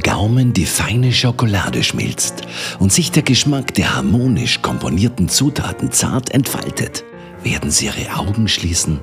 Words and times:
Gaumen 0.00 0.52
die 0.52 0.66
feine 0.66 1.12
Schokolade 1.12 1.82
schmilzt 1.82 2.42
und 2.78 2.92
sich 2.92 3.10
der 3.10 3.22
Geschmack 3.22 3.74
der 3.74 3.96
harmonisch 3.96 4.62
komponierten 4.62 5.28
Zutaten 5.28 5.92
zart 5.92 6.30
entfaltet, 6.32 7.04
werden 7.42 7.70
Sie 7.70 7.86
Ihre 7.86 8.16
Augen 8.16 8.48
schließen 8.48 9.00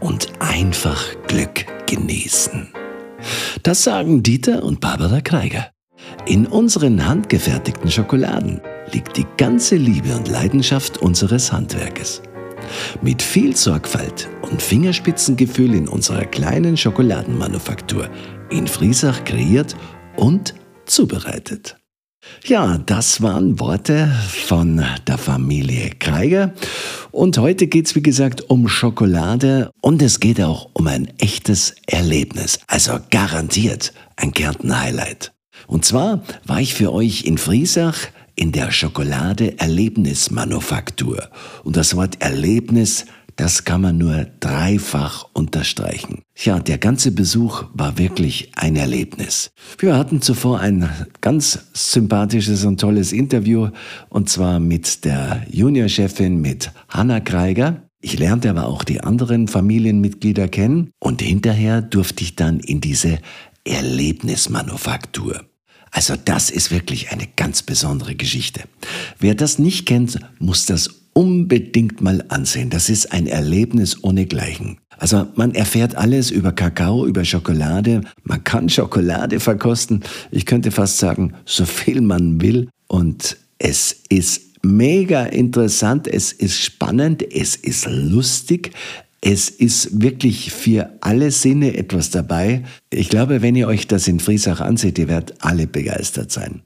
und 0.00 0.28
einfach 0.40 1.04
Glück 1.26 1.66
genießen. 1.86 2.72
Das 3.62 3.82
sagen 3.82 4.22
Dieter 4.22 4.62
und 4.62 4.80
Barbara 4.80 5.20
Kreiger. 5.20 5.70
In 6.26 6.46
unseren 6.46 7.06
handgefertigten 7.06 7.90
Schokoladen 7.90 8.60
liegt 8.92 9.16
die 9.16 9.26
ganze 9.36 9.76
Liebe 9.76 10.14
und 10.14 10.28
Leidenschaft 10.28 10.98
unseres 10.98 11.52
Handwerkes. 11.52 12.22
Mit 13.02 13.22
viel 13.22 13.56
Sorgfalt 13.56 14.28
und 14.42 14.62
Fingerspitzengefühl 14.62 15.74
in 15.74 15.88
unserer 15.88 16.24
kleinen 16.24 16.76
Schokoladenmanufaktur 16.76 18.08
in 18.50 18.66
Friesach 18.66 19.24
kreiert 19.24 19.76
und 20.16 20.54
zubereitet. 20.86 21.76
Ja, 22.44 22.78
das 22.78 23.20
waren 23.22 23.60
Worte 23.60 24.10
von 24.46 24.82
der 25.06 25.18
Familie 25.18 25.90
Kreiger. 25.98 26.54
Und 27.10 27.36
heute 27.38 27.66
geht 27.66 27.86
es, 27.86 27.94
wie 27.94 28.02
gesagt, 28.02 28.50
um 28.50 28.68
Schokolade 28.68 29.70
und 29.80 30.02
es 30.02 30.20
geht 30.20 30.38
auch 30.40 30.68
um 30.72 30.86
ein 30.86 31.12
echtes 31.18 31.74
Erlebnis. 31.86 32.58
Also 32.66 32.98
garantiert 33.10 33.92
ein 34.16 34.32
Kärnten-Highlight. 34.32 35.32
Und 35.66 35.84
zwar 35.84 36.22
war 36.44 36.60
ich 36.60 36.74
für 36.74 36.92
euch 36.92 37.24
in 37.24 37.38
Friesach 37.38 37.96
in 38.36 38.52
der 38.52 38.70
Schokolade-Erlebnismanufaktur. 38.70 41.28
Und 41.62 41.76
das 41.76 41.96
Wort 41.96 42.20
Erlebnis, 42.20 43.06
das 43.36 43.64
kann 43.64 43.80
man 43.80 43.98
nur 43.98 44.26
dreifach 44.40 45.26
unterstreichen. 45.32 46.22
Ja, 46.36 46.60
der 46.60 46.78
ganze 46.78 47.12
Besuch 47.12 47.64
war 47.72 47.98
wirklich 47.98 48.52
ein 48.56 48.76
Erlebnis. 48.76 49.50
Wir 49.78 49.96
hatten 49.96 50.22
zuvor 50.22 50.60
ein 50.60 50.88
ganz 51.20 51.58
sympathisches 51.72 52.64
und 52.64 52.80
tolles 52.80 53.12
Interview, 53.12 53.70
und 54.08 54.28
zwar 54.28 54.60
mit 54.60 55.04
der 55.04 55.44
Juniorchefin, 55.50 56.40
mit 56.40 56.70
Hanna 56.88 57.20
Kreiger. 57.20 57.82
Ich 58.00 58.18
lernte 58.18 58.50
aber 58.50 58.66
auch 58.66 58.84
die 58.84 59.00
anderen 59.00 59.48
Familienmitglieder 59.48 60.48
kennen 60.48 60.90
und 60.98 61.22
hinterher 61.22 61.82
durfte 61.82 62.22
ich 62.22 62.36
dann 62.36 62.60
in 62.60 62.80
diese 62.80 63.18
Erlebnismanufaktur. 63.64 65.44
Also 65.90 66.14
das 66.16 66.50
ist 66.50 66.70
wirklich 66.70 67.12
eine 67.12 67.28
ganz 67.36 67.62
besondere 67.62 68.16
Geschichte. 68.16 68.64
Wer 69.20 69.36
das 69.36 69.60
nicht 69.60 69.86
kennt, 69.86 70.18
muss 70.40 70.66
das 70.66 71.03
unbedingt 71.14 72.02
mal 72.02 72.24
ansehen. 72.28 72.70
Das 72.70 72.90
ist 72.90 73.12
ein 73.12 73.26
Erlebnis 73.26 74.04
ohnegleichen. 74.04 74.78
Also 74.98 75.26
man 75.34 75.54
erfährt 75.54 75.96
alles 75.96 76.30
über 76.30 76.52
Kakao, 76.52 77.06
über 77.06 77.24
Schokolade. 77.24 78.02
Man 78.22 78.44
kann 78.44 78.68
Schokolade 78.68 79.40
verkosten. 79.40 80.02
Ich 80.30 80.46
könnte 80.46 80.70
fast 80.70 80.98
sagen, 80.98 81.34
so 81.44 81.64
viel 81.64 82.00
man 82.00 82.40
will. 82.40 82.68
Und 82.88 83.36
es 83.58 84.02
ist 84.08 84.42
mega 84.62 85.24
interessant, 85.24 86.08
es 86.08 86.32
ist 86.32 86.60
spannend, 86.60 87.22
es 87.34 87.56
ist 87.56 87.86
lustig, 87.88 88.72
es 89.20 89.48
ist 89.48 90.02
wirklich 90.02 90.52
für 90.52 90.90
alle 91.00 91.30
Sinne 91.30 91.76
etwas 91.76 92.10
dabei. 92.10 92.62
Ich 92.90 93.08
glaube, 93.08 93.42
wenn 93.42 93.56
ihr 93.56 93.68
euch 93.68 93.86
das 93.86 94.06
in 94.06 94.20
Friesach 94.20 94.60
anseht, 94.60 94.98
ihr 94.98 95.08
werdet 95.08 95.36
alle 95.40 95.66
begeistert 95.66 96.30
sein. 96.30 96.62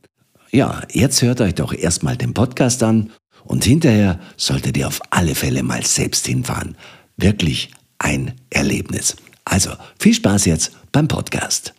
Ja, 0.51 0.83
jetzt 0.93 1.23
hört 1.23 1.41
euch 1.41 1.55
doch 1.55 1.73
erstmal 1.73 2.17
den 2.17 2.35
Podcast 2.35 2.83
an 2.83 3.11
und 3.49 3.65
hinterher 3.65 4.21
solltet 4.37 4.77
ihr 4.77 4.87
auf 4.87 5.01
alle 5.11 5.35
Fälle 5.35 5.63
mal 5.63 5.85
selbst 5.85 6.27
hinfahren. 6.27 6.77
Wirklich 7.17 7.71
ein 7.99 8.35
Erlebnis. 8.51 9.17
Also 9.45 9.71
viel 9.99 10.15
Spaß 10.15 10.45
jetzt 10.45 10.73
beim 10.93 11.09
Podcast. 11.09 11.75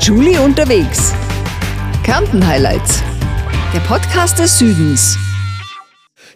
Julie 0.00 0.40
unterwegs. 0.40 1.12
Kärnten 2.02 2.44
Highlights. 2.44 3.00
Der 3.72 3.78
Podcast 3.80 4.38
des 4.40 4.58
Südens. 4.58 5.16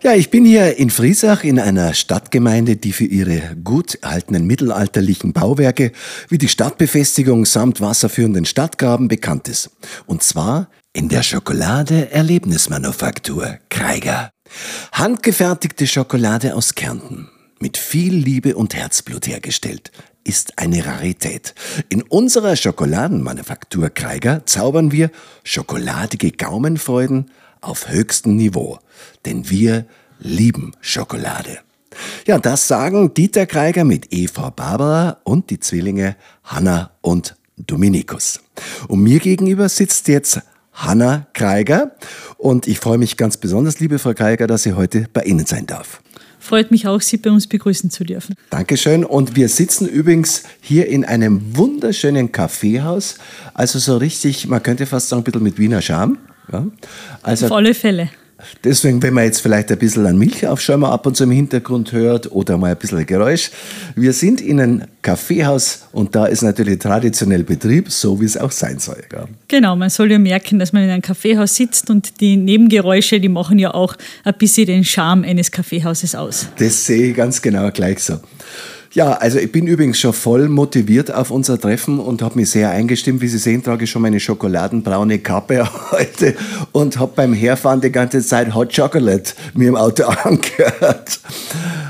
Ja, 0.03 0.15
ich 0.15 0.31
bin 0.31 0.44
hier 0.44 0.76
in 0.76 0.91
Friesach 0.91 1.43
in 1.43 1.59
einer 1.59 1.93
Stadtgemeinde, 1.93 2.76
die 2.76 2.93
für 2.93 3.06
ihre 3.06 3.56
gut 3.65 3.97
erhaltenen 3.97 4.47
mittelalterlichen 4.47 5.32
Bauwerke 5.32 5.91
wie 6.28 6.38
die 6.38 6.49
Stadtbefestigung 6.49 7.44
samt 7.44 7.81
wasserführenden 7.81 8.44
Stadtgraben 8.44 9.09
bekannt 9.09 9.49
ist. 9.49 9.71
Und 10.06 10.22
zwar 10.22 10.69
in 10.97 11.11
der 11.11 11.23
Schokolade 11.23 12.11
Erlebnismanufaktur 12.11 13.59
Kreiger. 13.69 14.31
Handgefertigte 14.93 15.87
Schokolade 15.87 16.55
aus 16.55 16.75
Kärnten, 16.75 17.29
mit 17.61 17.77
viel 17.77 18.15
Liebe 18.15 18.57
und 18.57 18.75
Herzblut 18.75 19.27
hergestellt, 19.27 19.93
ist 20.25 20.59
eine 20.59 20.87
Rarität. 20.87 21.55
In 21.91 22.01
unserer 22.01 22.56
Schokoladenmanufaktur 22.56 23.91
Kreiger 23.91 24.47
zaubern 24.47 24.91
wir 24.91 25.11
schokoladige 25.45 26.33
Gaumenfreuden 26.33 27.31
auf 27.61 27.91
höchstem 27.91 28.35
Niveau. 28.37 28.79
Denn 29.27 29.51
wir 29.51 29.85
lieben 30.19 30.73
Schokolade. 30.81 31.59
Ja, 32.27 32.39
das 32.39 32.69
sagen 32.69 33.12
Dieter 33.12 33.45
Kreiger 33.45 33.85
mit 33.85 34.15
Eva 34.15 34.49
Barbara 34.49 35.19
und 35.25 35.51
die 35.51 35.61
Zwillinge 35.61 36.17
Hanna 36.43 36.93
und 37.03 37.37
Dominikus. 37.59 38.41
Und 38.89 39.03
mir 39.03 39.19
gegenüber 39.19 39.69
sitzt 39.69 40.09
jetzt 40.09 40.41
Hanna 40.76 41.26
Kreiger 41.32 41.92
und 42.37 42.69
ich 42.69 42.78
freue 42.78 42.98
mich 42.98 43.16
ganz 43.16 43.38
besonders, 43.38 43.81
liebe 43.81 43.98
Frau 43.98 44.14
Kreiger, 44.14 44.47
dass 44.47 44.62
sie 44.62 44.75
heute 44.75 45.06
bei 45.12 45.22
Ihnen 45.22 45.47
sein 45.47 45.66
darf. 45.66 46.00
Freut 46.38 46.70
mich 46.70 46.87
auch, 46.87 47.00
Sie 47.00 47.16
bei 47.16 47.31
uns 47.31 47.48
begrüßen 47.48 47.91
zu 47.91 48.04
dürfen. 48.04 48.37
Dankeschön. 48.50 49.04
Und 49.04 49.34
wir 49.34 49.48
sitzen 49.48 49.88
übrigens 49.88 50.44
hier 50.60 50.87
in 50.87 51.04
einem 51.04 51.56
wunderschönen 51.56 52.31
Kaffeehaus. 52.31 53.16
Also 53.53 53.81
so 53.81 53.97
richtig, 53.97 54.47
man 54.47 54.62
könnte 54.62 54.87
fast 54.87 55.09
sagen, 55.09 55.22
ein 55.22 55.25
bisschen 55.25 55.42
mit 55.42 55.59
Wiener 55.59 55.82
Charme. 55.82 56.19
Ja? 56.53 56.66
Also, 57.22 57.47
Auf 57.47 57.53
alle 57.53 57.75
Fälle. 57.75 58.10
Deswegen, 58.63 59.03
wenn 59.03 59.15
man 59.15 59.25
jetzt 59.25 59.41
vielleicht 59.41 59.73
ein 59.73 59.79
bisschen 59.79 60.07
an 60.07 60.19
Milchaufschäumer 60.19 60.93
ab 60.93 61.07
und 61.07 61.17
zu 61.17 61.25
im 61.25 61.31
Hintergrund 61.31 61.93
hört 61.93 62.31
oder 62.31 62.59
mal 62.59 62.73
ein 62.73 62.77
bisschen 62.77 63.07
Geräusch. 63.07 63.51
Wir 63.95 64.13
sind 64.13 64.41
in 64.41 64.61
einem 64.61 64.83
Kaffeehaus 65.01 65.87
und 65.93 66.15
da 66.15 66.27
ist 66.27 66.43
natürlich 66.43 66.79
traditionell 66.79 67.45
Betrieb, 67.45 67.91
so 67.91 68.21
wie 68.21 68.27
es 68.27 68.37
auch 68.37 68.51
sein 68.51 68.79
soll. 68.79 69.03
Ja. 69.13 69.27
Genau, 69.49 69.75
man 69.75 69.89
soll 69.89 70.13
ja 70.13 70.19
merken, 70.19 70.59
dass 70.59 70.73
man 70.73 70.83
in 70.83 70.91
einem 70.91 71.03
Kaffeehaus 71.03 71.55
sitzt 71.55 71.89
und 71.89 72.21
die 72.21 72.37
Nebengeräusche, 72.37 73.21
die 73.21 73.29
machen 73.29 73.59
ja 73.59 73.73
auch 73.73 73.97
ein 74.25 74.35
bisschen 74.39 74.67
den 74.67 74.85
Charme 74.85 75.25
eines 75.25 75.51
Kaffeehauses 75.51 76.15
aus. 76.15 76.49
Das 76.59 76.85
sehe 76.85 77.11
ich 77.11 77.17
ganz 77.17 77.41
genau 77.41 77.71
gleich 77.71 78.01
so. 78.01 78.19
Ja, 78.93 79.13
also 79.13 79.39
ich 79.39 79.53
bin 79.53 79.67
übrigens 79.67 79.99
schon 79.99 80.13
voll 80.13 80.49
motiviert 80.49 81.13
auf 81.13 81.31
unser 81.31 81.61
Treffen 81.61 81.99
und 81.99 82.23
habe 82.23 82.37
mich 82.37 82.51
sehr 82.51 82.71
eingestimmt. 82.71 83.21
Wie 83.21 83.29
Sie 83.29 83.39
sehen, 83.39 83.63
trage 83.63 83.85
ich 83.85 83.91
schon 83.91 84.03
meine 84.03 84.21
schokoladenbraune 84.21 85.19
Kappe 85.19 85.69
heute 85.93 86.35
und 86.73 86.99
habe 86.99 87.13
beim 87.15 87.33
Herfahren 87.33 87.81
die 87.81 87.93
ganze 87.93 88.23
Zeit 88.23 88.55
Hot 88.55 88.75
Chocolate 88.75 89.35
mir 89.55 89.69
im 89.69 89.77
Auto 89.77 90.05
angehört. 90.25 91.21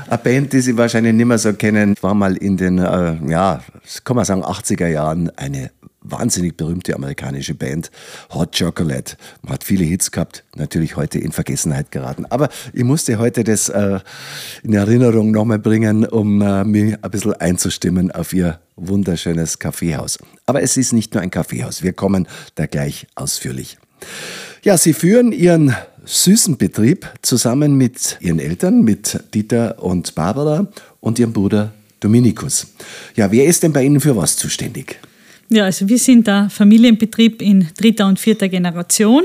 Eine 0.07 0.17
Band, 0.17 0.53
die 0.53 0.61
Sie 0.61 0.77
wahrscheinlich 0.77 1.13
nicht 1.13 1.25
mehr 1.25 1.37
so 1.37 1.53
kennen, 1.53 1.95
war 2.01 2.13
mal 2.13 2.35
in 2.37 2.57
den, 2.57 2.79
äh, 2.79 3.15
ja, 3.27 3.61
kann 4.03 4.15
man 4.15 4.25
sagen, 4.25 4.43
80er 4.43 4.87
Jahren 4.87 5.31
eine 5.35 5.71
wahnsinnig 6.09 6.57
berühmte 6.57 6.95
amerikanische 6.95 7.53
Band, 7.53 7.91
Hot 8.33 8.57
Chocolate. 8.57 9.17
Man 9.41 9.53
hat 9.53 9.63
viele 9.63 9.83
Hits 9.83 10.11
gehabt, 10.11 10.43
natürlich 10.55 10.95
heute 10.95 11.19
in 11.19 11.31
Vergessenheit 11.31 11.91
geraten. 11.91 12.25
Aber 12.25 12.49
ich 12.73 12.83
musste 12.83 13.17
heute 13.19 13.43
das 13.43 13.69
äh, 13.69 13.99
in 14.63 14.73
Erinnerung 14.73 15.31
nochmal 15.31 15.59
bringen, 15.59 16.05
um 16.05 16.41
äh, 16.41 16.63
mich 16.63 16.95
ein 17.01 17.11
bisschen 17.11 17.33
einzustimmen 17.33 18.11
auf 18.11 18.33
ihr 18.33 18.59
wunderschönes 18.75 19.59
Kaffeehaus. 19.59 20.19
Aber 20.45 20.61
es 20.61 20.77
ist 20.77 20.93
nicht 20.93 21.13
nur 21.13 21.23
ein 21.23 21.31
Kaffeehaus, 21.31 21.83
wir 21.83 21.93
kommen 21.93 22.27
da 22.55 22.65
gleich 22.65 23.07
ausführlich. 23.15 23.77
Ja, 24.63 24.77
sie 24.77 24.93
führen 24.93 25.31
ihren 25.31 25.75
süßen 26.05 26.57
Betrieb 26.57 27.11
zusammen 27.21 27.75
mit 27.75 28.17
ihren 28.21 28.39
Eltern, 28.39 28.81
mit 28.81 29.19
Dieter 29.33 29.81
und 29.83 30.15
Barbara 30.15 30.67
und 30.99 31.19
ihrem 31.19 31.33
Bruder 31.33 31.73
Dominikus. 31.99 32.67
Ja, 33.15 33.31
wer 33.31 33.45
ist 33.45 33.63
denn 33.63 33.73
bei 33.73 33.83
Ihnen 33.83 33.99
für 33.99 34.15
was 34.15 34.37
zuständig? 34.37 34.99
Ja, 35.49 35.63
also 35.63 35.87
wir 35.87 35.97
sind 35.97 36.27
ein 36.27 36.49
Familienbetrieb 36.49 37.41
in 37.41 37.69
dritter 37.77 38.07
und 38.07 38.19
vierter 38.19 38.49
Generation. 38.49 39.23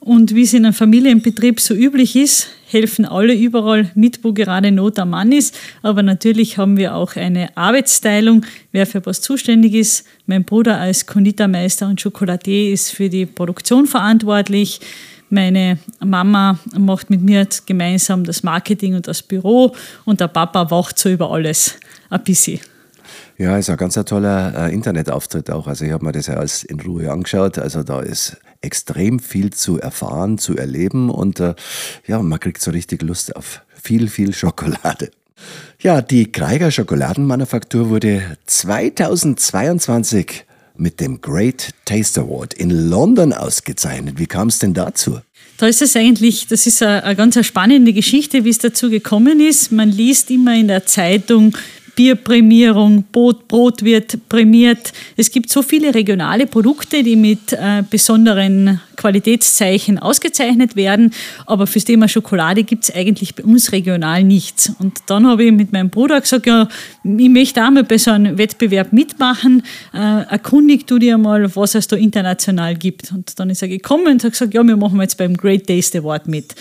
Und 0.00 0.34
wie 0.34 0.42
es 0.42 0.52
in 0.52 0.66
einem 0.66 0.74
Familienbetrieb 0.74 1.60
so 1.60 1.74
üblich 1.74 2.16
ist, 2.16 2.48
helfen 2.66 3.06
alle 3.06 3.34
überall 3.34 3.90
mit, 3.94 4.22
wo 4.22 4.32
gerade 4.32 4.72
Not 4.72 4.98
am 4.98 5.10
Mann 5.10 5.32
ist. 5.32 5.56
Aber 5.80 6.02
natürlich 6.02 6.58
haben 6.58 6.76
wir 6.76 6.94
auch 6.94 7.14
eine 7.16 7.56
Arbeitsteilung, 7.56 8.44
wer 8.72 8.84
für 8.86 9.06
was 9.06 9.20
zuständig 9.20 9.74
ist. 9.74 10.04
Mein 10.26 10.44
Bruder 10.44 10.78
als 10.78 11.06
Konditormeister 11.06 11.86
und 11.88 12.00
Schokoladier 12.00 12.72
ist 12.72 12.90
für 12.90 13.08
die 13.08 13.24
Produktion 13.24 13.86
verantwortlich. 13.86 14.80
Meine 15.30 15.78
Mama 16.04 16.58
macht 16.76 17.10
mit 17.10 17.22
mir 17.22 17.46
gemeinsam 17.64 18.24
das 18.24 18.42
Marketing 18.42 18.94
und 18.96 19.06
das 19.06 19.22
Büro 19.22 19.74
und 20.04 20.20
der 20.20 20.28
Papa 20.28 20.70
wacht 20.70 20.98
so 20.98 21.08
über 21.08 21.30
alles 21.30 21.76
ein 22.10 22.22
bisschen. 22.24 22.60
Ja, 23.36 23.58
ist 23.58 23.68
ein 23.68 23.76
ganz 23.76 23.94
toller 23.94 24.68
äh, 24.68 24.72
Internetauftritt 24.72 25.50
auch. 25.50 25.66
Also 25.66 25.84
ich 25.84 25.90
habe 25.90 26.04
mir 26.04 26.12
das 26.12 26.28
ja 26.28 26.34
alles 26.34 26.62
in 26.62 26.78
Ruhe 26.80 27.10
angeschaut. 27.10 27.58
Also 27.58 27.82
da 27.82 28.00
ist 28.00 28.36
extrem 28.60 29.18
viel 29.18 29.52
zu 29.52 29.80
erfahren, 29.80 30.38
zu 30.38 30.56
erleben 30.56 31.10
und 31.10 31.40
äh, 31.40 31.54
ja, 32.06 32.22
man 32.22 32.40
kriegt 32.40 32.62
so 32.62 32.70
richtig 32.70 33.02
Lust 33.02 33.34
auf 33.36 33.62
viel, 33.82 34.08
viel 34.08 34.32
Schokolade. 34.32 35.10
Ja, 35.80 36.00
die 36.00 36.30
Kreiger 36.30 36.70
Schokoladenmanufaktur 36.70 37.90
wurde 37.90 38.38
2022 38.46 40.44
mit 40.76 41.00
dem 41.00 41.20
Great 41.20 41.70
Taste 41.84 42.22
Award 42.22 42.54
in 42.54 42.70
London 42.70 43.32
ausgezeichnet. 43.32 44.18
Wie 44.18 44.26
kam 44.26 44.48
es 44.48 44.58
denn 44.58 44.74
dazu? 44.74 45.20
Da 45.58 45.66
ist 45.66 45.82
es 45.82 45.94
eigentlich, 45.94 46.48
das 46.48 46.66
ist 46.66 46.82
eine, 46.82 47.04
eine 47.04 47.16
ganz 47.16 47.44
spannende 47.46 47.92
Geschichte, 47.92 48.44
wie 48.44 48.50
es 48.50 48.58
dazu 48.58 48.90
gekommen 48.90 49.40
ist. 49.40 49.70
Man 49.70 49.90
liest 49.90 50.30
immer 50.30 50.54
in 50.56 50.68
der 50.68 50.86
Zeitung, 50.86 51.56
Bierprämierung, 51.94 53.04
Brot, 53.12 53.48
Brot 53.48 53.84
wird 53.84 54.28
prämiert. 54.28 54.92
Es 55.16 55.30
gibt 55.30 55.50
so 55.50 55.62
viele 55.62 55.94
regionale 55.94 56.46
Produkte, 56.46 57.02
die 57.02 57.16
mit 57.16 57.52
äh, 57.52 57.82
besonderen 57.88 58.80
Qualitätszeichen 58.96 59.98
ausgezeichnet 59.98 60.76
werden, 60.76 61.12
aber 61.46 61.66
fürs 61.66 61.84
Thema 61.84 62.08
Schokolade 62.08 62.64
gibt 62.64 62.84
es 62.84 62.94
eigentlich 62.94 63.34
bei 63.34 63.42
uns 63.42 63.72
regional 63.72 64.24
nichts. 64.24 64.72
Und 64.78 64.98
dann 65.06 65.26
habe 65.26 65.44
ich 65.44 65.52
mit 65.52 65.72
meinem 65.72 65.90
Bruder 65.90 66.20
gesagt, 66.20 66.46
ja, 66.46 66.68
ich 67.02 67.28
möchte 67.28 67.64
auch 67.64 67.70
mal 67.70 67.84
bei 67.84 67.98
so 67.98 68.10
einem 68.10 68.38
Wettbewerb 68.38 68.92
mitmachen, 68.92 69.62
äh, 69.92 69.98
erkundig 69.98 70.86
du 70.86 70.98
dir 70.98 71.18
mal, 71.18 71.54
was 71.56 71.74
es 71.74 71.88
da 71.88 71.96
international 71.96 72.76
gibt. 72.76 73.12
Und 73.12 73.38
dann 73.38 73.50
ist 73.50 73.62
er 73.62 73.68
gekommen 73.68 74.06
und 74.06 74.24
hat 74.24 74.32
gesagt, 74.32 74.54
ja, 74.54 74.62
wir 74.62 74.76
machen 74.76 75.00
jetzt 75.00 75.18
beim 75.18 75.36
Great 75.36 75.66
Taste 75.66 75.98
Award 75.98 76.28
mit 76.28 76.54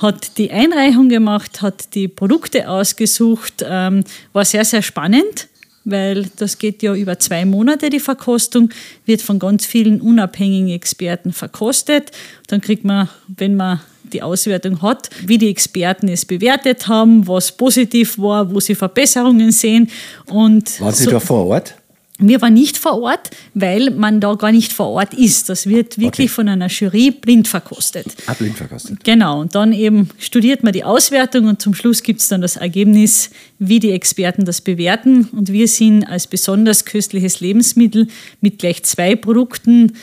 hat 0.00 0.38
die 0.38 0.50
Einreichung 0.50 1.08
gemacht, 1.08 1.62
hat 1.62 1.94
die 1.94 2.08
Produkte 2.08 2.68
ausgesucht, 2.68 3.64
ähm, 3.64 4.04
war 4.32 4.44
sehr, 4.44 4.64
sehr 4.64 4.82
spannend, 4.82 5.48
weil 5.84 6.30
das 6.36 6.58
geht 6.58 6.82
ja 6.82 6.94
über 6.94 7.18
zwei 7.18 7.44
Monate, 7.44 7.90
die 7.90 8.00
Verkostung, 8.00 8.70
wird 9.04 9.22
von 9.22 9.38
ganz 9.38 9.66
vielen 9.66 10.00
unabhängigen 10.00 10.70
Experten 10.70 11.32
verkostet. 11.32 12.12
Dann 12.48 12.60
kriegt 12.60 12.84
man, 12.84 13.08
wenn 13.28 13.56
man 13.56 13.80
die 14.12 14.22
Auswertung 14.22 14.82
hat, 14.82 15.10
wie 15.24 15.38
die 15.38 15.50
Experten 15.50 16.08
es 16.08 16.24
bewertet 16.24 16.88
haben, 16.88 17.26
was 17.28 17.52
positiv 17.52 18.18
war, 18.18 18.52
wo 18.52 18.58
sie 18.60 18.74
Verbesserungen 18.74 19.52
sehen. 19.52 19.88
Und 20.26 20.80
Waren 20.80 20.94
Sie 20.94 21.04
so, 21.04 21.10
da 21.10 21.20
vor 21.20 21.46
Ort? 21.46 21.74
Wir 22.20 22.40
waren 22.42 22.54
nicht 22.54 22.78
vor 22.78 23.00
Ort, 23.00 23.30
weil 23.54 23.90
man 23.90 24.20
da 24.20 24.34
gar 24.34 24.52
nicht 24.52 24.72
vor 24.72 24.88
Ort 24.88 25.14
ist. 25.14 25.48
Das 25.48 25.66
wird 25.66 25.98
wirklich 25.98 26.28
okay. 26.28 26.34
von 26.34 26.48
einer 26.48 26.68
Jury 26.68 27.10
blind 27.10 27.48
verkostet. 27.48 28.06
Ah, 28.26 28.34
blind 28.34 28.56
verkostet. 28.56 29.02
Genau. 29.04 29.40
Und 29.40 29.54
dann 29.54 29.72
eben 29.72 30.10
studiert 30.18 30.62
man 30.62 30.72
die 30.72 30.84
Auswertung 30.84 31.46
und 31.46 31.60
zum 31.60 31.74
Schluss 31.74 32.02
gibt 32.02 32.20
es 32.20 32.28
dann 32.28 32.40
das 32.40 32.56
Ergebnis, 32.56 33.30
wie 33.58 33.80
die 33.80 33.92
Experten 33.92 34.44
das 34.44 34.60
bewerten. 34.60 35.28
Und 35.32 35.52
wir 35.52 35.68
sind 35.68 36.04
als 36.04 36.26
besonders 36.26 36.84
köstliches 36.84 37.40
Lebensmittel 37.40 38.08
mit 38.40 38.58
gleich 38.58 38.82
zwei 38.84 39.16
Produkten 39.16 39.94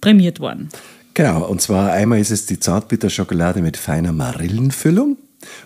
prämiert 0.00 0.40
worden. 0.40 0.68
Genau. 1.14 1.46
Und 1.46 1.60
zwar 1.60 1.92
einmal 1.92 2.20
ist 2.20 2.30
es 2.30 2.46
die 2.46 2.58
Zartbitterschokolade 2.58 3.62
mit 3.62 3.76
feiner 3.76 4.12
Marillenfüllung. 4.12 5.16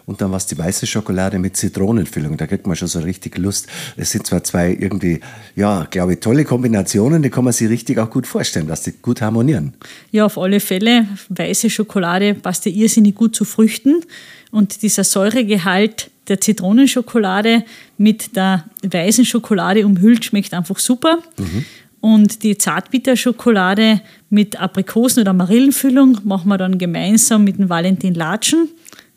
Und 0.06 0.20
dann 0.20 0.30
war 0.30 0.38
es 0.38 0.46
die 0.46 0.56
weiße 0.56 0.86
Schokolade 0.86 1.38
mit 1.38 1.56
Zitronenfüllung. 1.56 2.36
Da 2.36 2.46
kriegt 2.46 2.66
man 2.66 2.76
schon 2.76 2.88
so 2.88 3.00
richtig 3.00 3.38
Lust. 3.38 3.66
Es 3.96 4.10
sind 4.10 4.26
zwar 4.26 4.44
zwei 4.44 4.70
irgendwie, 4.70 5.20
ja, 5.56 5.86
glaube 5.90 6.14
ich, 6.14 6.20
tolle 6.20 6.44
Kombinationen, 6.44 7.22
die 7.22 7.30
kann 7.30 7.44
man 7.44 7.52
sich 7.52 7.68
richtig 7.68 7.98
auch 7.98 8.10
gut 8.10 8.26
vorstellen, 8.26 8.66
dass 8.66 8.82
die 8.82 8.92
gut 8.92 9.20
harmonieren. 9.20 9.74
Ja, 10.10 10.26
auf 10.26 10.38
alle 10.38 10.60
Fälle. 10.60 11.06
Weiße 11.28 11.70
Schokolade 11.70 12.34
passt 12.34 12.66
ja 12.66 12.72
irrsinnig 12.72 13.14
gut 13.14 13.34
zu 13.34 13.44
Früchten. 13.44 14.02
Und 14.50 14.82
dieser 14.82 15.04
Säuregehalt 15.04 16.10
der 16.28 16.40
Zitronenschokolade 16.40 17.64
mit 17.98 18.36
der 18.36 18.64
weißen 18.82 19.24
Schokolade 19.24 19.84
umhüllt 19.84 20.24
schmeckt 20.24 20.54
einfach 20.54 20.78
super. 20.78 21.18
Mhm. 21.38 21.64
Und 22.00 22.42
die 22.42 22.58
Zartbitterschokolade 22.58 24.02
mit 24.28 24.60
Aprikosen- 24.60 25.22
oder 25.22 25.32
Marillenfüllung 25.32 26.18
machen 26.24 26.48
wir 26.48 26.58
dann 26.58 26.76
gemeinsam 26.76 27.44
mit 27.44 27.58
dem 27.58 27.70
Valentin 27.70 28.12
Latschen 28.12 28.68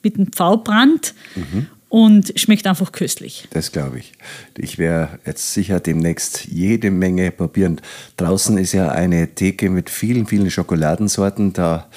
mit 0.08 0.18
einem 0.18 0.32
Pfaubrand. 0.32 1.14
Mhm. 1.36 1.68
Und 1.90 2.34
schmeckt 2.38 2.68
einfach 2.68 2.92
köstlich. 2.92 3.48
Das 3.52 3.72
glaube 3.72 4.00
ich. 4.00 4.12
Ich 4.58 4.78
werde 4.78 5.20
jetzt 5.26 5.54
sicher 5.54 5.80
demnächst 5.80 6.46
jede 6.46 6.92
Menge 6.92 7.32
probieren. 7.32 7.80
Draußen 8.18 8.58
ist 8.58 8.74
ja 8.74 8.90
eine 8.90 9.30
Theke 9.36 9.70
mit 9.70 9.90
vielen, 9.90 10.28
vielen 10.28 10.52
Schokoladensorten. 10.52 11.54
Da 11.54 11.88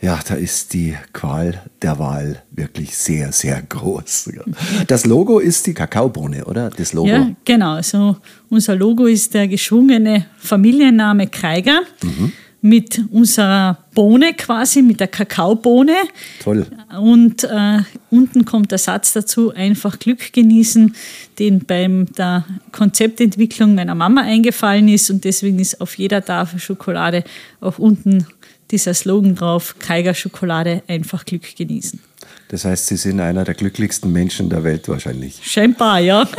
ja, 0.00 0.18
da 0.26 0.34
ist 0.34 0.72
die 0.74 0.96
Qual 1.12 1.60
der 1.82 1.98
Wahl 1.98 2.42
wirklich 2.52 2.96
sehr, 2.96 3.32
sehr 3.32 3.60
groß. 3.60 4.30
Das 4.86 5.04
Logo 5.04 5.40
ist 5.40 5.66
die 5.66 5.74
Kakaobohne, 5.74 6.44
oder? 6.44 6.70
Das 6.70 6.92
Logo. 6.92 7.08
Ja, 7.08 7.30
genau. 7.44 7.72
Also 7.72 8.16
unser 8.48 8.76
Logo 8.76 9.06
ist 9.06 9.34
der 9.34 9.48
geschwungene 9.48 10.26
Familienname 10.38 11.26
Kreiger. 11.26 11.82
Mhm 12.02 12.32
mit 12.60 13.00
unserer 13.10 13.78
Bohne 13.94 14.34
quasi, 14.34 14.82
mit 14.82 15.00
der 15.00 15.08
Kakaobohne. 15.08 15.94
Toll. 16.42 16.66
Und 17.00 17.44
äh, 17.44 17.78
unten 18.10 18.44
kommt 18.44 18.72
der 18.72 18.78
Satz 18.78 19.12
dazu, 19.12 19.52
einfach 19.54 19.98
Glück 19.98 20.32
genießen, 20.32 20.94
den 21.38 21.60
beim 21.60 22.06
der 22.14 22.44
Konzeptentwicklung 22.72 23.74
meiner 23.74 23.94
Mama 23.94 24.22
eingefallen 24.22 24.88
ist. 24.88 25.10
Und 25.10 25.24
deswegen 25.24 25.58
ist 25.60 25.80
auf 25.80 25.96
jeder 25.98 26.24
Tafel 26.24 26.58
Schokolade 26.58 27.24
auch 27.60 27.78
unten 27.78 28.26
dieser 28.70 28.94
Slogan 28.94 29.34
drauf, 29.34 29.76
Keiger 29.78 30.14
Schokolade, 30.14 30.82
einfach 30.88 31.24
Glück 31.24 31.56
genießen. 31.56 32.00
Das 32.48 32.64
heißt, 32.64 32.86
Sie 32.88 32.96
sind 32.96 33.20
einer 33.20 33.44
der 33.44 33.54
glücklichsten 33.54 34.12
Menschen 34.12 34.50
der 34.50 34.64
Welt 34.64 34.88
wahrscheinlich. 34.88 35.40
Scheinbar, 35.42 36.00
ja. 36.00 36.26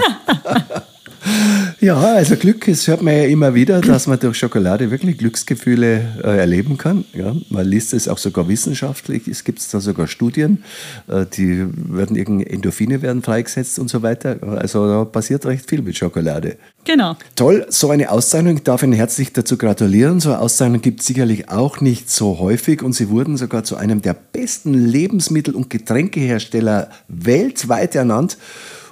Ja, 1.82 1.98
also 1.98 2.36
Glück, 2.36 2.66
das 2.66 2.90
hört 2.90 3.02
man 3.02 3.14
ja 3.14 3.24
immer 3.24 3.54
wieder, 3.54 3.80
dass 3.80 4.06
man 4.06 4.20
durch 4.20 4.38
Schokolade 4.38 4.92
wirklich 4.92 5.18
Glücksgefühle 5.18 6.20
äh, 6.22 6.38
erleben 6.38 6.78
kann. 6.78 7.06
Ja, 7.14 7.34
man 7.50 7.66
liest 7.66 7.94
es 7.94 8.10
auch 8.10 8.18
sogar 8.18 8.50
wissenschaftlich. 8.50 9.30
Es 9.30 9.46
gibt 9.46 9.74
da 9.74 9.80
sogar 9.80 10.08
Studien, 10.08 10.64
äh, 11.08 11.26
die 11.26 11.66
werden 11.74 12.18
irgendwie 12.18 12.48
Endorphine 12.48 13.02
werden 13.02 13.24
freigesetzt 13.24 13.80
und 13.80 13.90
so 13.90 14.02
weiter. 14.02 14.40
Also 14.42 14.88
da 14.88 15.06
passiert 15.06 15.46
recht 15.46 15.70
viel 15.70 15.82
mit 15.82 15.96
Schokolade. 15.96 16.58
Genau. 16.84 17.16
Toll, 17.38 17.66
so 17.70 17.92
eine 17.92 18.12
Auszeichnung, 18.12 18.58
ich 18.58 18.64
darf 18.64 18.84
Ihnen 18.84 18.94
herzlich 18.94 19.32
dazu 19.32 19.58
gratulieren. 19.58 20.20
So 20.20 20.32
eine 20.32 20.40
Auszeichnung 20.40 20.82
gibt 20.82 21.00
es 21.00 21.06
sicherlich 21.06 21.50
auch 21.50 21.80
nicht 21.80 22.10
so 22.10 22.40
häufig 22.40 22.84
und 22.84 22.92
Sie 22.92 23.10
wurden 23.10 23.38
sogar 23.38 23.64
zu 23.64 23.78
einem 23.78 24.02
der 24.02 24.16
besten 24.16 24.74
Lebensmittel- 24.74 25.56
und 25.56 25.70
Getränkehersteller 25.70 26.90
weltweit 27.08 27.96
ernannt 27.96 28.38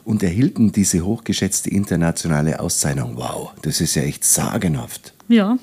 und 0.08 0.24
erhielten 0.24 0.72
diese 0.72 1.02
hochgeschätzte 1.02 1.70
internationale 1.70 2.62
Auszeichnung. 2.62 3.18
Wow, 3.18 3.52
das 3.62 3.82
ist 3.82 3.96
ja 3.96 4.04
echt 4.04 4.24
sagenhaft. 4.24 5.14
Ja, 5.28 5.58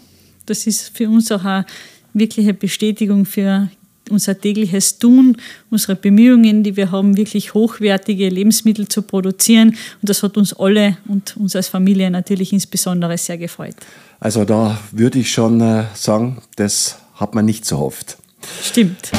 das 0.44 0.66
ist 0.66 0.94
für 0.94 1.08
uns 1.08 1.32
auch 1.32 1.46
eine 1.46 1.64
wirkliche 2.12 2.52
Bestätigung 2.52 3.24
für 3.24 3.70
unser 4.10 4.38
tägliches 4.38 4.98
Tun, 4.98 5.38
unsere 5.70 5.96
Bemühungen, 5.96 6.62
die 6.62 6.76
wir 6.76 6.90
haben, 6.90 7.16
wirklich 7.16 7.54
hochwertige 7.54 8.28
Lebensmittel 8.28 8.86
zu 8.86 9.00
produzieren. 9.00 9.70
Und 9.70 10.10
das 10.10 10.22
hat 10.22 10.36
uns 10.36 10.52
alle 10.52 10.98
und 11.08 11.38
uns 11.38 11.56
als 11.56 11.68
Familie 11.68 12.10
natürlich 12.10 12.52
insbesondere 12.52 13.16
sehr 13.16 13.38
gefreut. 13.38 13.76
Also 14.20 14.44
da 14.44 14.78
würde 14.92 15.20
ich 15.20 15.32
schon 15.32 15.62
äh, 15.62 15.84
sagen, 15.94 16.42
das 16.56 16.98
hat 17.14 17.34
man 17.34 17.46
nicht 17.46 17.64
so 17.64 17.78
oft. 17.78 18.18
Stimmt. 18.62 19.10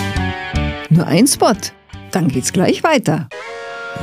Nur 0.92 1.08
ein 1.08 1.26
Spot, 1.26 1.58
dann 2.12 2.28
geht's 2.28 2.54
gleich 2.54 2.84
weiter. 2.84 3.28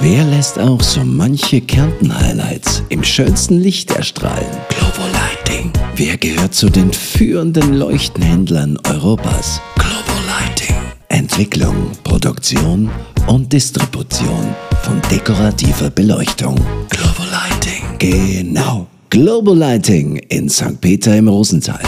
Wer 0.01 0.25
lässt 0.25 0.59
auch 0.59 0.83
so 0.83 1.05
manche 1.05 1.61
Kärnten-Highlights 1.61 2.83
im 2.89 3.05
schönsten 3.05 3.59
Licht 3.59 3.91
erstrahlen? 3.91 4.51
Globo 4.69 5.09
Lighting. 5.13 5.73
Wer 5.95 6.17
gehört 6.17 6.55
zu 6.55 6.71
den 6.71 6.93
führenden 6.93 7.75
Leuchtenhändlern 7.75 8.79
Europas? 8.89 9.61
Globo 9.77 10.19
Lighting. 10.27 10.77
Entwicklung, 11.09 11.93
Produktion 12.03 12.91
und 13.27 13.53
Distribution 13.53 14.55
von 14.83 15.01
dekorativer 15.11 15.91
Beleuchtung. 15.91 16.57
Globo 16.89 17.23
Lighting. 17.31 17.83
Genau. 17.99 18.87
Global 19.11 19.57
Lighting 19.57 20.17
in 20.17 20.49
St. 20.49 20.81
Peter 20.81 21.15
im 21.17 21.29
Rosental. 21.29 21.81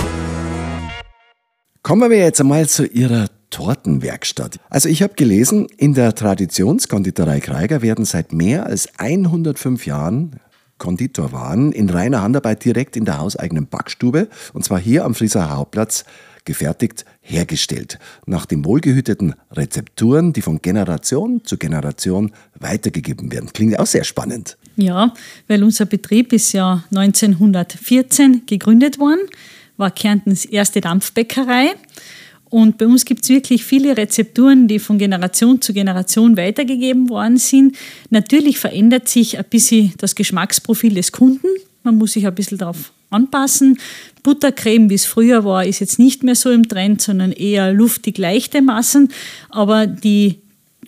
Kommen 1.83 2.11
wir 2.11 2.19
jetzt 2.19 2.41
einmal 2.41 2.69
zu 2.69 2.87
Ihrer 2.87 3.27
Tortenwerkstatt. 3.55 4.59
Also 4.69 4.89
ich 4.89 5.01
habe 5.01 5.15
gelesen, 5.15 5.69
in 5.77 5.95
der 5.95 6.17
Traditionskonditorei 6.17 7.39
Kreiger 7.39 7.83
werden 7.83 8.05
seit 8.05 8.33
mehr 8.33 8.67
als 8.67 8.89
105 8.99 9.87
Jahren 9.87 10.41
Konditorwaren 10.79 11.71
in 11.71 11.89
reiner 11.89 12.21
Handarbeit 12.21 12.65
direkt 12.65 12.97
in 12.97 13.05
der 13.05 13.19
hauseigenen 13.19 13.69
Backstube, 13.69 14.29
und 14.55 14.65
zwar 14.65 14.81
hier 14.81 15.05
am 15.05 15.15
Frieser 15.15 15.55
Hauptplatz, 15.55 16.05
gefertigt, 16.45 17.05
hergestellt. 17.21 18.01
Nach 18.27 18.45
den 18.45 18.65
wohlgehüteten 18.65 19.35
Rezepturen, 19.53 20.33
die 20.33 20.43
von 20.43 20.61
Generation 20.61 21.43
zu 21.45 21.57
Generation 21.57 22.33
weitergegeben 22.59 23.31
werden. 23.31 23.53
Klingt 23.53 23.79
auch 23.79 23.87
sehr 23.87 24.03
spannend. 24.03 24.59
Ja, 24.75 25.15
weil 25.47 25.63
unser 25.63 25.87
Betrieb 25.87 26.33
ist 26.33 26.53
ja 26.53 26.83
1914 26.91 28.47
gegründet 28.47 28.99
worden, 28.99 29.21
war 29.77 29.93
Kärntens 29.93 30.45
erste 30.45 30.81
Dampfbäckerei 30.81 31.75
und 32.51 32.79
bei 32.79 32.87
uns 32.87 33.05
gibt 33.05 33.25
es 33.25 33.31
wirklich 33.31 33.65
viele 33.65 33.97
Rezepturen, 33.97 34.69
die 34.69 34.79
von 34.79 34.99
Generation 34.99 35.61
zu 35.61 35.73
Generation 35.73 36.37
weitergegeben 36.37 37.09
worden 37.09 37.37
sind. 37.37 37.77
Natürlich 38.11 38.59
verändert 38.59 39.09
sich 39.09 39.39
ein 39.39 39.45
bisschen 39.51 39.93
das 39.99 40.15
Geschmacksprofil 40.15 40.95
des 40.95 41.11
Kunden. 41.11 41.49
Man 41.83 41.99
muss 41.99 42.13
sich 42.13 42.27
ein 42.27 42.35
bisschen 42.35 42.59
darauf 42.59 42.93
anpassen. 43.11 43.79
Buttercreme, 44.23 44.89
wie 44.91 44.95
es 44.95 45.05
früher 45.05 45.45
war, 45.45 45.65
ist 45.65 45.81
jetzt 45.81 45.99
nicht 45.99 46.23
mehr 46.23 46.35
so 46.35 46.51
im 46.51 46.69
Trend, 46.69 47.01
sondern 47.01 47.33
eher 47.33 47.73
luftig 47.73 48.19
leichte 48.19 48.63
Massen. 48.63 49.11
Aber 49.51 49.87
die 49.87 50.39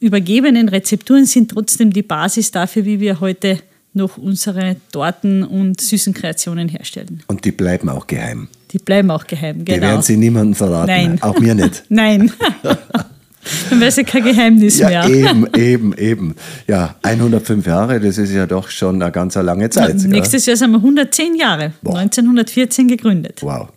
übergebenen 0.00 0.68
Rezepturen 0.68 1.26
sind 1.26 1.50
trotzdem 1.50 1.92
die 1.92 2.02
Basis 2.02 2.50
dafür, 2.50 2.84
wie 2.84 3.00
wir 3.00 3.20
heute 3.20 3.58
noch 3.92 4.18
unsere 4.18 4.76
Torten 4.92 5.42
und 5.42 5.80
süßen 5.80 6.12
Kreationen 6.12 6.68
herstellen. 6.68 7.22
Und 7.28 7.44
die 7.44 7.52
bleiben 7.52 7.88
auch 7.88 8.06
geheim. 8.06 8.48
Die 8.76 8.84
bleiben 8.84 9.10
auch 9.10 9.26
geheim, 9.26 9.64
genau. 9.64 9.76
Die 9.76 9.80
werden 9.82 10.02
Sie 10.02 10.18
niemandem 10.18 10.54
verraten. 10.54 10.88
Nein. 10.88 11.22
Auch 11.22 11.38
mir 11.38 11.54
nicht. 11.54 11.84
Nein. 11.88 12.30
Dann 13.70 13.80
wäre 13.80 13.88
es 13.88 13.96
ja 13.96 14.02
kein 14.02 14.24
Geheimnis 14.24 14.78
Ja, 14.78 14.88
mehr. 14.88 15.08
eben, 15.08 15.46
eben, 15.56 15.92
eben. 15.96 16.34
Ja, 16.66 16.96
105 17.02 17.64
Jahre, 17.66 18.00
das 18.00 18.18
ist 18.18 18.32
ja 18.32 18.44
doch 18.46 18.68
schon 18.68 19.00
eine 19.00 19.10
ganz 19.10 19.34
lange 19.36 19.70
Zeit. 19.70 19.96
gell? 19.98 20.08
Nächstes 20.08 20.44
Jahr 20.44 20.56
sind 20.56 20.72
wir 20.72 20.78
110 20.78 21.36
Jahre. 21.36 21.72
Boah. 21.80 21.96
1914 21.98 22.86
gegründet. 22.88 23.38
Wow. 23.42 23.68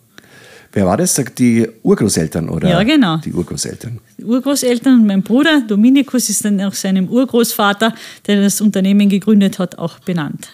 Wer 0.72 0.84
war 0.86 0.98
das? 0.98 1.18
Die 1.38 1.66
Urgroßeltern 1.82 2.48
oder? 2.50 2.68
Ja, 2.68 2.82
genau. 2.82 3.16
Die 3.18 3.32
Urgroßeltern. 3.32 4.00
Die 4.18 4.24
Urgroßeltern 4.24 5.00
und 5.00 5.06
mein 5.06 5.22
Bruder 5.22 5.62
Dominikus 5.66 6.28
ist 6.28 6.44
dann 6.44 6.56
nach 6.56 6.74
seinem 6.74 7.08
Urgroßvater, 7.08 7.94
der 8.26 8.42
das 8.42 8.60
Unternehmen 8.60 9.08
gegründet 9.08 9.58
hat, 9.58 9.78
auch 9.78 9.98
benannt. 10.00 10.48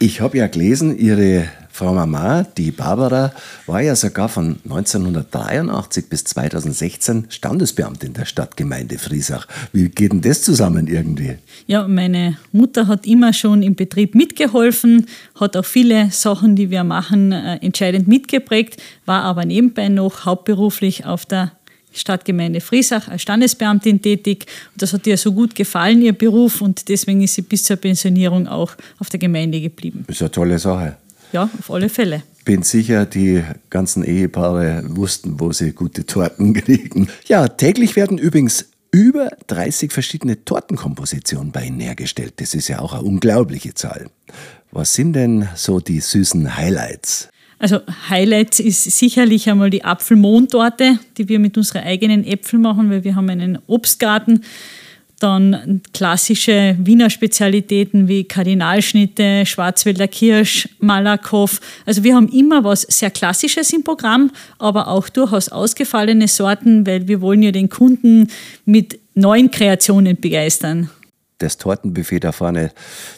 Ich 0.00 0.20
habe 0.20 0.38
ja 0.38 0.48
gelesen, 0.48 0.98
Ihre 0.98 1.44
Frau 1.78 1.94
Mama, 1.94 2.44
die 2.56 2.72
Barbara, 2.72 3.32
war 3.66 3.80
ja 3.80 3.94
sogar 3.94 4.28
von 4.28 4.56
1983 4.64 6.08
bis 6.08 6.24
2016 6.24 7.26
Standesbeamtin 7.28 8.14
der 8.14 8.24
Stadtgemeinde 8.24 8.98
Friesach. 8.98 9.46
Wie 9.72 9.88
geht 9.88 10.10
denn 10.10 10.20
das 10.20 10.42
zusammen 10.42 10.88
irgendwie? 10.88 11.36
Ja, 11.68 11.86
meine 11.86 12.36
Mutter 12.50 12.88
hat 12.88 13.06
immer 13.06 13.32
schon 13.32 13.62
im 13.62 13.76
Betrieb 13.76 14.16
mitgeholfen, 14.16 15.06
hat 15.38 15.56
auch 15.56 15.64
viele 15.64 16.10
Sachen, 16.10 16.56
die 16.56 16.70
wir 16.70 16.82
machen, 16.82 17.30
äh, 17.30 17.58
entscheidend 17.58 18.08
mitgeprägt, 18.08 18.82
war 19.06 19.22
aber 19.22 19.44
nebenbei 19.44 19.88
noch 19.88 20.24
hauptberuflich 20.24 21.06
auf 21.06 21.26
der 21.26 21.52
Stadtgemeinde 21.92 22.60
Friesach 22.60 23.06
als 23.06 23.22
Standesbeamtin 23.22 24.02
tätig. 24.02 24.46
Und 24.72 24.82
das 24.82 24.92
hat 24.92 25.06
ihr 25.06 25.16
so 25.16 25.30
gut 25.30 25.54
gefallen, 25.54 26.02
ihr 26.02 26.12
Beruf, 26.12 26.60
und 26.60 26.88
deswegen 26.88 27.22
ist 27.22 27.36
sie 27.36 27.42
bis 27.42 27.62
zur 27.62 27.76
Pensionierung 27.76 28.48
auch 28.48 28.72
auf 28.98 29.10
der 29.10 29.20
Gemeinde 29.20 29.60
geblieben. 29.60 30.04
Ist 30.08 30.22
eine 30.22 30.32
tolle 30.32 30.58
Sache. 30.58 30.96
Ja, 31.32 31.50
auf 31.58 31.70
alle 31.70 31.88
Fälle. 31.88 32.22
Bin 32.44 32.62
sicher, 32.62 33.04
die 33.04 33.42
ganzen 33.70 34.02
Ehepaare 34.04 34.82
wussten, 34.86 35.38
wo 35.38 35.52
sie 35.52 35.72
gute 35.72 36.06
Torten 36.06 36.54
kriegen. 36.54 37.08
Ja, 37.26 37.48
täglich 37.48 37.96
werden 37.96 38.18
übrigens 38.18 38.70
über 38.90 39.30
30 39.48 39.92
verschiedene 39.92 40.44
Tortenkompositionen 40.44 41.52
bei 41.52 41.64
Ihnen 41.64 41.80
hergestellt. 41.80 42.34
Das 42.36 42.54
ist 42.54 42.68
ja 42.68 42.78
auch 42.78 42.94
eine 42.94 43.02
unglaubliche 43.02 43.74
Zahl. 43.74 44.08
Was 44.70 44.94
sind 44.94 45.12
denn 45.12 45.48
so 45.54 45.80
die 45.80 46.00
süßen 46.00 46.56
Highlights? 46.56 47.28
Also 47.58 47.80
Highlight 48.08 48.60
ist 48.60 48.84
sicherlich 48.84 49.50
einmal 49.50 49.70
die 49.70 49.84
Apfelmohntorte, 49.84 51.00
die 51.16 51.28
wir 51.28 51.40
mit 51.40 51.56
unseren 51.56 51.82
eigenen 51.82 52.24
Äpfeln 52.24 52.62
machen, 52.62 52.88
weil 52.88 53.02
wir 53.02 53.16
haben 53.16 53.28
einen 53.28 53.58
Obstgarten. 53.66 54.44
Dann 55.20 55.82
klassische 55.92 56.76
Wiener 56.78 57.10
Spezialitäten 57.10 58.06
wie 58.06 58.24
Kardinalschnitte, 58.24 59.44
Schwarzwälder 59.46 60.06
Kirsch, 60.06 60.68
Malakoff. 60.78 61.60
Also 61.86 62.04
wir 62.04 62.14
haben 62.14 62.28
immer 62.28 62.62
was 62.62 62.82
sehr 62.82 63.10
Klassisches 63.10 63.72
im 63.72 63.82
Programm, 63.82 64.30
aber 64.58 64.86
auch 64.88 65.08
durchaus 65.08 65.48
ausgefallene 65.48 66.28
Sorten, 66.28 66.86
weil 66.86 67.08
wir 67.08 67.20
wollen 67.20 67.42
ja 67.42 67.50
den 67.50 67.68
Kunden 67.68 68.28
mit 68.64 69.00
neuen 69.14 69.50
Kreationen 69.50 70.20
begeistern. 70.20 70.90
Das 71.38 71.56
Tortenbuffet 71.56 72.20
da 72.20 72.32
vorne, 72.32 72.72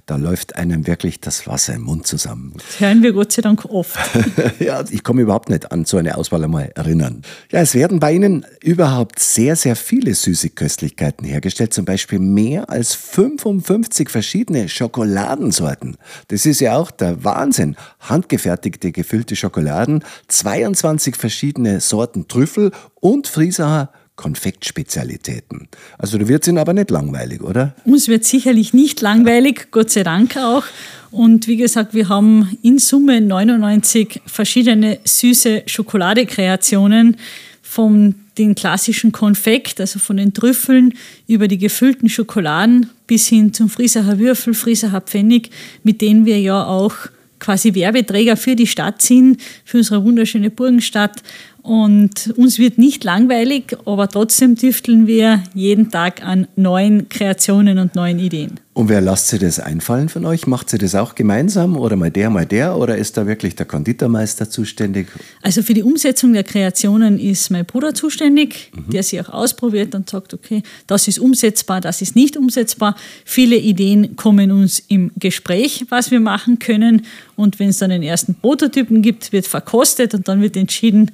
da 0.04 0.16
läuft 0.16 0.56
einem 0.56 0.86
wirklich 0.86 1.20
das 1.20 1.46
Wasser 1.46 1.74
im 1.74 1.82
Mund 1.82 2.06
zusammen. 2.06 2.52
Das 2.56 2.80
hören 2.80 3.02
wir 3.02 3.14
Gott 3.14 3.32
sei 3.32 3.40
Dank 3.40 3.64
oft. 3.64 3.98
ja, 4.58 4.84
ich 4.90 5.02
komme 5.02 5.22
überhaupt 5.22 5.48
nicht 5.48 5.72
an 5.72 5.86
so 5.86 5.96
eine 5.96 6.18
Auswahl 6.18 6.44
einmal 6.44 6.70
erinnern. 6.74 7.22
Ja, 7.50 7.60
es 7.60 7.74
werden 7.74 7.98
bei 7.98 8.12
Ihnen 8.12 8.44
überhaupt 8.60 9.20
sehr, 9.20 9.56
sehr 9.56 9.74
viele 9.74 10.14
süße 10.14 10.50
Köstlichkeiten 10.50 11.26
hergestellt, 11.26 11.72
zum 11.72 11.86
Beispiel 11.86 12.18
mehr 12.18 12.68
als 12.68 12.94
55 12.94 14.10
verschiedene 14.10 14.68
Schokoladensorten. 14.68 15.96
Das 16.28 16.44
ist 16.44 16.60
ja 16.60 16.76
auch 16.76 16.90
der 16.90 17.24
Wahnsinn. 17.24 17.74
Handgefertigte 18.00 18.92
gefüllte 18.92 19.34
Schokoladen, 19.34 20.04
22 20.28 21.16
verschiedene 21.16 21.80
Sorten 21.80 22.28
Trüffel 22.28 22.72
und 23.00 23.28
Friesacher 23.28 23.90
Konfektspezialitäten. 24.20 25.68
Also 25.96 26.18
da 26.18 26.28
wird 26.28 26.42
es 26.42 26.48
Ihnen 26.48 26.58
aber 26.58 26.74
nicht 26.74 26.90
langweilig, 26.90 27.40
oder? 27.40 27.74
Uns 27.86 28.06
wird 28.06 28.24
sicherlich 28.24 28.74
nicht 28.74 29.00
langweilig, 29.00 29.68
Gott 29.70 29.90
sei 29.90 30.02
Dank 30.02 30.36
auch. 30.36 30.64
Und 31.10 31.46
wie 31.46 31.56
gesagt, 31.56 31.94
wir 31.94 32.10
haben 32.10 32.54
in 32.60 32.78
Summe 32.78 33.22
99 33.22 34.20
verschiedene 34.26 34.98
süße 35.04 35.62
Schokoladekreationen 35.64 37.16
von 37.62 38.14
den 38.36 38.54
klassischen 38.54 39.10
Konfekt, 39.10 39.80
also 39.80 39.98
von 39.98 40.18
den 40.18 40.34
Trüffeln 40.34 40.92
über 41.26 41.48
die 41.48 41.58
gefüllten 41.58 42.10
Schokoladen 42.10 42.90
bis 43.06 43.26
hin 43.26 43.54
zum 43.54 43.70
Friesacher 43.70 44.18
Würfel, 44.18 44.52
Friesacher 44.52 45.00
Pfennig, 45.00 45.48
mit 45.82 46.02
denen 46.02 46.26
wir 46.26 46.38
ja 46.38 46.62
auch 46.62 46.94
quasi 47.40 47.74
Werbeträger 47.74 48.36
für 48.36 48.54
die 48.54 48.66
Stadt 48.66 49.02
sind, 49.02 49.40
für 49.64 49.78
unsere 49.78 50.04
wunderschöne 50.04 50.50
Burgenstadt. 50.50 51.22
Und 51.62 52.32
uns 52.36 52.58
wird 52.58 52.78
nicht 52.78 53.04
langweilig, 53.04 53.76
aber 53.84 54.08
trotzdem 54.08 54.56
tüfteln 54.56 55.06
wir 55.06 55.42
jeden 55.54 55.90
Tag 55.90 56.24
an 56.24 56.46
neuen 56.56 57.08
Kreationen 57.08 57.78
und 57.78 57.94
neuen 57.94 58.18
Ideen. 58.18 58.60
Und 58.80 58.88
wer 58.88 59.02
lasst 59.02 59.28
sich 59.28 59.40
das 59.40 59.60
einfallen 59.60 60.08
von 60.08 60.24
euch? 60.24 60.46
Macht 60.46 60.70
sie 60.70 60.78
das 60.78 60.94
auch 60.94 61.14
gemeinsam 61.14 61.76
oder 61.76 61.96
mal 61.96 62.10
der, 62.10 62.30
mal 62.30 62.46
der? 62.46 62.78
Oder 62.78 62.96
ist 62.96 63.14
da 63.18 63.26
wirklich 63.26 63.54
der 63.54 63.66
Konditormeister 63.66 64.48
zuständig? 64.48 65.08
Also 65.42 65.62
für 65.62 65.74
die 65.74 65.82
Umsetzung 65.82 66.32
der 66.32 66.44
Kreationen 66.44 67.18
ist 67.18 67.50
mein 67.50 67.66
Bruder 67.66 67.92
zuständig, 67.92 68.72
der 68.90 69.02
sie 69.02 69.20
auch 69.20 69.28
ausprobiert 69.28 69.94
und 69.94 70.08
sagt, 70.08 70.32
okay, 70.32 70.62
das 70.86 71.08
ist 71.08 71.18
umsetzbar, 71.18 71.82
das 71.82 72.00
ist 72.00 72.16
nicht 72.16 72.38
umsetzbar. 72.38 72.96
Viele 73.26 73.56
Ideen 73.56 74.16
kommen 74.16 74.50
uns 74.50 74.78
im 74.88 75.10
Gespräch, 75.18 75.84
was 75.90 76.10
wir 76.10 76.20
machen 76.20 76.58
können. 76.58 77.02
Und 77.36 77.58
wenn 77.58 77.68
es 77.68 77.76
dann 77.76 77.90
den 77.90 78.02
ersten 78.02 78.34
Prototypen 78.34 79.02
gibt, 79.02 79.30
wird 79.30 79.46
verkostet 79.46 80.14
und 80.14 80.26
dann 80.26 80.40
wird 80.40 80.56
entschieden, 80.56 81.10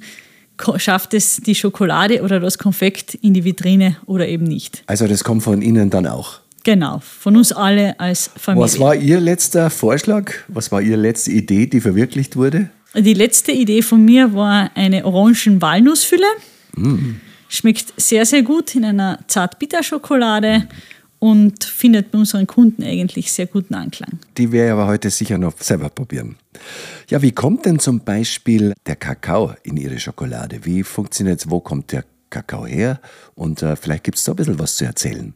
schafft 0.77 1.13
es 1.13 1.41
die 1.45 1.53
Schokolade 1.53 2.21
oder 2.21 2.39
das 2.39 2.57
Konfekt 2.57 3.15
in 3.15 3.33
die 3.33 3.43
Vitrine 3.43 3.97
oder 4.05 4.25
eben 4.25 4.45
nicht. 4.45 4.83
Also 4.87 5.05
das 5.05 5.25
kommt 5.25 5.43
von 5.43 5.61
Ihnen 5.61 5.89
dann 5.89 6.07
auch. 6.07 6.46
Genau, 6.67 6.99
von 6.99 7.37
uns 7.37 7.53
alle 7.53 7.97
als 7.97 8.29
Familie. 8.35 8.65
Was 8.65 8.77
war 8.77 8.93
Ihr 8.93 9.21
letzter 9.21 9.69
Vorschlag? 9.69 10.33
Was 10.49 10.69
war 10.69 10.81
Ihre 10.81 10.97
letzte 10.97 11.31
Idee, 11.31 11.65
die 11.65 11.79
verwirklicht 11.79 12.35
wurde? 12.35 12.69
Die 12.93 13.13
letzte 13.13 13.53
Idee 13.53 13.81
von 13.81 14.03
mir 14.03 14.33
war 14.33 14.71
eine 14.75 15.05
Orangen-Walnussfülle. 15.05 16.25
Schmeckt 17.47 17.93
sehr, 17.95 18.25
sehr 18.25 18.43
gut 18.43 18.75
in 18.75 18.83
einer 18.83 19.19
Zart-Bitter-Schokolade 19.27 20.67
und 21.19 21.63
findet 21.63 22.11
bei 22.11 22.17
unseren 22.17 22.45
Kunden 22.47 22.83
eigentlich 22.83 23.31
sehr 23.31 23.45
guten 23.45 23.73
Anklang. 23.73 24.19
Die 24.37 24.51
werde 24.51 24.67
ich 24.67 24.73
aber 24.73 24.87
heute 24.87 25.09
sicher 25.09 25.37
noch 25.37 25.53
selber 25.61 25.87
probieren. 25.87 26.35
Ja, 27.09 27.21
wie 27.21 27.31
kommt 27.31 27.65
denn 27.65 27.79
zum 27.79 28.01
Beispiel 28.01 28.73
der 28.85 28.97
Kakao 28.97 29.53
in 29.63 29.77
Ihre 29.77 30.01
Schokolade? 30.01 30.59
Wie 30.65 30.83
funktioniert 30.83 31.39
es? 31.39 31.49
Wo 31.49 31.61
kommt 31.61 31.93
der 31.93 32.03
Kakao 32.29 32.65
her? 32.65 32.99
Und 33.35 33.61
äh, 33.61 33.77
vielleicht 33.77 34.03
gibt 34.03 34.17
es 34.17 34.25
da 34.25 34.33
ein 34.33 34.35
bisschen 34.35 34.59
was 34.59 34.75
zu 34.75 34.83
erzählen. 34.83 35.33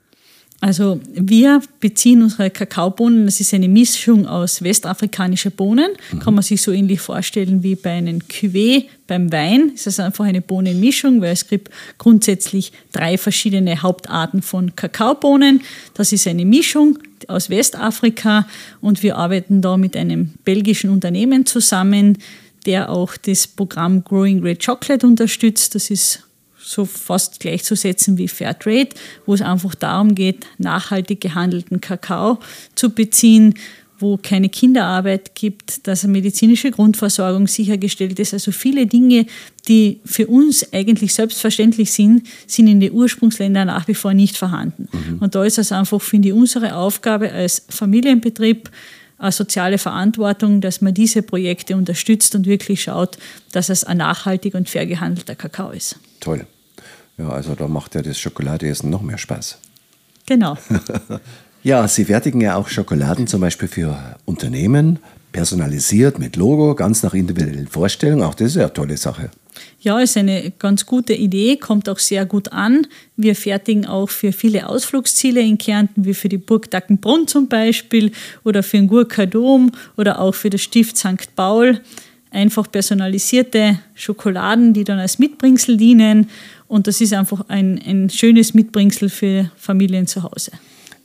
Also 0.64 1.02
wir 1.12 1.60
beziehen 1.80 2.22
unsere 2.22 2.52
Kakaobohnen, 2.52 3.26
das 3.26 3.40
ist 3.40 3.52
eine 3.52 3.68
Mischung 3.68 4.28
aus 4.28 4.62
westafrikanischen 4.62 5.52
Bohnen, 5.54 5.90
kann 6.20 6.36
man 6.36 6.44
sich 6.44 6.62
so 6.62 6.72
ähnlich 6.72 7.02
vorstellen 7.02 7.64
wie 7.64 7.74
bei 7.74 7.94
einem 7.94 8.20
Cuvée 8.20 8.86
beim 9.08 9.32
Wein. 9.32 9.72
Es 9.74 9.88
ist 9.88 10.00
einfach 10.00 10.24
eine 10.24 10.40
Bohnenmischung, 10.40 11.20
weil 11.20 11.34
es 11.34 11.48
gibt 11.48 11.72
grundsätzlich 11.98 12.74
drei 12.92 13.18
verschiedene 13.18 13.82
Hauptarten 13.82 14.44
von 14.44 14.76
Kakaobohnen. 14.76 15.62
Das 15.96 16.14
ist 16.14 16.28
eine 16.28 16.46
Mischung 16.46 17.00
aus 17.28 17.50
Westafrika 17.50 18.48
und 18.82 19.02
wir 19.02 19.18
arbeiten 19.18 19.64
da 19.64 19.78
mit 19.78 19.98
einem 19.98 20.30
belgischen 20.46 20.92
Unternehmen 20.92 21.48
zusammen, 21.48 22.20
der 22.68 22.92
auch 22.92 23.18
das 23.18 23.48
Programm 23.48 24.04
Growing 24.04 24.42
Great 24.42 24.64
Chocolate 24.64 25.08
unterstützt. 25.08 25.74
Das 25.74 25.90
ist 25.90 26.24
so 26.72 26.86
fast 26.86 27.40
gleichzusetzen 27.40 28.18
wie 28.18 28.28
Fairtrade, 28.28 28.90
wo 29.26 29.34
es 29.34 29.42
einfach 29.42 29.76
darum 29.76 30.16
geht, 30.16 30.46
nachhaltig 30.58 31.22
gehandelten 31.22 31.82
Kakao 31.82 32.40
zu 32.76 32.90
beziehen, 32.90 33.56
wo 34.02 34.18
keine 34.18 34.50
Kinderarbeit 34.50 35.36
gibt, 35.36 35.88
dass 35.88 36.04
eine 36.04 36.14
medizinische 36.14 36.72
Grundversorgung 36.72 37.48
sichergestellt 37.48 38.20
ist. 38.20 38.34
Also 38.34 38.52
viele 38.52 38.88
Dinge, 38.88 39.28
die 39.68 40.00
für 40.06 40.28
uns 40.28 40.74
eigentlich 40.74 41.14
selbstverständlich 41.14 41.92
sind, 41.92 42.28
sind 42.48 42.68
in 42.68 42.80
den 42.80 42.92
Ursprungsländern 42.92 43.68
nach 43.68 43.88
wie 43.88 43.94
vor 43.94 44.14
nicht 44.14 44.38
vorhanden. 44.38 44.90
Und 45.20 45.36
da 45.36 45.44
ist 45.44 45.60
es 45.60 45.72
einfach, 45.72 46.02
finde 46.02 46.30
ich, 46.30 46.34
unsere 46.34 46.76
Aufgabe 46.76 47.32
als 47.32 47.64
Familienbetrieb, 47.70 48.72
eine 49.20 49.32
soziale 49.32 49.78
Verantwortung, 49.78 50.62
dass 50.62 50.82
man 50.82 50.96
diese 50.96 51.22
Projekte 51.22 51.76
unterstützt 51.76 52.34
und 52.34 52.48
wirklich 52.48 52.82
schaut, 52.82 53.18
dass 53.52 53.70
es 53.70 53.84
ein 53.84 53.98
nachhaltig 53.98 54.56
und 54.56 54.68
fair 54.68 54.88
gehandelter 54.88 55.36
Kakao 55.36 55.70
ist. 55.70 55.98
Toll. 56.20 56.48
Ja, 57.18 57.30
also 57.30 57.56
da 57.56 57.68
macht 57.68 57.96
ja 57.96 58.02
das 58.02 58.20
Schokoladeessen 58.20 58.90
noch 58.90 59.02
mehr 59.02 59.18
Spaß. 59.18 59.58
Genau. 60.26 60.58
Ja, 61.64 61.88
Sie 61.88 62.06
fertigen 62.06 62.42
ja 62.42 62.56
auch 62.56 62.70
Schokoladen 62.70 63.28
zum 63.28 63.42
Beispiel 63.42 63.68
für 63.68 63.96
Unternehmen, 64.26 64.98
personalisiert 65.32 66.18
mit 66.18 66.36
Logo, 66.36 66.74
ganz 66.74 67.04
nach 67.04 67.14
individuellen 67.14 67.68
Vorstellungen. 67.68 68.24
Auch 68.24 68.34
das 68.34 68.48
ist 68.48 68.56
ja 68.56 68.64
eine 68.64 68.74
tolle 68.74 68.98
Sache. 68.98 69.30
Ja, 69.80 70.00
ist 70.00 70.18
eine 70.18 70.52
ganz 70.58 70.88
gute 70.88 71.14
Idee, 71.14 71.58
kommt 71.58 71.88
auch 71.88 72.00
sehr 72.00 72.26
gut 72.26 72.52
an. 72.52 72.88
Wir 73.16 73.36
fertigen 73.36 73.86
auch 73.86 74.10
für 74.10 74.32
viele 74.32 74.68
Ausflugsziele 74.68 75.42
in 75.42 75.60
Kärnten, 75.60 76.04
wie 76.04 76.16
für 76.16 76.30
die 76.30 76.40
Burg 76.40 76.72
Dackenbrunn 76.72 77.28
zum 77.28 77.48
Beispiel 77.48 78.12
oder 78.44 78.64
für 78.64 78.78
den 78.78 78.88
Gurker 78.88 79.28
Dom 79.28 79.72
oder 79.98 80.20
auch 80.20 80.34
für 80.34 80.50
das 80.50 80.62
Stift 80.62 80.98
St. 80.98 81.36
Paul 81.36 81.80
einfach 82.32 82.72
personalisierte 82.72 83.80
Schokoladen, 83.94 84.74
die 84.74 84.84
dann 84.84 85.00
als 85.00 85.20
Mitbringsel 85.20 85.78
dienen. 85.78 86.30
Und 86.72 86.88
das 86.88 87.02
ist 87.02 87.12
einfach 87.12 87.44
ein, 87.50 87.82
ein 87.86 88.10
schönes 88.10 88.54
Mitbringsel 88.54 89.10
für 89.10 89.52
Familien 89.58 90.08
zu 90.08 90.24
Hause. 90.24 90.54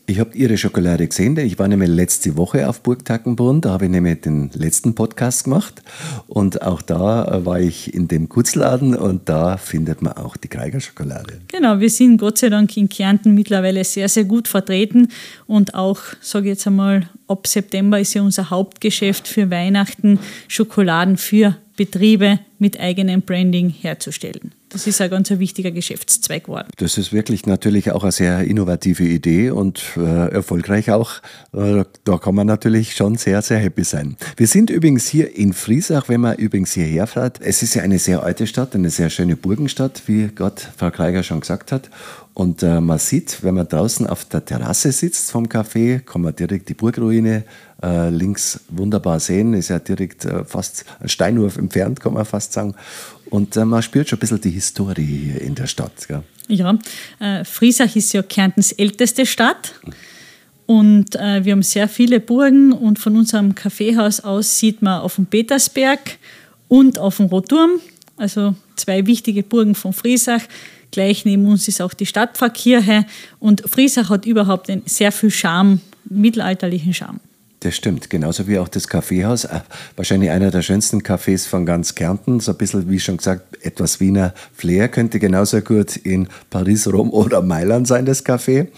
Ich 0.07 0.21
habe 0.21 0.31
Ihre 0.37 0.57
Schokolade 0.57 1.09
gesehen. 1.09 1.37
Ich 1.39 1.59
war 1.59 1.67
nämlich 1.67 1.89
letzte 1.89 2.37
Woche 2.37 2.69
auf 2.69 2.85
Burg 2.85 3.05
Tackenbrunn. 3.05 3.63
Da 3.63 3.71
habe 3.71 3.87
ich 3.87 3.91
nämlich 3.91 4.21
den 4.21 4.49
letzten 4.55 4.95
Podcast 4.95 5.43
gemacht. 5.43 5.83
Und 6.29 6.63
auch 6.63 6.83
da 6.83 7.25
äh, 7.25 7.45
war 7.45 7.59
ich 7.59 7.93
in 7.93 8.07
dem 8.07 8.29
Gutzladen 8.29 8.95
und 8.95 9.29
da 9.29 9.57
findet 9.57 10.03
man 10.03 10.13
auch 10.13 10.37
die 10.37 10.49
Geiger 10.49 10.79
Schokolade. 10.79 11.41
Genau, 11.49 11.81
wir 11.81 11.91
sind 11.91 12.19
Gott 12.19 12.39
sei 12.39 12.49
Dank 12.49 12.77
in 12.77 12.89
Kärnten 12.89 13.35
mittlerweile 13.35 13.83
sehr, 13.83 14.09
sehr 14.09 14.25
gut 14.25 14.47
vertreten. 14.47 15.09
Und 15.49 15.75
auch, 15.75 15.99
sage 16.21 16.47
ich 16.47 16.51
jetzt 16.51 16.69
einmal, 16.69 17.09
ab 17.29 17.47
September 17.47 18.01
ist 18.01 18.15
ja 18.15 18.23
unser 18.23 18.51
Hauptgeschäft 18.51 19.29
für 19.29 19.51
Weihnachten, 19.51 20.19
Schokoladen 20.49 21.17
für 21.17 21.57
Betriebe 21.77 22.41
mit 22.59 22.81
eigenem 22.81 23.21
Branding 23.23 23.69
herzustellen. 23.69 24.53
Das 24.71 24.87
ist 24.87 25.01
ein 25.01 25.11
ganz 25.11 25.31
wichtiger 25.31 25.71
Geschäftszweig 25.71 26.45
geworden. 26.45 26.69
Das 26.79 26.99
ist 26.99 27.13
wirklich 27.13 27.47
natürlich 27.47 27.93
auch 27.93 28.03
eine 28.03 28.13
sehr 28.13 28.41
innovative 28.45 29.05
Idee 29.05 29.51
und 29.51 29.83
äh, 29.97 30.31
erfolgreich 30.33 30.91
auch. 30.91 31.23
Äh, 31.53 31.85
da 32.05 32.19
kann 32.19 32.35
man 32.35 32.47
natürlich 32.47 32.97
schon 32.97 33.17
sehr, 33.17 33.43
sehr 33.43 33.59
happy 33.59 33.85
sein. 33.85 34.17
Wir 34.37 34.47
sind 34.47 34.71
übrigens 34.71 35.07
hier 35.07 35.37
in 35.37 35.53
Friesach, 35.53 36.09
wenn 36.09 36.23
man 36.23 36.37
übrigens 36.37 36.73
hierher 36.73 37.07
fährt. 37.07 37.41
Es 37.41 37.63
ist 37.63 37.75
ja 37.75 37.83
eine 37.83 37.99
sehr 37.99 38.23
alte 38.23 38.47
Stadt, 38.47 38.75
eine 38.75 38.91
sehr 38.91 39.11
schöne 39.11 39.37
Burgenstadt, 39.37 40.03
wie 40.07 40.29
Gott 40.29 40.67
Frau 40.77 40.91
Kreiger 40.91 41.23
schon 41.23 41.41
gesagt 41.41 41.73
hat. 41.73 41.91
Und 42.37 42.63
äh, 42.63 42.83
man 42.83 42.99
sieht, 42.99 43.43
wenn 43.45 43.55
man 43.55 43.67
draußen 43.67 44.07
auf 44.07 44.27
der 44.27 44.45
Terrasse 44.45 44.93
sitzt 44.93 45.31
vom 45.31 45.47
Café, 45.47 46.01
kann 46.01 46.21
man 46.21 46.37
direkt 46.37 46.69
die 46.69 46.75
Burgruine 46.75 47.45
äh, 47.83 48.11
links 48.11 48.61
wunderbar 48.69 49.21
sehen. 49.21 49.55
Ist 49.55 49.69
ja 49.71 49.79
direkt 49.79 50.27
äh, 50.27 50.45
fast 50.45 50.85
ein 51.01 51.09
Steinwurf 51.09 51.57
entfernt, 51.57 51.99
kann 51.99 52.13
man 52.13 52.27
fast 52.27 52.53
sagen. 52.53 52.75
Und 53.31 53.57
äh, 53.57 53.65
man 53.65 53.81
spürt 53.81 54.11
schon 54.11 54.19
ein 54.19 54.21
bisschen 54.21 54.43
die 54.43 54.51
Historie 54.51 55.31
hier 55.33 55.41
in 55.41 55.55
der 55.55 55.67
Stadt. 55.67 56.07
Gell? 56.09 56.25
Ja, 56.49 56.79
äh, 57.21 57.43
Friesach 57.43 57.97
ist 57.97 58.13
ja 58.13 58.23
Kärntens 58.23 58.73
älteste 58.73 59.25
Stadt. 59.25 59.73
Und 60.67 61.17
äh, 61.17 61.43
wir 61.43 61.53
haben 61.53 61.63
sehr 61.63 61.89
viele 61.89 62.21
Burgen 62.21 62.75
und 62.75 62.99
von 62.99 63.17
unserem 63.17 63.55
Kaffeehaus 63.55 64.21
aus 64.21 64.59
sieht 64.59 64.83
man 64.83 65.01
auf 65.01 65.15
dem 65.15 65.25
Petersberg 65.25 66.19
und 66.69 66.99
auf 66.99 67.17
dem 67.17 67.27
Rotturm, 67.27 67.81
also 68.19 68.55
zwei 68.77 69.07
wichtige 69.07 69.43
Burgen 69.43 69.75
von 69.75 69.95
Friesach. 69.95 70.43
Gleich 70.91 71.25
neben 71.25 71.47
uns 71.47 71.69
ist 71.69 71.81
auch 71.81 71.95
die 71.95 72.07
Stadtpfarrkirche 72.07 73.07
und 73.39 73.63
Friesach 73.69 74.11
hat 74.11 74.27
überhaupt 74.27 74.71
einen 74.71 74.83
sehr 74.87 75.13
viel 75.13 75.31
Charme, 75.31 75.81
mittelalterlichen 76.09 76.95
Charme. 76.95 77.21
Das 77.61 77.75
stimmt, 77.75 78.11
genauso 78.11 78.47
wie 78.47 78.59
auch 78.59 78.69
das 78.69 78.87
Kaffeehaus. 78.87 79.45
Äh, 79.45 79.61
wahrscheinlich 79.97 80.31
einer 80.31 80.51
der 80.51 80.63
schönsten 80.63 81.01
Cafés 81.01 81.49
von 81.49 81.65
ganz 81.67 81.95
Kärnten. 81.95 82.39
So 82.39 82.53
ein 82.53 82.59
bisschen, 82.59 82.89
wie 82.91 83.01
schon 83.01 83.17
gesagt, 83.17 83.65
etwas 83.65 83.99
Wiener 83.99 84.35
Flair 84.55 84.89
könnte 84.89 85.19
genauso 85.19 85.61
gut 85.61 85.97
in 85.97 86.29
Paris, 86.51 86.87
Rom 86.87 87.11
oder 87.11 87.43
Mailand 87.43 87.89
sein, 87.89 88.05
das 88.05 88.25
Café. 88.25 88.69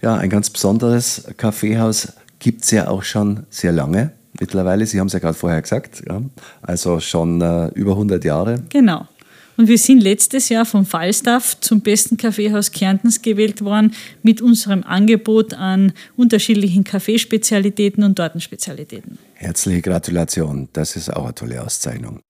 Ja, 0.00 0.16
ein 0.16 0.30
ganz 0.30 0.50
besonderes 0.50 1.24
Kaffeehaus 1.36 2.14
gibt 2.38 2.64
es 2.64 2.70
ja 2.72 2.88
auch 2.88 3.04
schon 3.04 3.44
sehr 3.50 3.70
lange 3.70 4.10
mittlerweile. 4.40 4.86
Sie 4.86 4.98
haben 4.98 5.06
es 5.06 5.12
ja 5.12 5.18
gerade 5.18 5.34
vorher 5.34 5.62
gesagt, 5.62 6.02
ja. 6.08 6.20
also 6.62 7.00
schon 7.00 7.40
äh, 7.40 7.68
über 7.74 7.92
100 7.92 8.24
Jahre. 8.24 8.62
Genau. 8.70 9.06
Und 9.56 9.68
wir 9.68 9.78
sind 9.78 10.02
letztes 10.02 10.48
Jahr 10.48 10.64
vom 10.64 10.86
Falstaff 10.86 11.60
zum 11.60 11.80
besten 11.82 12.16
Kaffeehaus 12.16 12.72
Kärntens 12.72 13.20
gewählt 13.22 13.62
worden 13.62 13.94
mit 14.22 14.40
unserem 14.40 14.82
Angebot 14.82 15.54
an 15.54 15.92
unterschiedlichen 16.16 16.84
Kaffeespezialitäten 16.84 18.02
und 18.02 18.16
Tortenspezialitäten. 18.16 19.18
Herzliche 19.34 19.82
Gratulation, 19.82 20.68
das 20.72 20.96
ist 20.96 21.12
auch 21.12 21.24
eine 21.24 21.34
tolle 21.34 21.62
Auszeichnung. 21.62 22.20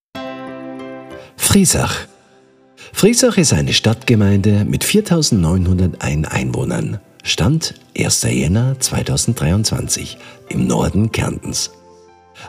Friesach. 1.37 2.07
Friesach 2.93 3.37
ist 3.39 3.53
eine 3.53 3.73
Stadtgemeinde 3.73 4.65
mit 4.65 4.85
4901 4.85 6.29
Einwohnern. 6.29 7.01
Stand 7.23 7.75
1. 7.97 8.23
Jänner 8.23 8.79
2023 8.81 10.19
im 10.49 10.67
Norden 10.67 11.13
Kärntens. 11.13 11.71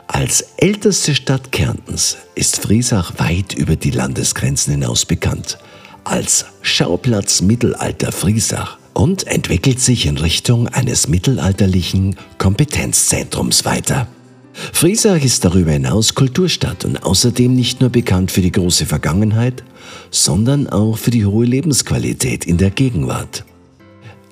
Als 0.06 0.44
älteste 0.58 1.14
Stadt 1.14 1.50
Kärntens 1.50 2.18
ist 2.34 2.60
Friesach 2.60 3.18
weit 3.18 3.54
über 3.54 3.76
die 3.76 3.90
Landesgrenzen 3.90 4.72
hinaus 4.74 5.06
bekannt. 5.06 5.58
Als 6.04 6.44
Schauplatz 6.62 7.40
Mittelalter 7.40 8.12
Friesach 8.12 8.78
und 8.92 9.26
entwickelt 9.26 9.80
sich 9.80 10.06
in 10.06 10.18
Richtung 10.18 10.68
eines 10.68 11.08
mittelalterlichen 11.08 12.16
Kompetenzzentrums 12.38 13.64
weiter. 13.64 14.06
Friesach 14.72 15.24
ist 15.24 15.44
darüber 15.44 15.72
hinaus 15.72 16.14
Kulturstadt 16.14 16.84
und 16.84 17.02
außerdem 17.02 17.52
nicht 17.54 17.80
nur 17.80 17.90
bekannt 17.90 18.30
für 18.30 18.42
die 18.42 18.52
große 18.52 18.86
Vergangenheit, 18.86 19.64
sondern 20.10 20.68
auch 20.68 20.96
für 20.96 21.10
die 21.10 21.26
hohe 21.26 21.46
Lebensqualität 21.46 22.46
in 22.46 22.58
der 22.58 22.70
Gegenwart. 22.70 23.44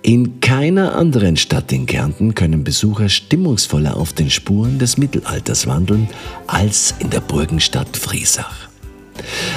In 0.04 0.40
keiner 0.40 0.96
anderen 0.96 1.36
Stadt 1.36 1.70
in 1.70 1.86
Kärnten 1.86 2.34
können 2.34 2.64
Besucher 2.64 3.08
stimmungsvoller 3.08 3.96
auf 3.96 4.12
den 4.12 4.30
Spuren 4.30 4.80
des 4.80 4.98
Mittelalters 4.98 5.68
wandeln 5.68 6.08
als 6.48 6.92
in 6.98 7.08
der 7.10 7.20
Burgenstadt 7.20 7.96
Friesach. 7.96 8.68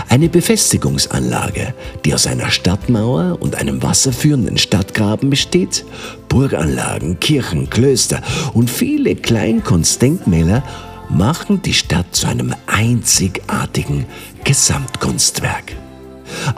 Eine 0.08 0.30
Befestigungsanlage, 0.30 1.74
die 2.04 2.14
aus 2.14 2.28
einer 2.28 2.52
Stadtmauer 2.52 3.40
und 3.42 3.56
einem 3.56 3.82
wasserführenden 3.82 4.60
Stadtgraben 4.60 5.32
besteht, 5.32 5.84
Burganlagen, 6.30 7.20
Kirchen, 7.20 7.68
Klöster 7.72 8.22
und 8.54 8.70
viele 8.70 9.16
Kleinkunstdenkmäler 9.16 10.64
machen 11.10 11.64
die 11.64 11.74
Stadt 11.74 12.16
zu 12.16 12.28
einem 12.28 12.54
einzigartigen 12.68 14.06
Gesamtkunstwerk. 14.44 15.76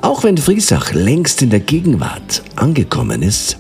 Auch 0.02 0.26
wenn 0.26 0.38
Friesach 0.38 0.92
längst 0.94 1.42
in 1.42 1.52
der 1.52 1.62
Gegenwart 1.62 2.44
angekommen 2.58 3.22
ist, 3.22 3.58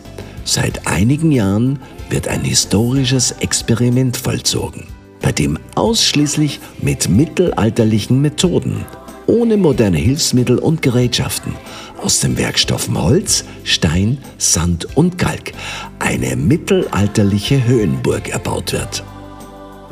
Seit 0.48 0.88
einigen 0.88 1.34
Jahren 1.34 1.78
wird 2.10 2.30
ein 2.30 2.40
historisches 2.40 3.32
Experiment 3.42 4.16
vollzogen, 4.16 4.86
bei 5.22 5.34
dem 5.34 5.60
ausschließlich 5.76 6.62
mit 6.82 7.10
mittelalterlichen 7.10 8.22
Methoden, 8.22 8.86
ohne 9.26 9.58
moderne 9.58 9.98
Hilfsmittel 9.98 10.58
und 10.58 10.82
Gerätschaften, 10.82 11.52
aus 12.02 12.22
den 12.22 12.38
Werkstoffen 12.38 12.98
Holz, 12.98 13.44
Stein, 13.66 14.20
Sand 14.38 14.88
und 14.96 15.18
Kalk 15.18 15.52
eine 16.00 16.38
mittelalterliche 16.38 17.68
Höhenburg 17.68 18.30
erbaut 18.30 18.72
wird. 18.72 19.04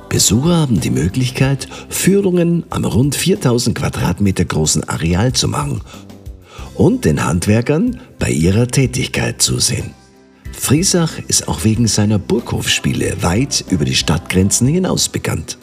Besucher 0.07 0.55
haben 0.55 0.79
die 0.79 0.89
Möglichkeit, 0.89 1.67
Führungen 1.89 2.63
am 2.69 2.85
rund 2.85 3.13
4000 3.15 3.77
Quadratmeter 3.77 4.45
großen 4.45 4.87
Areal 4.87 5.33
zu 5.33 5.49
machen 5.49 5.81
und 6.75 7.03
den 7.03 7.25
Handwerkern 7.25 7.99
bei 8.19 8.29
ihrer 8.29 8.67
Tätigkeit 8.67 9.41
zusehen. 9.41 9.93
Friesach 10.57 11.19
ist 11.27 11.47
auch 11.47 11.63
wegen 11.63 11.87
seiner 11.87 12.17
Burghofspiele 12.17 13.21
weit 13.21 13.63
über 13.69 13.85
die 13.85 13.95
Stadtgrenzen 13.95 14.67
hinaus 14.67 15.09
bekannt. 15.09 15.57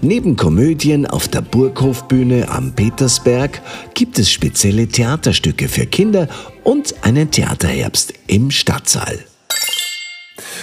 Neben 0.00 0.36
Komödien 0.36 1.06
auf 1.06 1.28
der 1.28 1.42
Burghofbühne 1.42 2.48
am 2.48 2.72
Petersberg 2.72 3.60
gibt 3.94 4.18
es 4.18 4.30
spezielle 4.30 4.88
Theaterstücke 4.88 5.68
für 5.68 5.86
Kinder 5.86 6.28
und 6.64 6.94
einen 7.02 7.30
Theaterherbst 7.30 8.14
im 8.26 8.50
Stadtsaal. 8.50 9.18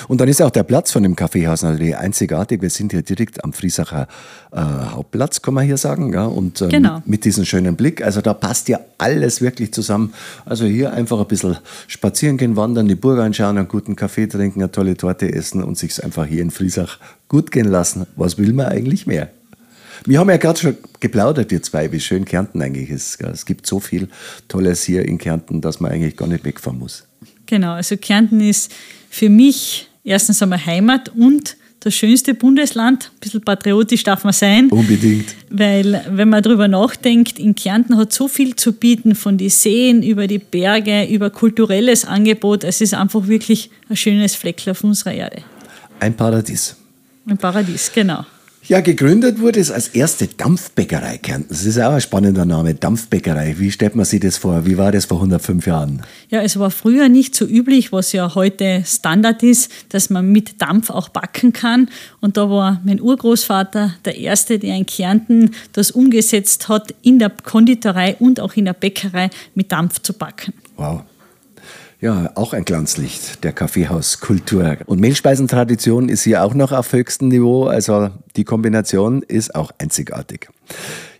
Und 0.08 0.22
dann 0.22 0.28
ist 0.28 0.42
auch 0.42 0.50
der 0.52 0.64
Platz 0.64 0.92
von 0.92 1.04
dem 1.04 1.16
Kaffeehaus 1.16 1.64
natürlich 1.64 1.98
einzigartig. 1.98 2.62
Wir 2.62 2.70
sind 2.70 2.92
hier 2.92 3.02
direkt 3.02 3.44
am 3.44 3.54
Friesacher 3.54 4.08
äh, 4.52 4.60
Hauptplatz, 4.60 5.42
kann 5.42 5.54
man 5.54 5.66
hier 5.66 5.78
sagen. 5.78 6.14
Ja? 6.14 6.26
Und 6.26 6.62
ähm, 6.62 6.70
Genau. 6.70 7.02
mit 7.06 7.26
diesem 7.26 7.46
schönen 7.46 7.76
Blick. 7.76 8.04
Also 8.04 8.22
da 8.22 8.34
passt 8.34 8.70
ja 8.70 8.80
alles 8.98 9.42
wirklich 9.42 9.74
zusammen. 9.74 10.14
Also 10.46 10.66
hier 10.66 10.94
einfach 10.94 11.20
ein 11.20 11.28
bisschen 11.28 11.58
spazieren 11.88 12.38
gehen, 12.38 12.56
wandern, 12.56 12.88
die 12.88 12.96
Burg 12.96 13.20
anschauen, 13.20 13.58
einen 13.58 13.68
guten 13.68 13.96
Kaffee 13.96 14.28
trinken, 14.28 14.62
eine 14.62 14.72
tolle 14.72 14.96
Torte 14.96 15.32
essen 15.34 15.64
und 15.64 15.78
sich 15.78 16.04
einfach 16.04 16.26
hier 16.26 16.42
in 16.42 16.52
Friesach 16.52 17.00
gut 17.28 17.52
gehen 17.52 17.68
lassen. 17.68 18.06
Was 18.16 18.38
will 18.38 18.54
man 18.54 18.68
eigentlich 18.68 19.08
mehr? 19.08 19.30
Wir 20.06 20.20
haben 20.20 20.30
ja 20.30 20.38
gerade 20.38 20.60
schon 20.60 20.78
geplaudert, 21.00 21.50
wir 21.52 21.62
zwei, 21.64 21.92
wie 21.92 22.00
schön 22.00 22.26
Kärnten 22.26 22.62
eigentlich 22.62 22.90
ist. 22.90 23.22
Es 23.22 23.46
gibt 23.46 23.66
so 23.66 23.80
viel 23.80 24.10
Tolles 24.50 24.84
hier 24.84 25.06
in 25.08 25.18
Kärnten, 25.18 25.62
dass 25.62 25.80
man 25.80 25.92
eigentlich 25.92 26.18
gar 26.18 26.28
nicht 26.28 26.44
wegfahren 26.44 26.78
muss. 26.78 27.06
Genau, 27.46 27.74
also 27.74 27.96
Kärnten 27.98 28.42
ist 28.42 28.72
für 29.14 29.30
mich 29.30 29.88
erstens 30.04 30.42
einmal 30.42 30.66
Heimat 30.66 31.10
und 31.16 31.56
das 31.82 31.94
schönste 31.94 32.34
Bundesland. 32.34 33.12
Ein 33.14 33.20
bisschen 33.20 33.42
patriotisch 33.42 34.04
darf 34.04 34.24
man 34.24 34.34
sein. 34.34 34.70
Unbedingt. 34.70 35.36
Weil, 35.52 36.04
wenn 36.10 36.30
man 36.30 36.42
darüber 36.42 36.68
nachdenkt, 36.68 37.38
in 37.38 37.54
Kärnten 37.54 37.96
hat 37.96 38.12
so 38.12 38.28
viel 38.28 38.56
zu 38.56 38.74
bieten, 38.74 39.14
von 39.14 39.38
den 39.38 39.52
Seen 39.52 40.02
über 40.02 40.26
die 40.26 40.40
Berge, 40.40 41.06
über 41.06 41.30
kulturelles 41.30 42.06
Angebot. 42.06 42.64
Es 42.64 42.82
ist 42.82 42.96
einfach 42.96 43.28
wirklich 43.28 43.70
ein 43.88 43.98
schönes 43.98 44.34
Fleckchen 44.34 44.72
auf 44.72 44.84
unserer 44.84 45.14
Erde. 45.14 45.44
Ein 46.00 46.16
Paradies. 46.16 46.76
Ein 47.28 47.38
Paradies, 47.38 47.92
genau. 47.94 48.26
Ja, 48.66 48.80
gegründet 48.80 49.42
wurde 49.42 49.60
es 49.60 49.72
als 49.72 49.90
erste 49.90 50.28
Dampfbäckerei 50.28 51.18
Kärnten. 51.18 51.50
Das 51.50 51.66
ist 51.66 51.78
auch 51.80 51.92
ein 51.92 52.00
spannender 52.00 52.46
Name, 52.46 52.74
Dampfbäckerei. 52.74 53.56
Wie 53.60 53.70
stellt 53.72 53.94
man 53.94 54.06
sich 54.06 54.22
das 54.22 54.38
vor? 54.38 54.66
Wie 54.66 54.78
war 54.78 54.94
das 54.94 55.04
vor 55.04 55.18
105 55.18 55.68
Jahren? 55.68 56.02
Ja, 56.30 56.42
es 56.42 56.58
war 56.58 56.72
früher 56.72 57.10
nicht 57.10 57.36
so 57.36 57.46
üblich, 57.46 57.92
was 57.92 58.14
ja 58.14 58.36
heute 58.36 58.84
Standard 58.86 59.44
ist, 59.44 59.70
dass 59.90 60.10
man 60.10 60.32
mit 60.32 60.62
Dampf 60.62 60.92
auch 60.92 61.10
backen 61.10 61.52
kann. 61.52 61.90
Und 62.22 62.38
da 62.38 62.50
war 62.50 62.80
mein 62.86 63.02
Urgroßvater 63.02 63.96
der 64.06 64.18
Erste, 64.18 64.60
der 64.60 64.78
in 64.78 64.86
Kärnten 64.86 65.52
das 65.74 65.92
umgesetzt 65.92 66.70
hat, 66.70 66.96
in 67.02 67.20
der 67.20 67.32
Konditorei 67.32 68.16
und 68.18 68.40
auch 68.40 68.54
in 68.54 68.64
der 68.64 68.74
Bäckerei 68.74 69.30
mit 69.56 69.74
Dampf 69.74 70.02
zu 70.02 70.14
backen. 70.14 70.54
Wow. 70.78 71.04
Ja, 72.04 72.32
auch 72.36 72.52
ein 72.52 72.66
Glanzlicht 72.66 73.46
der 73.46 73.54
Kaffeehauskultur. 73.54 74.76
Und 74.88 75.00
Mehlspeisentradition 75.00 76.10
ist 76.10 76.24
hier 76.24 76.44
auch 76.44 76.54
noch 76.54 76.74
auf 76.74 76.92
höchstem 76.92 77.30
Niveau, 77.30 77.68
also 77.68 78.10
die 78.36 78.44
Kombination 78.44 79.22
ist 79.22 79.56
auch 79.56 79.72
einzigartig. 79.78 80.50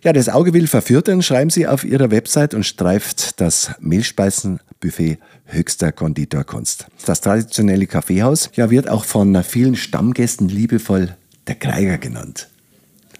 Ja, 0.02 0.12
das 0.12 0.28
Auge 0.28 0.52
will 0.52 0.66
verführen, 0.66 1.22
schreiben 1.22 1.48
Sie 1.48 1.66
auf 1.66 1.84
Ihrer 1.84 2.10
Website 2.10 2.52
und 2.52 2.64
streift 2.64 3.40
das 3.40 3.70
Mehlspeisenbuffet 3.80 5.20
höchster 5.46 5.90
Konditorkunst. 5.90 6.84
Das 7.06 7.22
traditionelle 7.22 7.86
Kaffeehaus 7.86 8.50
ja, 8.52 8.68
wird 8.68 8.90
auch 8.90 9.06
von 9.06 9.42
vielen 9.42 9.76
Stammgästen 9.76 10.50
liebevoll 10.50 11.16
der 11.46 11.54
Kreiger 11.54 11.96
genannt. 11.96 12.50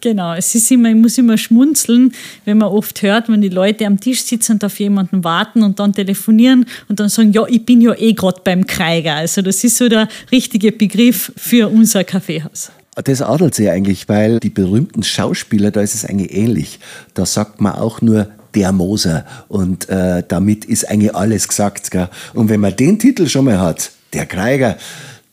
Genau, 0.04 0.34
es 0.34 0.54
ist 0.54 0.70
immer, 0.70 0.90
ich 0.90 0.96
muss 0.96 1.16
immer 1.16 1.38
schmunzeln, 1.38 2.12
wenn 2.44 2.58
man 2.58 2.68
oft 2.68 3.00
hört, 3.00 3.30
wenn 3.30 3.40
die 3.40 3.48
Leute 3.48 3.86
am 3.86 3.98
Tisch 3.98 4.22
sitzen 4.22 4.52
und 4.52 4.64
auf 4.64 4.78
jemanden 4.78 5.24
warten 5.24 5.62
und 5.62 5.80
dann 5.80 5.94
telefonieren 5.94 6.66
und 6.90 7.00
dann 7.00 7.08
sagen, 7.08 7.32
ja, 7.32 7.46
ich 7.48 7.64
bin 7.64 7.80
ja 7.80 7.94
eh 7.96 8.12
gerade 8.12 8.38
beim 8.44 8.66
Kreiger. 8.66 9.14
Also 9.14 9.40
das 9.40 9.64
ist 9.64 9.78
so 9.78 9.88
der 9.88 10.08
richtige 10.30 10.72
Begriff 10.72 11.32
für 11.38 11.70
unser 11.70 12.04
Kaffeehaus. 12.04 12.70
Das 13.02 13.22
adelt 13.22 13.54
sie 13.54 13.70
eigentlich, 13.70 14.06
weil 14.06 14.40
die 14.40 14.50
berühmten 14.50 15.02
Schauspieler, 15.02 15.70
da 15.70 15.80
ist 15.80 15.94
es 15.94 16.04
eigentlich 16.04 16.34
ähnlich. 16.34 16.80
Da 17.14 17.24
sagt 17.24 17.62
man 17.62 17.72
auch 17.72 18.02
nur 18.02 18.28
der 18.54 18.72
Moser 18.72 19.24
und 19.48 19.88
äh, 19.88 20.22
damit 20.28 20.66
ist 20.66 20.86
eigentlich 20.86 21.14
alles 21.16 21.48
gesagt. 21.48 21.90
Gell? 21.90 22.10
Und 22.34 22.50
wenn 22.50 22.60
man 22.60 22.76
den 22.76 22.98
Titel 22.98 23.26
schon 23.26 23.46
mal 23.46 23.58
hat, 23.58 23.90
der 24.12 24.26
Kreiger, 24.26 24.76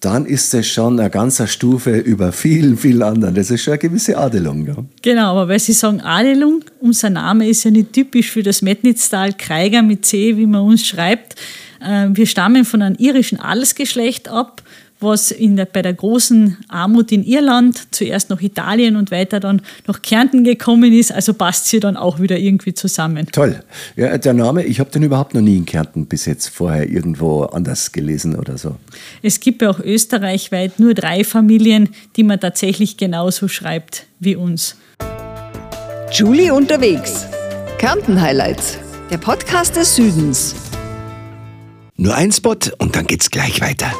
dann 0.01 0.25
ist 0.25 0.53
es 0.55 0.67
schon 0.67 0.99
eine 0.99 1.11
ganze 1.11 1.47
Stufe 1.47 1.95
über 1.95 2.31
vielen, 2.31 2.75
vielen 2.75 3.03
anderen. 3.03 3.35
Das 3.35 3.51
ist 3.51 3.61
schon 3.61 3.73
eine 3.73 3.79
gewisse 3.79 4.17
Adelung. 4.17 4.65
Ja. 4.65 4.75
Genau, 5.03 5.31
aber 5.31 5.47
weil 5.47 5.59
Sie 5.59 5.73
sagen 5.73 6.01
Adelung, 6.01 6.65
unser 6.79 7.11
Name 7.11 7.47
ist 7.47 7.63
ja 7.63 7.71
nicht 7.71 7.93
typisch 7.93 8.31
für 8.31 8.41
das 8.41 8.63
Metnitztal, 8.63 9.33
Kreiger 9.33 9.83
mit 9.83 10.03
C, 10.05 10.35
wie 10.37 10.47
man 10.47 10.61
uns 10.61 10.85
schreibt. 10.87 11.35
Äh, 11.79 12.07
wir 12.13 12.25
stammen 12.25 12.65
von 12.65 12.81
einem 12.81 12.95
irischen 12.97 13.39
Adelsgeschlecht 13.39 14.27
ab 14.27 14.63
was 15.01 15.31
in 15.31 15.55
der, 15.55 15.65
bei 15.65 15.81
der 15.81 15.93
großen 15.93 16.57
Armut 16.67 17.11
in 17.11 17.23
Irland 17.23 17.87
zuerst 17.91 18.29
nach 18.29 18.41
Italien 18.41 18.95
und 18.95 19.11
weiter 19.11 19.39
dann 19.39 19.61
nach 19.87 20.01
Kärnten 20.01 20.43
gekommen 20.43 20.93
ist. 20.93 21.11
Also 21.11 21.33
passt 21.33 21.67
sie 21.67 21.79
dann 21.79 21.97
auch 21.97 22.19
wieder 22.19 22.37
irgendwie 22.37 22.73
zusammen. 22.73 23.27
Toll. 23.31 23.63
Ja, 23.95 24.17
der 24.17 24.33
Name, 24.33 24.63
ich 24.63 24.79
habe 24.79 24.91
den 24.91 25.03
überhaupt 25.03 25.33
noch 25.33 25.41
nie 25.41 25.57
in 25.57 25.65
Kärnten 25.65 26.05
bis 26.05 26.25
jetzt 26.25 26.49
vorher 26.49 26.89
irgendwo 26.89 27.43
anders 27.43 27.91
gelesen 27.91 28.35
oder 28.35 28.57
so. 28.57 28.75
Es 29.21 29.39
gibt 29.39 29.61
ja 29.61 29.69
auch 29.69 29.79
österreichweit 29.79 30.79
nur 30.79 30.93
drei 30.93 31.23
Familien, 31.23 31.89
die 32.15 32.23
man 32.23 32.39
tatsächlich 32.39 32.97
genauso 32.97 33.47
schreibt 33.47 34.05
wie 34.19 34.35
uns. 34.35 34.75
Julie 36.11 36.53
unterwegs. 36.53 37.25
Kärnten 37.77 38.21
Highlights. 38.21 38.77
Der 39.09 39.17
Podcast 39.17 39.75
des 39.75 39.95
Südens. 39.95 40.55
Nur 41.97 42.15
ein 42.15 42.31
Spot 42.31 42.55
und 42.79 42.95
dann 42.95 43.05
geht's 43.07 43.29
gleich 43.29 43.61
weiter. 43.61 43.91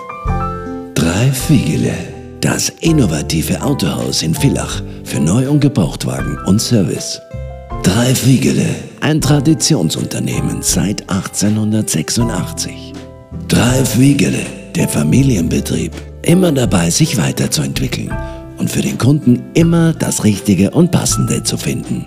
Drei 1.12 1.30
Fiegele. 1.34 1.94
Das 2.40 2.70
innovative 2.80 3.62
Autohaus 3.62 4.24
in 4.24 4.34
Villach 4.34 4.82
für 5.04 5.20
Neu- 5.20 5.50
und 5.50 5.60
Gebrauchtwagen 5.60 6.38
und 6.46 6.62
Service. 6.62 7.20
Drei 7.84 8.16
Fiegele. 8.16 8.68
Ein 9.02 9.20
Traditionsunternehmen 9.20 10.62
seit 10.62 11.02
1886. 11.10 12.94
Drei 13.50 13.84
Fiegele. 13.84 14.46
Der 14.74 14.88
Familienbetrieb. 14.88 15.92
Immer 16.22 16.54
dabei, 16.54 16.90
sich 16.90 17.18
weiterzuentwickeln 17.18 18.14
und 18.58 18.72
für 18.72 18.82
den 18.82 18.98
Kunden 18.98 19.44
immer 19.54 19.92
das 19.92 20.24
Richtige 20.24 20.72
und 20.72 20.92
Passende 20.92 21.44
zu 21.44 21.58
finden. 21.58 22.06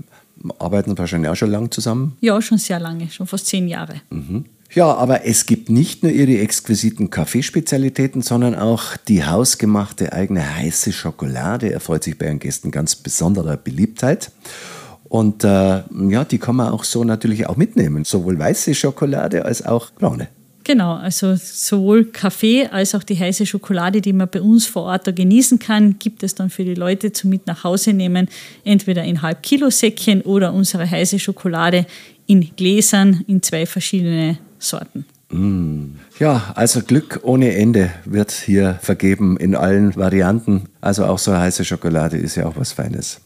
arbeiten 0.59 0.97
wahrscheinlich 0.97 1.31
auch 1.31 1.37
schon 1.37 1.51
lange 1.51 1.71
zusammen? 1.71 2.17
Ja, 2.21 2.41
schon 2.43 2.59
sehr 2.59 2.81
lange, 2.81 3.11
schon 3.11 3.27
fast 3.27 3.47
zehn 3.47 3.69
Jahre. 3.69 3.95
Mhm. 4.11 4.47
Ja, 4.75 4.95
aber 4.95 5.27
es 5.27 5.45
gibt 5.45 5.69
nicht 5.69 6.03
nur 6.03 6.13
ihre 6.13 6.39
exquisiten 6.39 7.11
Kaffeespezialitäten, 7.11 8.23
sondern 8.23 8.55
auch 8.55 8.97
die 8.97 9.25
hausgemachte 9.25 10.15
eigene 10.15 10.57
heiße 10.57 10.93
Schokolade 10.93 11.71
erfreut 11.71 12.05
sich 12.05 12.17
bei 12.17 12.27
ihren 12.27 12.39
Gästen 12.39 12.71
ganz 12.71 12.97
besonderer 12.97 13.59
Beliebtheit. 13.59 14.33
Und 15.05 15.45
äh, 15.45 15.83
ja, 16.09 16.25
die 16.25 16.39
kann 16.39 16.57
man 16.57 16.73
auch 16.73 16.85
so 16.85 17.05
natürlich 17.05 17.47
auch 17.47 17.57
mitnehmen. 17.59 18.07
Sowohl 18.07 18.39
weiße 18.39 18.75
Schokolade 18.75 19.45
als 19.45 19.63
auch 19.63 19.91
braune. 19.91 20.29
Genau, 20.65 20.95
also 20.95 21.35
sowohl 21.37 22.05
Kaffee 22.05 22.67
als 22.67 22.95
auch 22.95 23.03
die 23.03 23.19
heiße 23.19 23.47
Schokolade, 23.47 24.01
die 24.01 24.13
man 24.13 24.29
bei 24.29 24.41
uns 24.41 24.67
vor 24.67 24.83
Ort 24.85 25.07
da 25.07 25.11
genießen 25.11 25.59
kann, 25.59 25.99
gibt 25.99 26.23
es 26.23 26.35
dann 26.35 26.51
für 26.51 26.65
die 26.65 26.75
Leute 26.75 27.13
zum 27.13 27.31
mit 27.31 27.47
nach 27.47 27.65
Hause 27.65 27.93
nehmen, 27.93 28.29
entweder 28.65 29.03
in 29.03 29.23
Halb-Kilo-Säckchen 29.23 30.23
oder 30.23 30.53
unsere 30.53 30.89
heiße 30.89 31.19
Schokolade 31.19 31.87
in 32.27 32.51
Gläsern 32.57 33.25
in 33.27 33.43
zwei 33.43 33.67
verschiedene 33.67 34.39
Sorten. 34.59 35.05
Mm. 35.31 35.97
Ja, 36.19 36.53
also 36.55 36.83
Glück 36.83 37.21
ohne 37.23 37.57
Ende 37.57 37.91
wird 38.05 38.31
hier 38.31 38.79
vergeben 38.81 39.37
in 39.39 39.57
allen 39.57 39.97
Varianten. 39.97 40.69
Also 40.81 41.07
auch 41.07 41.19
so 41.19 41.37
heiße 41.37 41.65
Schokolade 41.65 42.19
ist 42.19 42.37
ja 42.37 42.47
auch 42.47 42.57
was 42.57 42.73
Feines. 42.73 43.21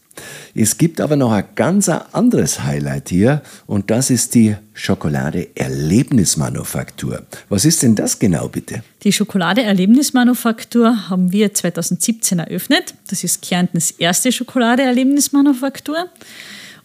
Es 0.55 0.77
gibt 0.77 1.01
aber 1.01 1.15
noch 1.15 1.31
ein 1.31 1.45
ganz 1.55 1.89
anderes 1.89 2.63
Highlight 2.63 3.09
hier 3.09 3.41
und 3.65 3.91
das 3.91 4.09
ist 4.09 4.35
die 4.35 4.55
Schokolade 4.73 5.49
Erlebnismanufaktur. 5.55 7.23
Was 7.49 7.65
ist 7.65 7.83
denn 7.83 7.95
das 7.95 8.19
genau 8.19 8.47
bitte? 8.47 8.83
Die 9.03 9.11
Schokolade 9.11 9.63
Erlebnismanufaktur 9.63 11.09
haben 11.09 11.31
wir 11.31 11.53
2017 11.53 12.39
eröffnet. 12.39 12.95
Das 13.09 13.23
ist 13.23 13.41
Kärntens 13.41 13.91
erste 13.91 14.31
Schokolade 14.31 14.83
Erlebnismanufaktur. 14.83 16.09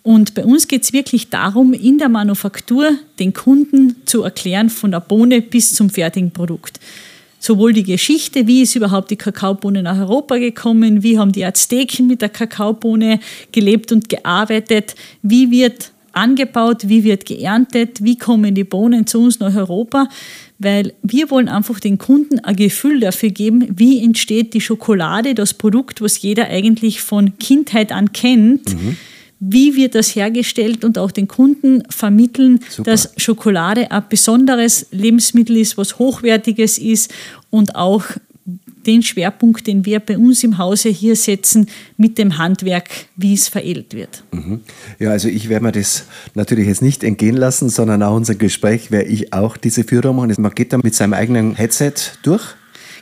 Und 0.02 0.34
bei 0.34 0.44
uns 0.44 0.66
geht 0.66 0.82
es 0.82 0.92
wirklich 0.92 1.30
darum, 1.30 1.72
in 1.72 1.98
der 1.98 2.08
Manufaktur 2.08 2.90
den 3.18 3.32
Kunden 3.32 3.96
zu 4.04 4.22
erklären, 4.22 4.68
von 4.68 4.90
der 4.90 5.00
Bohne 5.00 5.40
bis 5.40 5.74
zum 5.74 5.90
fertigen 5.90 6.32
Produkt. 6.32 6.80
Sowohl 7.42 7.72
die 7.72 7.82
Geschichte, 7.82 8.46
wie 8.46 8.62
ist 8.62 8.76
überhaupt 8.76 9.10
die 9.10 9.16
Kakaobohne 9.16 9.82
nach 9.82 9.98
Europa 9.98 10.38
gekommen, 10.38 11.02
wie 11.02 11.18
haben 11.18 11.32
die 11.32 11.44
Azteken 11.44 12.06
mit 12.06 12.22
der 12.22 12.28
Kakaobohne 12.28 13.18
gelebt 13.50 13.90
und 13.90 14.08
gearbeitet, 14.08 14.94
wie 15.22 15.50
wird 15.50 15.90
angebaut, 16.12 16.88
wie 16.88 17.02
wird 17.02 17.26
geerntet, 17.26 18.04
wie 18.04 18.16
kommen 18.16 18.54
die 18.54 18.64
Bohnen 18.64 19.08
zu 19.08 19.18
uns 19.18 19.40
nach 19.40 19.56
Europa, 19.56 20.08
weil 20.58 20.92
wir 21.02 21.30
wollen 21.30 21.48
einfach 21.48 21.80
den 21.80 21.98
Kunden 21.98 22.38
ein 22.38 22.54
Gefühl 22.54 23.00
dafür 23.00 23.30
geben, 23.30 23.66
wie 23.76 24.04
entsteht 24.04 24.54
die 24.54 24.60
Schokolade, 24.60 25.34
das 25.34 25.54
Produkt, 25.54 26.00
was 26.00 26.22
jeder 26.22 26.46
eigentlich 26.46 27.00
von 27.00 27.38
Kindheit 27.38 27.90
an 27.90 28.12
kennt. 28.12 28.74
Mhm. 28.74 28.96
Wie 29.44 29.74
wird 29.74 29.96
das 29.96 30.14
hergestellt 30.14 30.84
und 30.84 30.98
auch 30.98 31.10
den 31.10 31.26
Kunden 31.26 31.82
vermitteln, 31.90 32.60
Super. 32.68 32.92
dass 32.92 33.12
Schokolade 33.16 33.90
ein 33.90 34.04
besonderes 34.08 34.86
Lebensmittel 34.92 35.56
ist, 35.56 35.76
was 35.76 35.98
hochwertiges 35.98 36.78
ist 36.78 37.12
und 37.50 37.74
auch 37.74 38.04
den 38.86 39.02
Schwerpunkt, 39.02 39.66
den 39.66 39.84
wir 39.84 39.98
bei 39.98 40.16
uns 40.16 40.44
im 40.44 40.58
Hause 40.58 40.90
hier 40.90 41.16
setzen, 41.16 41.66
mit 41.96 42.18
dem 42.18 42.38
Handwerk, 42.38 42.88
wie 43.16 43.34
es 43.34 43.48
veredelt 43.48 43.94
wird. 43.94 44.22
Mhm. 44.30 44.60
Ja, 45.00 45.10
also 45.10 45.26
ich 45.26 45.48
werde 45.48 45.64
mir 45.64 45.72
das 45.72 46.04
natürlich 46.34 46.68
jetzt 46.68 46.82
nicht 46.82 47.02
entgehen 47.02 47.36
lassen, 47.36 47.68
sondern 47.68 48.02
auch 48.04 48.14
unser 48.14 48.36
Gespräch 48.36 48.92
werde 48.92 49.08
ich 49.08 49.32
auch 49.32 49.56
diese 49.56 49.82
Führung 49.82 50.16
machen. 50.16 50.34
Man 50.38 50.52
geht 50.52 50.72
dann 50.72 50.82
mit 50.84 50.94
seinem 50.94 51.14
eigenen 51.14 51.56
Headset 51.56 51.94
durch. 52.22 52.42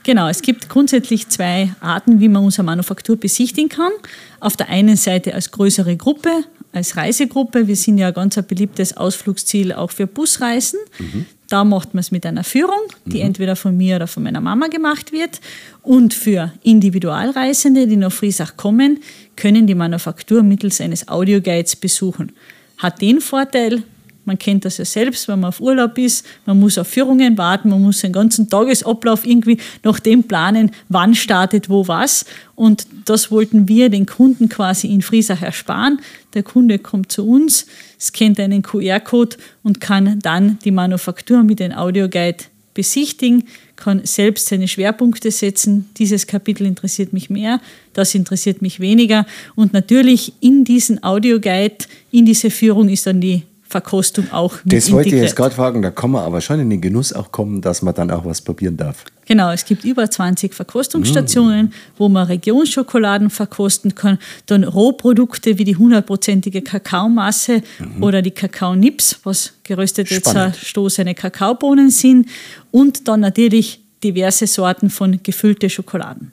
Genau, 0.03 0.29
es 0.29 0.41
gibt 0.41 0.69
grundsätzlich 0.69 1.29
zwei 1.29 1.75
Arten, 1.81 2.21
wie 2.21 2.29
man 2.29 2.45
unsere 2.45 2.65
Manufaktur 2.65 3.17
besichtigen 3.17 3.69
kann. 3.69 3.93
Auf 4.41 4.57
der 4.57 4.69
einen 4.69 4.97
Seite 4.97 5.35
als 5.35 5.51
größere 5.51 5.97
Gruppe, 5.97 6.45
als 6.73 6.97
Reisegruppe. 6.97 7.67
Wir 7.67 7.77
sind 7.77 7.99
ja 7.99 8.09
ein 8.09 8.15
ganz 8.15 8.41
beliebtes 8.43 8.97
Ausflugsziel 8.97 9.73
auch 9.73 9.91
für 9.91 10.07
Busreisen. 10.07 10.79
Mhm. 10.99 11.27
Da 11.49 11.65
macht 11.65 11.95
man 11.95 12.01
es 12.01 12.13
mit 12.13 12.25
einer 12.25 12.45
Führung, 12.45 12.81
die 13.05 13.19
mhm. 13.19 13.27
entweder 13.27 13.57
von 13.57 13.77
mir 13.77 13.97
oder 13.97 14.07
von 14.07 14.23
meiner 14.23 14.41
Mama 14.41 14.69
gemacht 14.69 15.13
wird. 15.13 15.41
Und 15.83 16.15
für 16.15 16.53
Individualreisende, 16.63 17.87
die 17.87 17.97
nach 17.97 18.13
Friesach 18.13 18.57
kommen, 18.57 19.01
können 19.37 19.67
die 19.67 19.75
Manufaktur 19.75 20.43
mittels 20.43 20.81
eines 20.81 21.09
Audioguides 21.09 21.77
besuchen. 21.77 22.33
Hat 22.79 23.03
den 23.03 23.21
Vorteil, 23.21 23.83
man 24.31 24.39
kennt 24.39 24.65
das 24.65 24.79
ja 24.79 24.85
selbst, 24.85 25.27
wenn 25.27 25.41
man 25.41 25.49
auf 25.49 25.61
Urlaub 25.61 25.99
ist, 25.99 26.25
man 26.47 26.61
muss 26.61 26.79
auf 26.79 26.87
Führungen 26.87 27.37
warten, 27.37 27.71
man 27.71 27.83
muss 27.83 28.01
den 28.01 28.13
ganzen 28.13 28.49
Tagesablauf 28.49 29.27
irgendwie 29.27 29.59
nach 29.83 29.99
dem 29.99 30.23
planen, 30.23 30.71
wann 30.89 31.17
startet 31.17 31.69
wo 31.69 31.89
was. 31.89 32.25
Und 32.55 32.87
das 33.07 33.33
wollten 33.33 33.67
wir 33.67 33.89
den 33.89 34.07
Kunden 34.07 34.49
quasi 34.49 34.87
in 34.87 35.03
Friesach 35.03 35.43
ersparen. 35.43 35.99
Der 36.35 36.45
Kunde 36.45 36.79
kommt 36.79 37.11
zu 37.11 37.27
uns, 37.27 37.67
scannt 37.99 38.39
einen 38.39 38.63
QR-Code 38.63 39.37
und 39.65 39.81
kann 39.81 40.21
dann 40.21 40.61
die 40.65 40.71
Manufaktur 40.71 41.43
mit 41.43 41.59
dem 41.59 41.73
Audioguide 41.73 42.45
besichtigen, 42.73 43.49
kann 43.75 44.03
selbst 44.05 44.47
seine 44.47 44.69
Schwerpunkte 44.69 45.33
setzen. 45.33 45.91
Dieses 45.97 46.29
Kapitel 46.29 46.67
interessiert 46.67 47.13
mich 47.13 47.31
mehr, 47.31 47.61
das 47.95 48.15
interessiert 48.15 48.63
mich 48.63 48.79
weniger. 48.79 49.27
Und 49.57 49.73
natürlich 49.73 50.35
in 50.41 50.63
diesen 50.63 51.03
Audioguide, 51.03 51.87
in 52.13 52.27
diese 52.27 52.51
Führung 52.51 52.89
ist 52.89 53.09
dann 53.09 53.21
die 53.21 53.43
Verkostung 53.71 54.31
auch 54.33 54.55
mit 54.65 54.73
Das 54.73 54.91
wollte 54.91 55.11
ich 55.11 55.23
jetzt 55.23 55.37
gerade 55.37 55.55
fragen, 55.55 55.81
da 55.81 55.91
kann 55.91 56.11
man 56.11 56.25
aber 56.25 56.41
schon 56.41 56.61
in 56.61 56.69
den 56.69 56.81
Genuss 56.81 57.13
auch 57.13 57.31
kommen, 57.31 57.61
dass 57.61 57.83
man 57.83 57.95
dann 57.95 58.11
auch 58.11 58.25
was 58.25 58.41
probieren 58.41 58.77
darf. 58.77 59.05
Genau, 59.27 59.53
es 59.53 59.65
gibt 59.65 59.85
über 59.85 60.11
20 60.11 60.53
Verkostungsstationen, 60.53 61.67
mm. 61.67 61.73
wo 61.99 62.09
man 62.09 62.27
Regionsschokoladen 62.27 63.31
verkosten 63.31 63.95
kann, 63.95 64.19
dann 64.47 64.65
Rohprodukte 64.65 65.57
wie 65.57 65.65
die 65.65 65.77
hundertprozentige 65.77 66.63
Kakaomasse 66.63 67.63
mhm. 67.79 68.03
oder 68.03 68.23
die 68.23 68.33
Kakaonips, 68.33 69.21
was 69.23 69.53
geröstete 69.63 70.21
zerstoßene 70.21 71.15
Kakaobohnen 71.15 71.91
sind 71.91 72.29
und 72.73 73.07
dann 73.07 73.21
natürlich 73.21 73.85
diverse 74.03 74.49
Sorten 74.49 74.91
von 74.91 75.23
gefüllte 75.23 75.71
Schokoladen. 75.71 76.33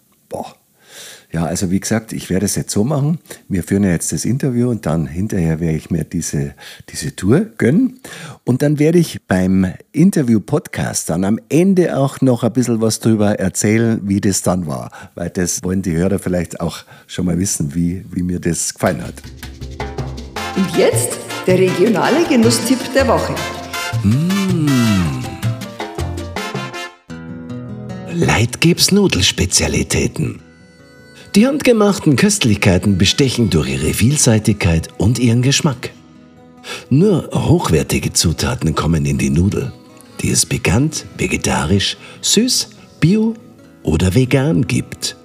Ja, 1.32 1.46
also 1.46 1.72
wie 1.72 1.80
gesagt, 1.80 2.14
ich 2.14 2.30
werde 2.30 2.46
es 2.46 2.56
jetzt 2.56 2.72
so 2.72 2.86
machen. 2.86 3.20
Wir 3.50 3.62
führen 3.62 3.84
ja 3.84 3.92
jetzt 3.92 4.14
das 4.14 4.24
Interview 4.24 4.70
und 4.70 4.86
dann 4.86 5.08
hinterher 5.08 5.60
werde 5.60 5.76
ich 5.76 5.92
mir 5.92 6.06
diese, 6.06 6.56
diese 6.90 7.16
Tour 7.18 7.42
gönnen. 7.58 8.00
Und 8.46 8.62
dann 8.62 8.80
werde 8.80 9.00
ich 9.00 9.20
beim 9.28 9.74
Interview-Podcast 9.92 11.10
dann 11.10 11.26
am 11.26 11.38
Ende 11.50 11.98
auch 11.98 12.22
noch 12.22 12.44
ein 12.44 12.54
bisschen 12.54 12.80
was 12.80 13.02
darüber 13.02 13.40
erzählen, 13.40 14.00
wie 14.04 14.22
das 14.22 14.42
dann 14.42 14.68
war. 14.68 14.90
Weil 15.16 15.30
das 15.30 15.64
wollen 15.64 15.82
die 15.82 15.98
Hörer 15.98 16.20
vielleicht 16.20 16.62
auch 16.62 16.78
schon 17.08 17.26
mal 17.26 17.38
wissen, 17.38 17.76
wie, 17.76 18.06
wie 18.10 18.24
mir 18.24 18.40
das 18.40 18.74
gefallen 18.74 19.04
hat. 19.04 19.16
Und 20.56 20.78
jetzt 20.78 21.18
der 21.46 21.60
regionale 21.60 22.26
Genusstipp 22.30 22.80
der 22.96 23.06
Woche. 23.06 23.36
Mmh. 24.04 24.68
Leitgebs 28.14 28.92
Nudelspezialitäten. 28.94 30.47
Die 31.38 31.46
handgemachten 31.46 32.16
Köstlichkeiten 32.16 32.98
bestechen 32.98 33.52
durch 33.52 33.70
ihre 33.70 33.94
Vielseitigkeit 33.94 34.88
und 34.98 35.20
ihren 35.20 35.44
Geschmack. 35.44 35.92
Nur 36.90 37.30
hochwertige 37.32 38.12
Zutaten 38.12 38.74
kommen 38.74 39.06
in 39.06 39.20
die 39.20 39.30
Nudel, 39.30 39.72
die 40.20 40.32
es 40.32 40.48
bekannt, 40.48 41.06
vegetarisch, 41.16 41.96
süß, 42.22 42.70
bio 43.00 43.36
oder 43.84 44.16
vegan 44.16 44.66
gibt. 44.66 45.16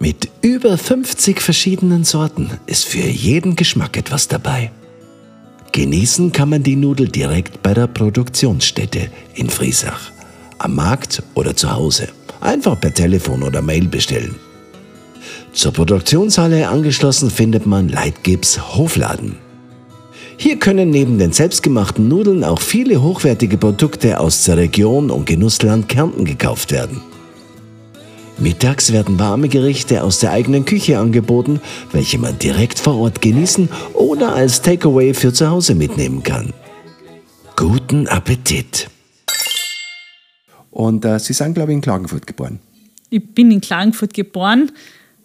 Mit 0.00 0.28
über 0.42 0.76
50 0.76 1.40
verschiedenen 1.40 2.02
Sorten 2.02 2.50
ist 2.66 2.86
für 2.86 3.06
jeden 3.06 3.54
Geschmack 3.54 3.96
etwas 3.96 4.26
dabei. 4.26 4.72
Genießen 5.70 6.32
kann 6.32 6.48
man 6.48 6.64
die 6.64 6.74
Nudel 6.74 7.06
direkt 7.06 7.62
bei 7.62 7.74
der 7.74 7.86
Produktionsstätte 7.86 9.08
in 9.36 9.48
Friesach, 9.48 10.10
am 10.58 10.74
Markt 10.74 11.22
oder 11.34 11.54
zu 11.54 11.70
Hause. 11.70 12.08
Einfach 12.40 12.80
per 12.80 12.92
Telefon 12.92 13.44
oder 13.44 13.62
Mail 13.62 13.86
bestellen. 13.86 14.34
Zur 15.54 15.72
Produktionshalle 15.72 16.68
angeschlossen 16.68 17.30
findet 17.30 17.64
man 17.64 17.88
Leitgips 17.88 18.74
Hofladen. 18.76 19.36
Hier 20.36 20.58
können 20.58 20.90
neben 20.90 21.18
den 21.18 21.32
selbstgemachten 21.32 22.08
Nudeln 22.08 22.42
auch 22.42 22.60
viele 22.60 23.00
hochwertige 23.00 23.56
Produkte 23.56 24.18
aus 24.18 24.44
der 24.44 24.56
Region 24.56 25.10
und 25.10 25.26
Genussland 25.26 25.88
Kärnten 25.88 26.24
gekauft 26.24 26.72
werden. 26.72 27.00
Mittags 28.36 28.92
werden 28.92 29.16
warme 29.20 29.48
Gerichte 29.48 30.02
aus 30.02 30.18
der 30.18 30.32
eigenen 30.32 30.64
Küche 30.64 30.98
angeboten, 30.98 31.60
welche 31.92 32.18
man 32.18 32.36
direkt 32.36 32.80
vor 32.80 32.98
Ort 32.98 33.20
genießen 33.20 33.68
oder 33.92 34.34
als 34.34 34.60
Takeaway 34.60 35.14
für 35.14 35.32
zu 35.32 35.48
Hause 35.48 35.76
mitnehmen 35.76 36.24
kann. 36.24 36.52
Guten 37.54 38.08
Appetit! 38.08 38.90
Und 40.72 41.04
äh, 41.04 41.20
Sie 41.20 41.32
sind, 41.32 41.54
glaube 41.54 41.70
ich, 41.70 41.76
in 41.76 41.80
Klagenfurt 41.80 42.26
geboren. 42.26 42.58
Ich 43.08 43.24
bin 43.24 43.52
in 43.52 43.60
Klagenfurt 43.60 44.12
geboren, 44.12 44.72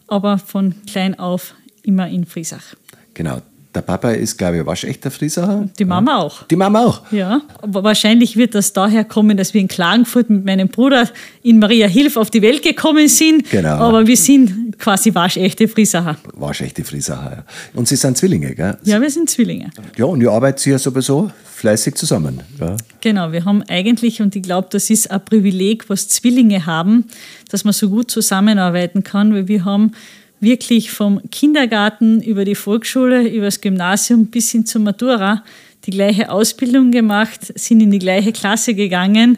aber 0.09 0.37
von 0.37 0.75
klein 0.85 1.17
auf 1.17 1.55
immer 1.83 2.07
in 2.07 2.25
Friesach. 2.25 2.75
Genau. 3.13 3.41
Der 3.75 3.81
Papa 3.81 4.11
ist, 4.11 4.35
glaube 4.35 4.57
ich, 4.57 4.65
waschechter 4.65 5.11
Friesacher. 5.11 5.69
Die 5.77 5.85
Mama 5.85 6.11
ja. 6.11 6.17
auch. 6.17 6.43
Die 6.43 6.55
Mama 6.55 6.85
auch? 6.85 7.11
Ja, 7.11 7.41
aber 7.61 7.83
wahrscheinlich 7.83 8.35
wird 8.35 8.55
das 8.55 8.73
daher 8.73 9.03
kommen, 9.03 9.37
dass 9.37 9.53
wir 9.53 9.61
in 9.61 9.67
Klagenfurt 9.67 10.27
mit 10.31 10.43
meinem 10.43 10.69
Bruder 10.69 11.07
in 11.43 11.59
Maria 11.59 11.87
Hilf 11.87 12.17
auf 12.17 12.31
die 12.31 12.41
Welt 12.41 12.63
gekommen 12.63 13.07
sind. 13.07 13.47
Genau. 13.51 13.75
Aber 13.75 14.07
wir 14.07 14.17
sind 14.17 14.79
quasi 14.79 15.13
waschechte 15.13 15.67
Friesacher. 15.67 16.17
Waschechte 16.33 16.83
Friesacher, 16.83 17.31
ja. 17.31 17.43
Und 17.75 17.87
Sie 17.87 17.95
sind 17.95 18.17
Zwillinge, 18.17 18.55
gell? 18.55 18.75
Ja, 18.85 18.99
wir 18.99 19.09
sind 19.11 19.29
Zwillinge. 19.29 19.69
Ja, 19.95 20.05
und 20.05 20.21
ihr 20.21 20.31
arbeitet 20.31 20.65
ja 20.65 20.79
sowieso 20.79 21.29
fleißig 21.59 21.93
zusammen. 21.93 22.41
Ja. 22.59 22.75
Genau, 23.01 23.31
wir 23.31 23.45
haben 23.45 23.61
eigentlich, 23.67 24.19
und 24.21 24.35
ich 24.35 24.41
glaube, 24.41 24.69
das 24.71 24.89
ist 24.89 25.11
ein 25.11 25.23
Privileg, 25.23 25.89
was 25.89 26.07
Zwillinge 26.07 26.65
haben, 26.65 27.05
dass 27.51 27.65
man 27.65 27.73
so 27.73 27.89
gut 27.89 28.09
zusammenarbeiten 28.09 29.03
kann, 29.03 29.33
weil 29.33 29.47
wir 29.47 29.63
haben 29.63 29.91
wirklich 30.39 30.91
vom 30.91 31.21
Kindergarten 31.31 32.21
über 32.21 32.45
die 32.45 32.55
Volksschule, 32.55 33.27
über 33.27 33.45
das 33.45 33.61
Gymnasium 33.61 34.27
bis 34.27 34.51
hin 34.51 34.65
zur 34.65 34.81
Matura 34.81 35.43
die 35.85 35.91
gleiche 35.91 36.29
Ausbildung 36.29 36.91
gemacht, 36.91 37.53
sind 37.55 37.81
in 37.81 37.91
die 37.91 37.99
gleiche 37.99 38.31
Klasse 38.31 38.73
gegangen, 38.73 39.37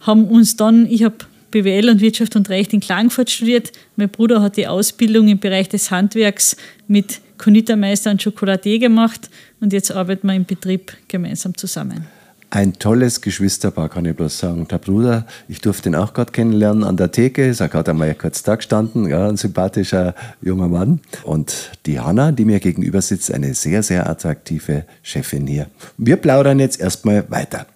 haben 0.00 0.24
uns 0.24 0.56
dann, 0.56 0.86
ich 0.86 1.02
habe 1.02 1.16
BWL 1.50 1.90
und 1.90 2.00
Wirtschaft 2.00 2.36
und 2.36 2.48
Recht 2.48 2.72
in 2.72 2.80
Klagenfurt 2.80 3.30
studiert. 3.30 3.72
Mein 3.96 4.08
Bruder 4.08 4.40
hat 4.40 4.56
die 4.56 4.68
Ausbildung 4.68 5.28
im 5.28 5.40
Bereich 5.40 5.68
des 5.68 5.90
Handwerks 5.90 6.56
mit 6.86 7.20
Konditormeister 7.38 8.10
und 8.10 8.22
Schokoladier 8.22 8.78
gemacht 8.78 9.28
und 9.60 9.72
jetzt 9.72 9.90
arbeiten 9.90 10.28
wir 10.28 10.34
im 10.34 10.44
Betrieb 10.44 10.92
gemeinsam 11.08 11.56
zusammen. 11.56 12.06
Ein 12.52 12.72
tolles 12.80 13.20
Geschwisterpaar, 13.20 13.88
kann 13.88 14.04
ich 14.06 14.16
bloß 14.16 14.40
sagen. 14.40 14.66
Der 14.66 14.78
Bruder, 14.78 15.24
ich 15.46 15.60
durfte 15.60 15.88
ihn 15.88 15.94
auch 15.94 16.12
gerade 16.12 16.32
kennenlernen 16.32 16.82
an 16.82 16.96
der 16.96 17.12
Theke, 17.12 17.46
ist 17.46 17.62
auch 17.62 17.70
gerade 17.70 17.92
einmal 17.92 18.12
kurz 18.16 18.42
da 18.42 18.56
gestanden, 18.56 19.08
ja, 19.08 19.28
ein 19.28 19.36
sympathischer 19.36 20.16
junger 20.42 20.66
Mann. 20.66 20.98
Und 21.22 21.70
die 21.86 22.00
Hanna, 22.00 22.32
die 22.32 22.44
mir 22.44 22.58
gegenüber 22.58 23.02
sitzt, 23.02 23.32
eine 23.32 23.54
sehr, 23.54 23.84
sehr 23.84 24.10
attraktive 24.10 24.84
Chefin 25.02 25.46
hier. 25.46 25.68
Wir 25.96 26.16
plaudern 26.16 26.58
jetzt 26.58 26.80
erstmal 26.80 27.30
weiter. 27.30 27.66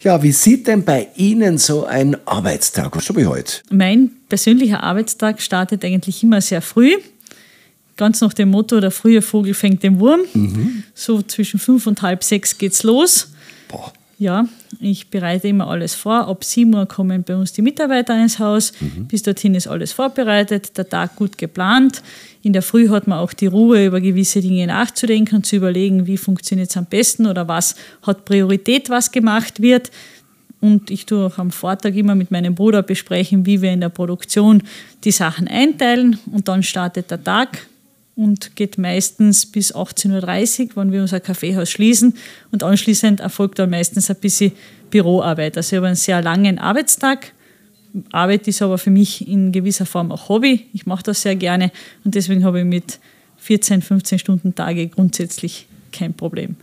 Ja, 0.00 0.22
wie 0.22 0.32
sieht 0.32 0.66
denn 0.66 0.82
bei 0.82 1.08
Ihnen 1.16 1.58
so 1.58 1.84
ein 1.84 2.16
Arbeitstag 2.26 2.96
aus, 2.96 3.04
so 3.04 3.14
wie 3.16 3.26
heute? 3.26 3.56
Mein 3.70 4.12
persönlicher 4.30 4.82
Arbeitstag 4.82 5.42
startet 5.42 5.84
eigentlich 5.84 6.22
immer 6.22 6.40
sehr 6.40 6.62
früh. 6.62 6.92
Ganz 7.98 8.22
nach 8.22 8.32
dem 8.32 8.48
Motto, 8.48 8.80
der 8.80 8.92
frühe 8.92 9.20
Vogel 9.20 9.52
fängt 9.52 9.82
den 9.82 10.00
Wurm. 10.00 10.20
Mhm. 10.32 10.84
So 10.94 11.20
zwischen 11.20 11.60
fünf 11.60 11.86
und 11.86 12.00
halb 12.00 12.24
sechs 12.24 12.56
geht's 12.56 12.82
los. 12.82 13.32
Boah. 13.70 13.92
Ja, 14.20 14.46
ich 14.80 15.08
bereite 15.08 15.48
immer 15.48 15.68
alles 15.68 15.94
vor. 15.94 16.28
Ab 16.28 16.44
7 16.44 16.74
Uhr 16.74 16.84
kommen 16.84 17.22
bei 17.22 17.34
uns 17.34 17.54
die 17.54 17.62
Mitarbeiter 17.62 18.20
ins 18.20 18.38
Haus. 18.38 18.74
Mhm. 18.78 19.06
Bis 19.06 19.22
dorthin 19.22 19.54
ist 19.54 19.66
alles 19.66 19.92
vorbereitet, 19.92 20.76
der 20.76 20.86
Tag 20.86 21.16
gut 21.16 21.38
geplant. 21.38 22.02
In 22.42 22.52
der 22.52 22.60
Früh 22.60 22.90
hat 22.90 23.06
man 23.06 23.18
auch 23.18 23.32
die 23.32 23.46
Ruhe, 23.46 23.86
über 23.86 23.98
gewisse 23.98 24.42
Dinge 24.42 24.66
nachzudenken 24.66 25.36
und 25.36 25.46
zu 25.46 25.56
überlegen, 25.56 26.06
wie 26.06 26.18
funktioniert 26.18 26.68
es 26.68 26.76
am 26.76 26.84
besten 26.84 27.24
oder 27.24 27.48
was 27.48 27.76
hat 28.02 28.26
Priorität, 28.26 28.90
was 28.90 29.10
gemacht 29.10 29.62
wird. 29.62 29.90
Und 30.60 30.90
ich 30.90 31.06
tue 31.06 31.24
auch 31.24 31.38
am 31.38 31.50
Vortag 31.50 31.94
immer 31.94 32.14
mit 32.14 32.30
meinem 32.30 32.54
Bruder 32.54 32.82
besprechen, 32.82 33.46
wie 33.46 33.62
wir 33.62 33.72
in 33.72 33.80
der 33.80 33.88
Produktion 33.88 34.62
die 35.02 35.12
Sachen 35.12 35.48
einteilen. 35.48 36.18
Und 36.30 36.46
dann 36.46 36.62
startet 36.62 37.10
der 37.10 37.24
Tag 37.24 37.66
und 38.20 38.54
geht 38.54 38.76
meistens 38.76 39.46
bis 39.46 39.74
18.30 39.74 40.60
Uhr, 40.60 40.76
wenn 40.76 40.92
wir 40.92 41.00
unser 41.00 41.20
Kaffeehaus 41.20 41.70
schließen. 41.70 42.14
Und 42.52 42.62
anschließend 42.62 43.20
erfolgt 43.20 43.58
dann 43.58 43.70
meistens 43.70 44.10
ein 44.10 44.16
bisschen 44.16 44.52
Büroarbeit. 44.90 45.56
Also 45.56 45.74
ich 45.74 45.76
habe 45.78 45.86
einen 45.86 45.96
sehr 45.96 46.20
langen 46.20 46.58
Arbeitstag. 46.58 47.32
Arbeit 48.12 48.46
ist 48.46 48.60
aber 48.60 48.76
für 48.76 48.90
mich 48.90 49.26
in 49.26 49.52
gewisser 49.52 49.86
Form 49.86 50.12
auch 50.12 50.28
Hobby. 50.28 50.66
Ich 50.74 50.84
mache 50.84 51.02
das 51.02 51.22
sehr 51.22 51.34
gerne 51.34 51.72
und 52.04 52.14
deswegen 52.14 52.44
habe 52.44 52.60
ich 52.60 52.66
mit 52.66 53.00
14, 53.38 53.80
15 53.80 54.18
Stunden 54.18 54.54
Tage 54.54 54.86
grundsätzlich 54.88 55.66
kein 55.90 56.12
Problem. 56.12 56.56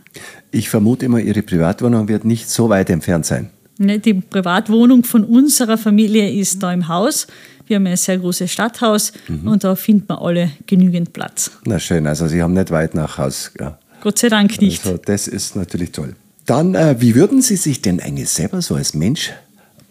Ich 0.52 0.70
vermute 0.70 1.06
immer, 1.06 1.18
Ihre 1.18 1.42
Privatwohnung 1.42 2.08
wird 2.08 2.24
nicht 2.24 2.48
so 2.48 2.68
weit 2.68 2.88
entfernt 2.88 3.26
sein. 3.26 3.50
Ne, 3.78 3.98
die 3.98 4.14
Privatwohnung 4.14 5.04
von 5.04 5.24
unserer 5.24 5.76
Familie 5.76 6.30
ist 6.30 6.62
da 6.62 6.72
im 6.72 6.88
Haus. 6.88 7.26
Wir 7.68 7.76
haben 7.76 7.86
ein 7.86 7.96
sehr 7.96 8.18
großes 8.18 8.50
Stadthaus 8.50 9.12
mhm. 9.28 9.46
und 9.46 9.64
da 9.64 9.76
findet 9.76 10.08
man 10.08 10.18
alle 10.18 10.50
genügend 10.66 11.12
Platz. 11.12 11.50
Na 11.64 11.78
schön, 11.78 12.06
also 12.06 12.26
Sie 12.26 12.42
haben 12.42 12.54
nicht 12.54 12.70
weit 12.70 12.94
nach 12.94 13.18
Haus. 13.18 13.52
Ja. 13.60 13.78
Gott 14.00 14.18
sei 14.18 14.28
Dank 14.28 14.60
nicht. 14.60 14.84
Also 14.86 14.98
das 14.98 15.28
ist 15.28 15.54
natürlich 15.54 15.92
toll. 15.92 16.14
Dann, 16.46 16.74
äh, 16.74 16.96
wie 16.98 17.14
würden 17.14 17.42
Sie 17.42 17.56
sich 17.56 17.82
denn 17.82 18.00
eigentlich 18.00 18.30
selber 18.30 18.62
so 18.62 18.74
als 18.74 18.94
Mensch 18.94 19.32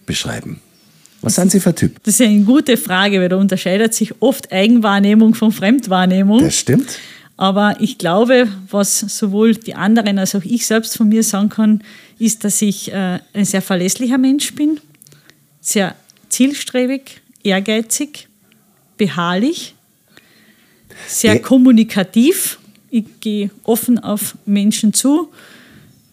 beschreiben? 0.07 0.59
Was 1.21 1.35
sind 1.35 1.51
Sie 1.51 1.59
für 1.59 1.75
Typ? 1.75 2.01
Das 2.03 2.19
ist 2.19 2.21
eine 2.25 2.43
gute 2.43 2.77
Frage, 2.77 3.19
weil 3.19 3.29
da 3.29 3.35
unterscheidet 3.35 3.93
sich 3.93 4.21
oft 4.21 4.51
Eigenwahrnehmung 4.51 5.35
von 5.35 5.51
Fremdwahrnehmung. 5.51 6.39
Das 6.39 6.55
stimmt. 6.55 6.99
Aber 7.37 7.75
ich 7.79 7.99
glaube, 7.99 8.47
was 8.71 8.99
sowohl 8.99 9.53
die 9.53 9.75
anderen 9.75 10.17
als 10.17 10.33
auch 10.33 10.43
ich 10.43 10.65
selbst 10.65 10.97
von 10.97 11.09
mir 11.09 11.21
sagen 11.21 11.49
kann, 11.49 11.83
ist, 12.17 12.43
dass 12.43 12.61
ich 12.63 12.91
äh, 12.91 13.19
ein 13.33 13.45
sehr 13.45 13.61
verlässlicher 13.61 14.17
Mensch 14.17 14.55
bin, 14.55 14.79
sehr 15.61 15.95
zielstrebig, 16.29 17.21
ehrgeizig, 17.47 18.27
beharrlich, 18.97 19.75
sehr 21.07 21.35
ja. 21.35 21.39
kommunikativ. 21.39 22.59
Ich 22.89 23.05
gehe 23.19 23.49
offen 23.63 23.99
auf 23.99 24.35
Menschen 24.45 24.93
zu. 24.93 25.29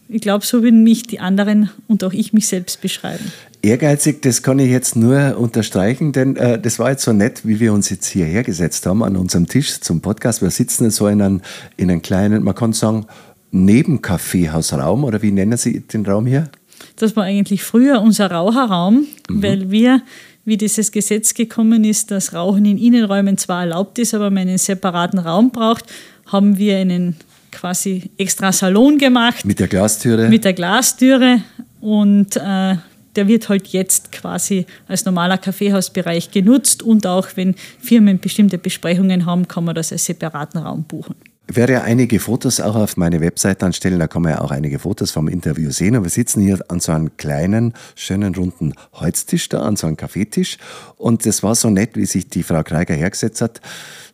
Ich 0.07 0.21
glaube, 0.21 0.45
so 0.45 0.61
würden 0.61 0.83
mich 0.83 1.03
die 1.03 1.19
anderen 1.19 1.69
und 1.87 2.03
auch 2.03 2.13
ich 2.13 2.31
mich 2.31 2.47
selbst 2.47 2.81
beschreiben. 2.81 3.31
Ehrgeizig, 3.61 4.21
das 4.21 4.43
kann 4.43 4.59
ich 4.59 4.69
jetzt 4.69 4.95
nur 4.95 5.37
unterstreichen, 5.37 6.11
denn 6.11 6.35
äh, 6.35 6.61
das 6.61 6.77
war 6.77 6.91
jetzt 6.91 7.03
so 7.03 7.13
nett, 7.13 7.41
wie 7.43 7.59
wir 7.59 7.73
uns 7.73 7.89
jetzt 7.89 8.05
hierher 8.05 8.43
gesetzt 8.43 8.85
haben 8.85 9.03
an 9.03 9.15
unserem 9.15 9.47
Tisch 9.47 9.79
zum 9.81 10.01
Podcast. 10.01 10.43
Wir 10.43 10.51
sitzen 10.51 10.91
so 10.91 11.07
in 11.07 11.21
einem, 11.21 11.41
in 11.75 11.89
einem 11.89 12.03
kleinen, 12.03 12.43
man 12.43 12.53
kann 12.53 12.73
sagen, 12.73 13.07
Nebenkaffeehausraum 13.49 15.03
oder 15.03 15.21
wie 15.23 15.31
nennen 15.31 15.57
Sie 15.57 15.79
den 15.79 16.05
Raum 16.05 16.27
hier? 16.27 16.49
Das 16.97 17.15
war 17.15 17.23
eigentlich 17.23 17.63
früher 17.63 18.01
unser 18.01 18.29
Raucherraum, 18.29 19.07
mhm. 19.29 19.43
weil 19.43 19.71
wir, 19.71 20.01
wie 20.45 20.57
dieses 20.57 20.91
Gesetz 20.91 21.33
gekommen 21.33 21.83
ist, 21.83 22.11
dass 22.11 22.33
Rauchen 22.33 22.65
in 22.65 22.77
Innenräumen 22.77 23.37
zwar 23.37 23.61
erlaubt 23.61 23.99
ist, 23.99 24.13
aber 24.13 24.29
man 24.29 24.47
einen 24.47 24.57
separaten 24.57 25.19
Raum 25.19 25.51
braucht, 25.51 25.85
haben 26.27 26.57
wir 26.57 26.77
einen 26.77 27.15
quasi 27.51 28.09
extra 28.17 28.51
Salon 28.51 28.97
gemacht. 28.97 29.43
Mit 29.43 29.59
der 29.59 29.67
Glastüre? 29.67 30.29
Mit 30.29 30.45
der 30.45 30.53
Glastüre 30.53 31.41
und 31.81 32.35
äh, 32.37 32.75
der 33.15 33.27
wird 33.27 33.49
halt 33.49 33.67
jetzt 33.67 34.11
quasi 34.11 34.65
als 34.87 35.05
normaler 35.05 35.37
Kaffeehausbereich 35.37 36.31
genutzt 36.31 36.83
und 36.83 37.07
auch 37.07 37.27
wenn 37.35 37.55
Firmen 37.79 38.19
bestimmte 38.19 38.57
Besprechungen 38.57 39.25
haben, 39.25 39.47
kann 39.47 39.63
man 39.63 39.75
das 39.75 39.91
als 39.91 40.05
separaten 40.05 40.59
Raum 40.59 40.83
buchen. 40.83 41.15
Ich 41.47 41.55
werde 41.55 41.73
ja 41.73 41.81
einige 41.83 42.19
Fotos 42.19 42.59
auch 42.59 42.75
auf 42.75 42.97
meine 42.97 43.21
Website 43.21 43.61
anstellen, 43.61 43.99
da 43.99 44.07
kann 44.07 44.23
man 44.23 44.31
ja 44.31 44.41
auch 44.41 44.49
einige 44.49 44.79
Fotos 44.79 45.11
vom 45.11 45.27
Interview 45.27 45.69
sehen. 45.69 45.95
Und 45.95 46.03
wir 46.03 46.09
sitzen 46.09 46.41
hier 46.41 46.59
an 46.69 46.79
so 46.79 46.91
einem 46.91 47.17
kleinen, 47.17 47.73
schönen, 47.93 48.33
runden 48.33 48.73
Holztisch 48.93 49.47
da, 49.49 49.61
an 49.61 49.75
so 49.75 49.85
einem 49.85 49.95
Kaffeetisch. 49.95 50.57
Und 50.97 51.25
das 51.25 51.43
war 51.43 51.53
so 51.53 51.69
nett, 51.69 51.95
wie 51.95 52.05
sich 52.07 52.29
die 52.29 52.41
Frau 52.41 52.63
Kreiger 52.63 52.95
hergesetzt 52.95 53.41
hat 53.41 53.61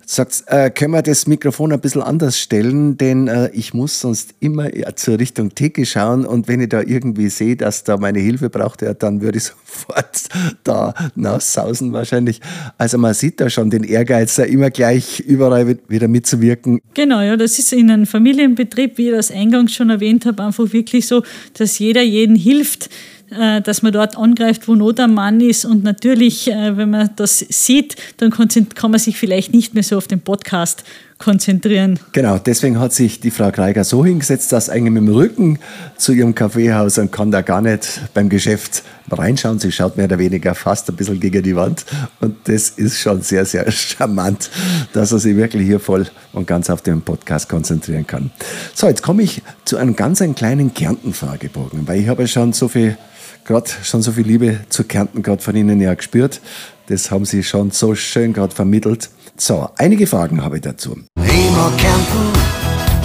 sagt, 0.05 0.43
äh, 0.47 0.69
können 0.69 0.93
wir 0.93 1.01
das 1.01 1.27
Mikrofon 1.27 1.71
ein 1.71 1.79
bisschen 1.79 2.01
anders 2.01 2.39
stellen, 2.39 2.97
denn 2.97 3.27
äh, 3.27 3.49
ich 3.53 3.73
muss 3.73 3.99
sonst 4.01 4.33
immer 4.39 4.69
zur 4.95 5.19
Richtung 5.19 5.55
Theke 5.55 5.85
schauen 5.85 6.25
und 6.25 6.47
wenn 6.47 6.61
ich 6.61 6.69
da 6.69 6.81
irgendwie 6.81 7.29
sehe, 7.29 7.55
dass 7.55 7.83
da 7.83 7.97
meine 7.97 8.19
Hilfe 8.19 8.49
braucht, 8.49 8.81
ja, 8.81 8.93
dann 8.93 9.21
würde 9.21 9.37
ich 9.37 9.43
sofort 9.71 10.27
da 10.63 10.93
nachsausen 11.15 11.93
wahrscheinlich. 11.93 12.41
Also 12.77 12.97
man 12.97 13.13
sieht 13.13 13.39
da 13.39 13.49
schon 13.49 13.69
den 13.69 13.83
Ehrgeiz, 13.83 14.35
da 14.35 14.43
immer 14.43 14.69
gleich 14.69 15.19
überall 15.19 15.77
wieder 15.87 16.07
mitzuwirken. 16.07 16.81
Genau, 16.93 17.21
ja, 17.21 17.37
das 17.37 17.59
ist 17.59 17.73
in 17.73 17.89
einem 17.89 18.05
Familienbetrieb, 18.05 18.97
wie 18.97 19.09
ich 19.09 19.15
das 19.15 19.31
eingangs 19.31 19.73
schon 19.73 19.89
erwähnt 19.89 20.25
habe, 20.25 20.43
einfach 20.43 20.71
wirklich 20.73 21.07
so, 21.07 21.23
dass 21.53 21.79
jeder 21.79 22.01
jeden 22.01 22.35
hilft 22.35 22.85
äh, 22.85 22.89
dass 23.31 23.81
man 23.81 23.93
dort 23.93 24.17
angreift, 24.17 24.67
wo 24.67 24.75
Not 24.75 24.99
am 24.99 25.13
Mann 25.13 25.39
ist. 25.39 25.63
Und 25.63 25.83
natürlich, 25.83 26.51
äh, 26.51 26.75
wenn 26.75 26.89
man 26.89 27.09
das 27.15 27.39
sieht, 27.39 27.95
dann 28.17 28.29
kann 28.29 28.91
man 28.91 28.99
sich 28.99 29.17
vielleicht 29.17 29.53
nicht 29.53 29.73
mehr 29.73 29.83
so 29.83 29.97
auf 29.97 30.07
den 30.07 30.19
Podcast 30.19 30.83
konzentrieren. 31.17 31.99
Genau, 32.11 32.37
deswegen 32.39 32.79
hat 32.79 32.93
sich 32.93 33.19
die 33.19 33.31
Frau 33.31 33.51
Kreiger 33.51 33.83
so 33.83 34.03
hingesetzt, 34.03 34.51
dass 34.51 34.69
eigentlich 34.69 34.93
mit 34.93 35.07
dem 35.07 35.13
Rücken 35.13 35.59
zu 35.95 36.11
ihrem 36.11 36.35
Kaffeehaus 36.35 36.97
und 36.97 37.11
kann 37.11 37.31
da 37.31 37.41
gar 37.41 37.61
nicht 37.61 38.01
beim 38.13 38.27
Geschäft 38.27 38.83
reinschauen. 39.09 39.59
Sie 39.59 39.71
schaut 39.71 39.97
mehr 39.97 40.07
oder 40.07 40.19
weniger 40.19 40.55
fast 40.55 40.89
ein 40.89 40.95
bisschen 40.95 41.19
gegen 41.19 41.43
die 41.43 41.55
Wand. 41.55 41.85
Und 42.19 42.35
das 42.45 42.69
ist 42.69 42.99
schon 42.99 43.21
sehr, 43.21 43.45
sehr 43.45 43.71
charmant, 43.71 44.49
dass 44.93 45.11
er 45.11 45.19
sich 45.19 45.37
wirklich 45.37 45.65
hier 45.65 45.79
voll 45.79 46.07
und 46.33 46.47
ganz 46.47 46.69
auf 46.69 46.81
den 46.81 47.01
Podcast 47.01 47.47
konzentrieren 47.47 48.05
kann. 48.05 48.31
So, 48.73 48.87
jetzt 48.87 49.03
komme 49.03 49.23
ich 49.23 49.41
zu 49.63 49.77
einem 49.77 49.95
ganz 49.95 50.21
einen 50.21 50.35
kleinen 50.35 50.73
Kärnten-Fragebogen, 50.73 51.87
weil 51.87 52.01
ich 52.01 52.07
habe 52.07 52.27
schon 52.27 52.51
so 52.51 52.67
viel 52.67 52.97
gerade 53.45 53.69
schon 53.83 54.01
so 54.01 54.11
viel 54.11 54.25
Liebe 54.25 54.59
zu 54.69 54.83
Kärnten 54.83 55.23
gerade 55.23 55.41
von 55.41 55.55
Ihnen 55.55 55.81
ja 55.81 55.93
gespürt. 55.93 56.41
Das 56.87 57.11
haben 57.11 57.25
Sie 57.25 57.43
schon 57.43 57.71
so 57.71 57.95
schön 57.95 58.33
gerade 58.33 58.53
vermittelt. 58.53 59.09
So, 59.37 59.69
einige 59.77 60.07
Fragen 60.07 60.43
habe 60.43 60.57
ich 60.57 60.61
dazu. 60.61 60.97
Mag 61.15 61.77
Kärnten, 61.77 62.31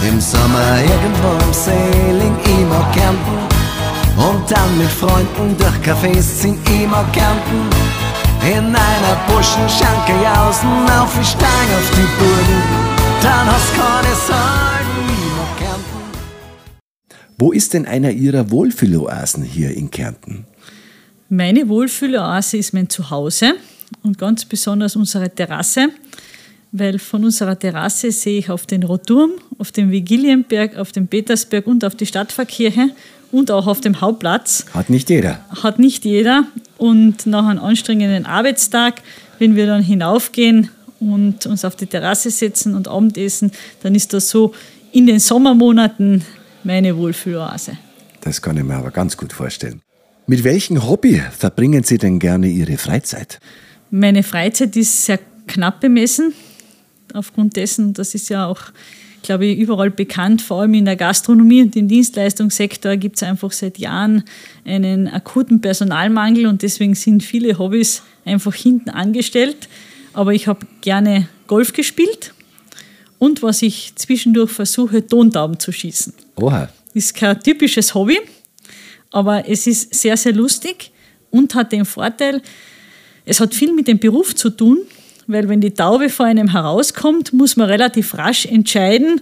im 0.08 0.20
Sommer 0.20 0.80
irgendwo 0.80 1.44
im 1.44 1.52
Sailing, 1.52 2.68
mag 2.68 2.92
Kärnten. 2.92 3.38
Und 4.16 4.50
dann 4.50 4.78
mit 4.78 4.88
Freunden 4.88 5.56
durch 5.58 5.74
Cafés 5.84 6.40
ziehen, 6.40 6.90
mag 6.90 7.12
Kärnten. 7.12 7.68
In 8.42 8.66
einer 8.66 9.16
Buschenschanke 9.28 10.12
jausen, 10.22 10.68
Wo 17.38 17.52
ist 17.52 17.74
denn 17.74 17.84
einer 17.84 18.12
Ihrer 18.12 18.50
Wohlfühloasen 18.50 19.42
hier 19.42 19.70
in 19.76 19.90
Kärnten? 19.90 20.46
Meine 21.28 21.68
Wohlfühloase 21.68 22.56
ist 22.56 22.72
mein 22.72 22.88
Zuhause 22.88 23.54
und 24.02 24.16
ganz 24.16 24.46
besonders 24.46 24.96
unsere 24.96 25.28
Terrasse, 25.28 25.88
weil 26.72 26.98
von 26.98 27.24
unserer 27.24 27.58
Terrasse 27.58 28.10
sehe 28.10 28.38
ich 28.38 28.48
auf 28.48 28.64
den 28.64 28.84
Roturm, 28.84 29.32
auf 29.58 29.70
den 29.70 29.90
Vigilienberg, 29.90 30.78
auf 30.78 30.92
den 30.92 31.08
Petersberg 31.08 31.66
und 31.66 31.84
auf 31.84 31.94
die 31.94 32.06
Stadtpfarrkirche 32.06 32.90
und 33.32 33.50
auch 33.50 33.66
auf 33.66 33.82
dem 33.82 34.00
Hauptplatz. 34.00 34.64
Hat 34.72 34.88
nicht 34.88 35.10
jeder. 35.10 35.44
Hat 35.62 35.78
nicht 35.78 36.06
jeder. 36.06 36.44
Und 36.78 37.26
nach 37.26 37.46
einem 37.46 37.60
anstrengenden 37.60 38.24
Arbeitstag, 38.24 39.02
wenn 39.38 39.56
wir 39.56 39.66
dann 39.66 39.82
hinaufgehen 39.82 40.70
und 41.00 41.44
uns 41.44 41.66
auf 41.66 41.76
die 41.76 41.86
Terrasse 41.86 42.30
setzen 42.30 42.74
und 42.74 42.88
Abendessen, 42.88 43.50
dann 43.82 43.94
ist 43.94 44.14
das 44.14 44.30
so 44.30 44.54
in 44.92 45.06
den 45.06 45.18
Sommermonaten 45.18 46.24
meine 46.66 46.96
Wohlfühloase. 46.96 47.78
Das 48.20 48.42
kann 48.42 48.56
ich 48.56 48.64
mir 48.64 48.74
aber 48.74 48.90
ganz 48.90 49.16
gut 49.16 49.32
vorstellen. 49.32 49.80
Mit 50.26 50.42
welchem 50.42 50.84
Hobby 50.86 51.22
verbringen 51.30 51.84
Sie 51.84 51.98
denn 51.98 52.18
gerne 52.18 52.48
Ihre 52.48 52.76
Freizeit? 52.76 53.38
Meine 53.92 54.24
Freizeit 54.24 54.74
ist 54.74 55.04
sehr 55.04 55.20
knapp 55.46 55.80
bemessen. 55.80 56.34
Aufgrund 57.14 57.54
dessen, 57.54 57.94
das 57.94 58.14
ist 58.14 58.28
ja 58.28 58.46
auch, 58.46 58.60
glaube 59.22 59.46
ich, 59.46 59.58
überall 59.58 59.92
bekannt, 59.92 60.42
vor 60.42 60.62
allem 60.62 60.74
in 60.74 60.84
der 60.84 60.96
Gastronomie 60.96 61.62
und 61.62 61.76
im 61.76 61.86
Dienstleistungssektor 61.86 62.96
gibt 62.96 63.16
es 63.16 63.22
einfach 63.22 63.52
seit 63.52 63.78
Jahren 63.78 64.24
einen 64.64 65.06
akuten 65.06 65.60
Personalmangel 65.60 66.46
und 66.46 66.62
deswegen 66.62 66.96
sind 66.96 67.22
viele 67.22 67.56
Hobbys 67.60 68.02
einfach 68.24 68.54
hinten 68.54 68.90
angestellt. 68.90 69.68
Aber 70.12 70.34
ich 70.34 70.48
habe 70.48 70.66
gerne 70.80 71.28
Golf 71.46 71.72
gespielt 71.72 72.34
und 73.20 73.44
was 73.44 73.62
ich 73.62 73.92
zwischendurch 73.94 74.50
versuche, 74.50 75.06
Tontauben 75.06 75.60
zu 75.60 75.70
schießen. 75.70 76.25
Oha. 76.36 76.68
Ist 76.94 77.14
kein 77.14 77.40
typisches 77.42 77.94
Hobby, 77.94 78.18
aber 79.10 79.48
es 79.48 79.66
ist 79.66 79.94
sehr, 79.94 80.16
sehr 80.16 80.32
lustig 80.32 80.92
und 81.30 81.54
hat 81.54 81.72
den 81.72 81.84
Vorteil, 81.84 82.42
es 83.24 83.40
hat 83.40 83.54
viel 83.54 83.72
mit 83.72 83.88
dem 83.88 83.98
Beruf 83.98 84.34
zu 84.34 84.50
tun, 84.50 84.78
weil 85.26 85.48
wenn 85.48 85.60
die 85.60 85.72
Taube 85.72 86.08
vor 86.08 86.26
einem 86.26 86.48
herauskommt, 86.48 87.32
muss 87.32 87.56
man 87.56 87.68
relativ 87.68 88.16
rasch 88.16 88.46
entscheiden, 88.46 89.20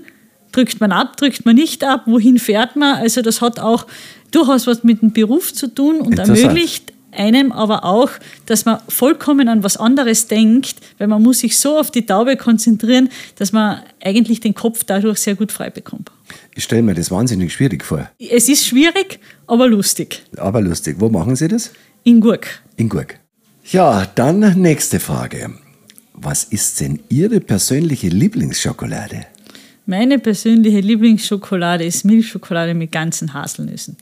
drückt 0.52 0.80
man 0.80 0.92
ab, 0.92 1.16
drückt 1.16 1.44
man 1.46 1.56
nicht 1.56 1.82
ab, 1.82 2.02
wohin 2.06 2.38
fährt 2.38 2.76
man. 2.76 2.96
Also 2.96 3.22
das 3.22 3.40
hat 3.40 3.58
auch 3.58 3.86
durchaus 4.30 4.66
was 4.66 4.84
mit 4.84 5.02
dem 5.02 5.12
Beruf 5.12 5.52
zu 5.52 5.68
tun 5.68 6.00
und 6.00 6.18
ermöglicht 6.18 6.93
einem 7.14 7.52
aber 7.52 7.84
auch, 7.84 8.10
dass 8.46 8.64
man 8.64 8.78
vollkommen 8.88 9.48
an 9.48 9.62
was 9.62 9.76
anderes 9.76 10.26
denkt, 10.28 10.76
weil 10.98 11.08
man 11.08 11.22
muss 11.22 11.40
sich 11.40 11.58
so 11.58 11.78
auf 11.78 11.90
die 11.90 12.06
Taube 12.06 12.36
konzentrieren, 12.36 13.08
dass 13.36 13.52
man 13.52 13.82
eigentlich 14.02 14.40
den 14.40 14.54
Kopf 14.54 14.84
dadurch 14.84 15.18
sehr 15.18 15.34
gut 15.34 15.52
frei 15.52 15.70
bekommt. 15.70 16.10
Ich 16.54 16.64
stelle 16.64 16.82
mir 16.82 16.94
das 16.94 17.10
wahnsinnig 17.10 17.52
schwierig 17.52 17.84
vor. 17.84 18.10
Es 18.18 18.48
ist 18.48 18.66
schwierig, 18.66 19.18
aber 19.46 19.68
lustig. 19.68 20.22
Aber 20.36 20.60
lustig. 20.60 20.96
Wo 20.98 21.08
machen 21.08 21.36
Sie 21.36 21.48
das? 21.48 21.72
In 22.04 22.20
Gurk. 22.20 22.62
In 22.76 22.88
Gurk. 22.88 23.18
Ja, 23.70 24.06
dann 24.14 24.60
nächste 24.60 25.00
Frage. 25.00 25.54
Was 26.12 26.44
ist 26.44 26.80
denn 26.80 27.00
Ihre 27.08 27.40
persönliche 27.40 28.08
Lieblingsschokolade? 28.08 29.26
Meine 29.86 30.18
persönliche 30.18 30.80
Lieblingsschokolade 30.80 31.84
ist 31.84 32.04
Milchschokolade 32.04 32.74
mit 32.74 32.92
ganzen 32.92 33.34
Haselnüssen. 33.34 33.96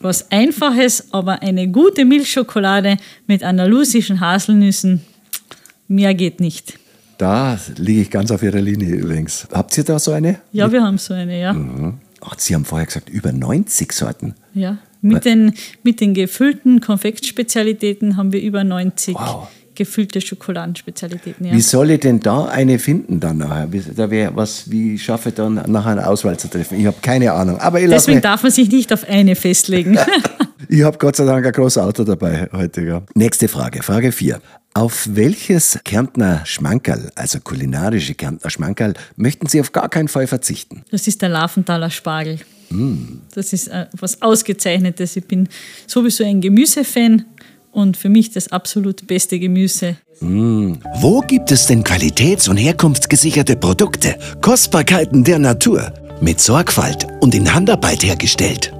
Was 0.00 0.30
Einfaches, 0.30 1.12
aber 1.12 1.42
eine 1.42 1.68
gute 1.68 2.04
Milchschokolade 2.04 2.96
mit 3.26 3.42
andalusischen 3.42 4.20
Haselnüssen, 4.20 5.02
mehr 5.88 6.14
geht 6.14 6.40
nicht. 6.40 6.78
Da 7.18 7.58
liege 7.76 8.02
ich 8.02 8.10
ganz 8.10 8.30
auf 8.30 8.42
Ihrer 8.42 8.60
Linie 8.60 8.94
übrigens. 8.94 9.48
Habt 9.52 9.76
ihr 9.76 9.84
da 9.84 9.98
so 9.98 10.12
eine? 10.12 10.38
Ja, 10.52 10.70
wir 10.70 10.82
haben 10.82 10.98
so 10.98 11.14
eine, 11.14 11.40
ja. 11.40 11.54
Ach, 12.20 12.34
Sie 12.38 12.54
haben 12.54 12.64
vorher 12.64 12.86
gesagt, 12.86 13.08
über 13.08 13.32
90 13.32 13.92
Sorten. 13.92 14.34
Ja, 14.54 14.78
mit 15.00 15.24
den, 15.24 15.54
mit 15.82 16.00
den 16.00 16.14
gefüllten 16.14 16.80
Konfektspezialitäten 16.80 18.16
haben 18.16 18.32
wir 18.32 18.40
über 18.40 18.64
90 18.64 19.14
Wow. 19.14 19.48
Gefüllte 19.78 20.20
Schokoladenspezialitäten. 20.20 21.46
Ja. 21.46 21.52
Wie 21.52 21.60
soll 21.60 21.92
ich 21.92 22.00
denn 22.00 22.18
da 22.18 22.46
eine 22.46 22.80
finden 22.80 23.20
dann 23.20 23.38
nachher? 23.38 23.72
Wie, 23.72 23.80
da 23.80 24.10
wär 24.10 24.34
was, 24.34 24.68
wie 24.70 24.98
schaffe 24.98 25.28
ich 25.28 25.36
dann 25.36 25.54
nachher 25.54 25.92
eine 25.92 26.06
Auswahl 26.06 26.36
zu 26.36 26.48
treffen? 26.48 26.78
Ich 26.80 26.86
habe 26.86 26.96
keine 27.00 27.32
Ahnung. 27.32 27.58
Aber 27.60 27.80
Deswegen 27.80 28.20
darf 28.20 28.42
man 28.42 28.50
sich 28.50 28.70
nicht 28.70 28.92
auf 28.92 29.08
eine 29.08 29.36
festlegen. 29.36 29.96
ich 30.68 30.82
habe 30.82 30.98
Gott 30.98 31.14
sei 31.14 31.24
Dank 31.24 31.46
ein 31.46 31.52
großes 31.52 31.78
Auto 31.78 32.02
dabei 32.02 32.48
heute. 32.52 32.82
Ja. 32.82 33.02
Nächste 33.14 33.46
Frage, 33.46 33.84
Frage 33.84 34.10
4. 34.10 34.40
Auf 34.74 35.08
welches 35.12 35.78
Kärntner 35.84 36.42
Schmankerl, 36.44 37.10
also 37.14 37.38
kulinarische 37.38 38.14
Kärntner 38.14 38.50
Schmankerl, 38.50 38.94
möchten 39.16 39.46
Sie 39.46 39.60
auf 39.60 39.70
gar 39.70 39.88
keinen 39.88 40.08
Fall 40.08 40.26
verzichten? 40.26 40.82
Das 40.90 41.06
ist 41.06 41.22
der 41.22 41.28
Laventhaler 41.28 41.90
Spargel. 41.90 42.40
Das 43.34 43.52
ist 43.52 43.68
äh, 43.68 43.86
was 43.92 44.20
Ausgezeichnetes. 44.20 45.16
Ich 45.16 45.24
bin 45.24 45.48
sowieso 45.86 46.24
ein 46.24 46.40
Gemüsefan 46.40 47.24
und 47.78 47.96
für 47.96 48.08
mich 48.08 48.30
das 48.32 48.48
absolut 48.52 49.06
beste 49.06 49.38
Gemüse. 49.38 49.96
Wo 50.20 51.20
gibt 51.20 51.52
es 51.52 51.66
denn 51.66 51.84
qualitäts- 51.84 52.48
und 52.48 52.56
herkunftsgesicherte 52.56 53.56
Produkte, 53.56 54.16
Kostbarkeiten 54.40 55.24
der 55.24 55.38
Natur, 55.38 55.92
mit 56.20 56.40
Sorgfalt 56.40 57.06
und 57.20 57.34
in 57.34 57.54
Handarbeit 57.54 58.02
hergestellt, 58.02 58.72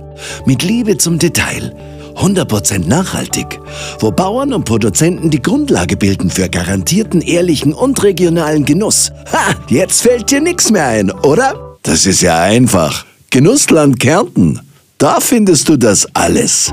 mit 0.45 0.63
Liebe 0.65 0.99
zum 0.99 1.19
Detail, 1.19 1.75
100% 2.17 2.89
nachhaltig, 2.89 3.61
wo 4.01 4.11
Bauern 4.11 4.53
und 4.53 4.65
Produzenten 4.65 5.31
die 5.31 5.41
Grundlage 5.41 5.97
bilden 5.97 6.31
für 6.31 6.49
garantierten, 6.49 7.21
ehrlichen 7.21 7.73
und 7.73 8.03
regionalen 8.03 8.65
Genuss. 8.65 9.13
Ha, 9.33 9.55
jetzt 9.69 10.03
fällt 10.03 10.31
dir 10.33 10.41
nichts 10.41 10.73
mehr 10.73 10.87
ein, 10.87 11.13
oder? 11.13 11.77
Das 11.85 12.07
ist 12.07 12.21
ja 12.23 12.43
einfach. 12.43 13.07
Genussland 13.31 14.01
Kärnten, 14.01 14.61
da 14.99 15.21
findest 15.21 15.69
du 15.69 15.77
das 15.77 16.07
alles. 16.15 16.73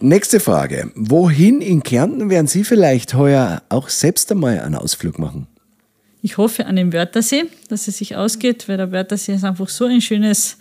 Nächste 0.00 0.40
Frage. 0.40 0.90
Wohin 0.94 1.60
in 1.60 1.82
Kärnten 1.82 2.30
werden 2.30 2.46
Sie 2.46 2.64
vielleicht 2.64 3.12
heuer 3.12 3.60
auch 3.68 3.90
selbst 3.90 4.32
einmal 4.32 4.60
einen 4.60 4.76
Ausflug 4.76 5.18
machen? 5.18 5.46
Ich 6.22 6.38
hoffe 6.38 6.64
an 6.64 6.76
den 6.76 6.94
Wörthersee, 6.94 7.44
dass 7.68 7.88
es 7.88 7.98
sich 7.98 8.16
ausgeht, 8.16 8.70
weil 8.70 8.78
der 8.78 8.90
Wörthersee 8.90 9.34
ist 9.34 9.44
einfach 9.44 9.68
so 9.68 9.84
ein 9.84 10.00
schönes 10.00 10.56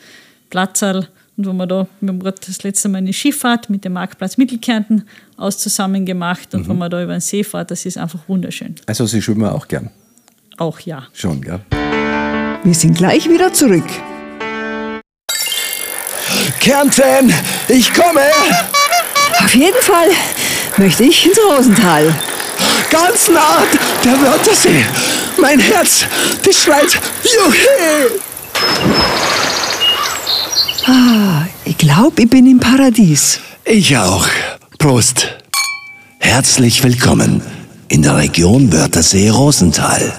Platzerl. 0.49 1.07
Und 1.37 1.45
wo 1.45 1.53
wir 1.53 1.67
da, 1.67 1.87
wir 2.01 2.09
haben 2.09 2.19
gerade 2.19 2.37
das 2.45 2.63
letzte 2.63 2.89
Mal 2.89 2.97
eine 2.97 3.13
Skifahrt 3.13 3.69
mit 3.69 3.85
dem 3.85 3.93
Marktplatz 3.93 4.37
Mittelkärnten 4.37 5.07
aus 5.37 5.59
zusammen 5.59 6.03
gemacht 6.03 6.55
und 6.55 6.67
wo 6.67 6.73
man 6.73 6.89
da 6.89 7.03
über 7.03 7.11
den 7.13 7.21
See 7.21 7.43
fährt, 7.43 7.69
das 7.69 7.85
ist 7.85 7.97
einfach 7.97 8.19
wunderschön. 8.27 8.73
Also 8.87 9.05
Sie 9.05 9.21
schwimmen 9.21 9.45
auch 9.45 9.67
gern. 9.67 9.91
Auch 10.57 10.79
ja. 10.79 11.07
Schon, 11.13 11.41
gell? 11.41 11.59
Wir 12.63 12.73
sind 12.73 12.97
gleich 12.97 13.29
wieder 13.29 13.53
zurück. 13.53 13.85
Kärnten, 16.59 17.31
ich 17.67 17.93
komme! 17.93 18.21
Auf 19.39 19.53
jeden 19.53 19.81
Fall 19.81 20.09
möchte 20.77 21.03
ich 21.03 21.27
ins 21.27 21.37
Rosental. 21.37 22.15
Ganz 22.89 23.29
nah, 23.29 23.63
der 24.03 24.19
Wörthersee. 24.19 24.83
Mein 25.39 25.59
Herz, 25.59 26.05
das 26.43 26.55
schreit 26.63 26.99
Juhe! 30.87 31.47
Ich 31.65 31.77
glaube, 31.77 32.21
ich 32.23 32.29
bin 32.29 32.45
im 32.47 32.59
Paradies. 32.59 33.39
Ich 33.65 33.97
auch. 33.97 34.27
Prost. 34.77 35.27
Herzlich 36.19 36.83
willkommen 36.83 37.41
in 37.89 38.03
der 38.03 38.17
Region 38.17 38.71
Wörthersee-Rosenthal. 38.71 40.13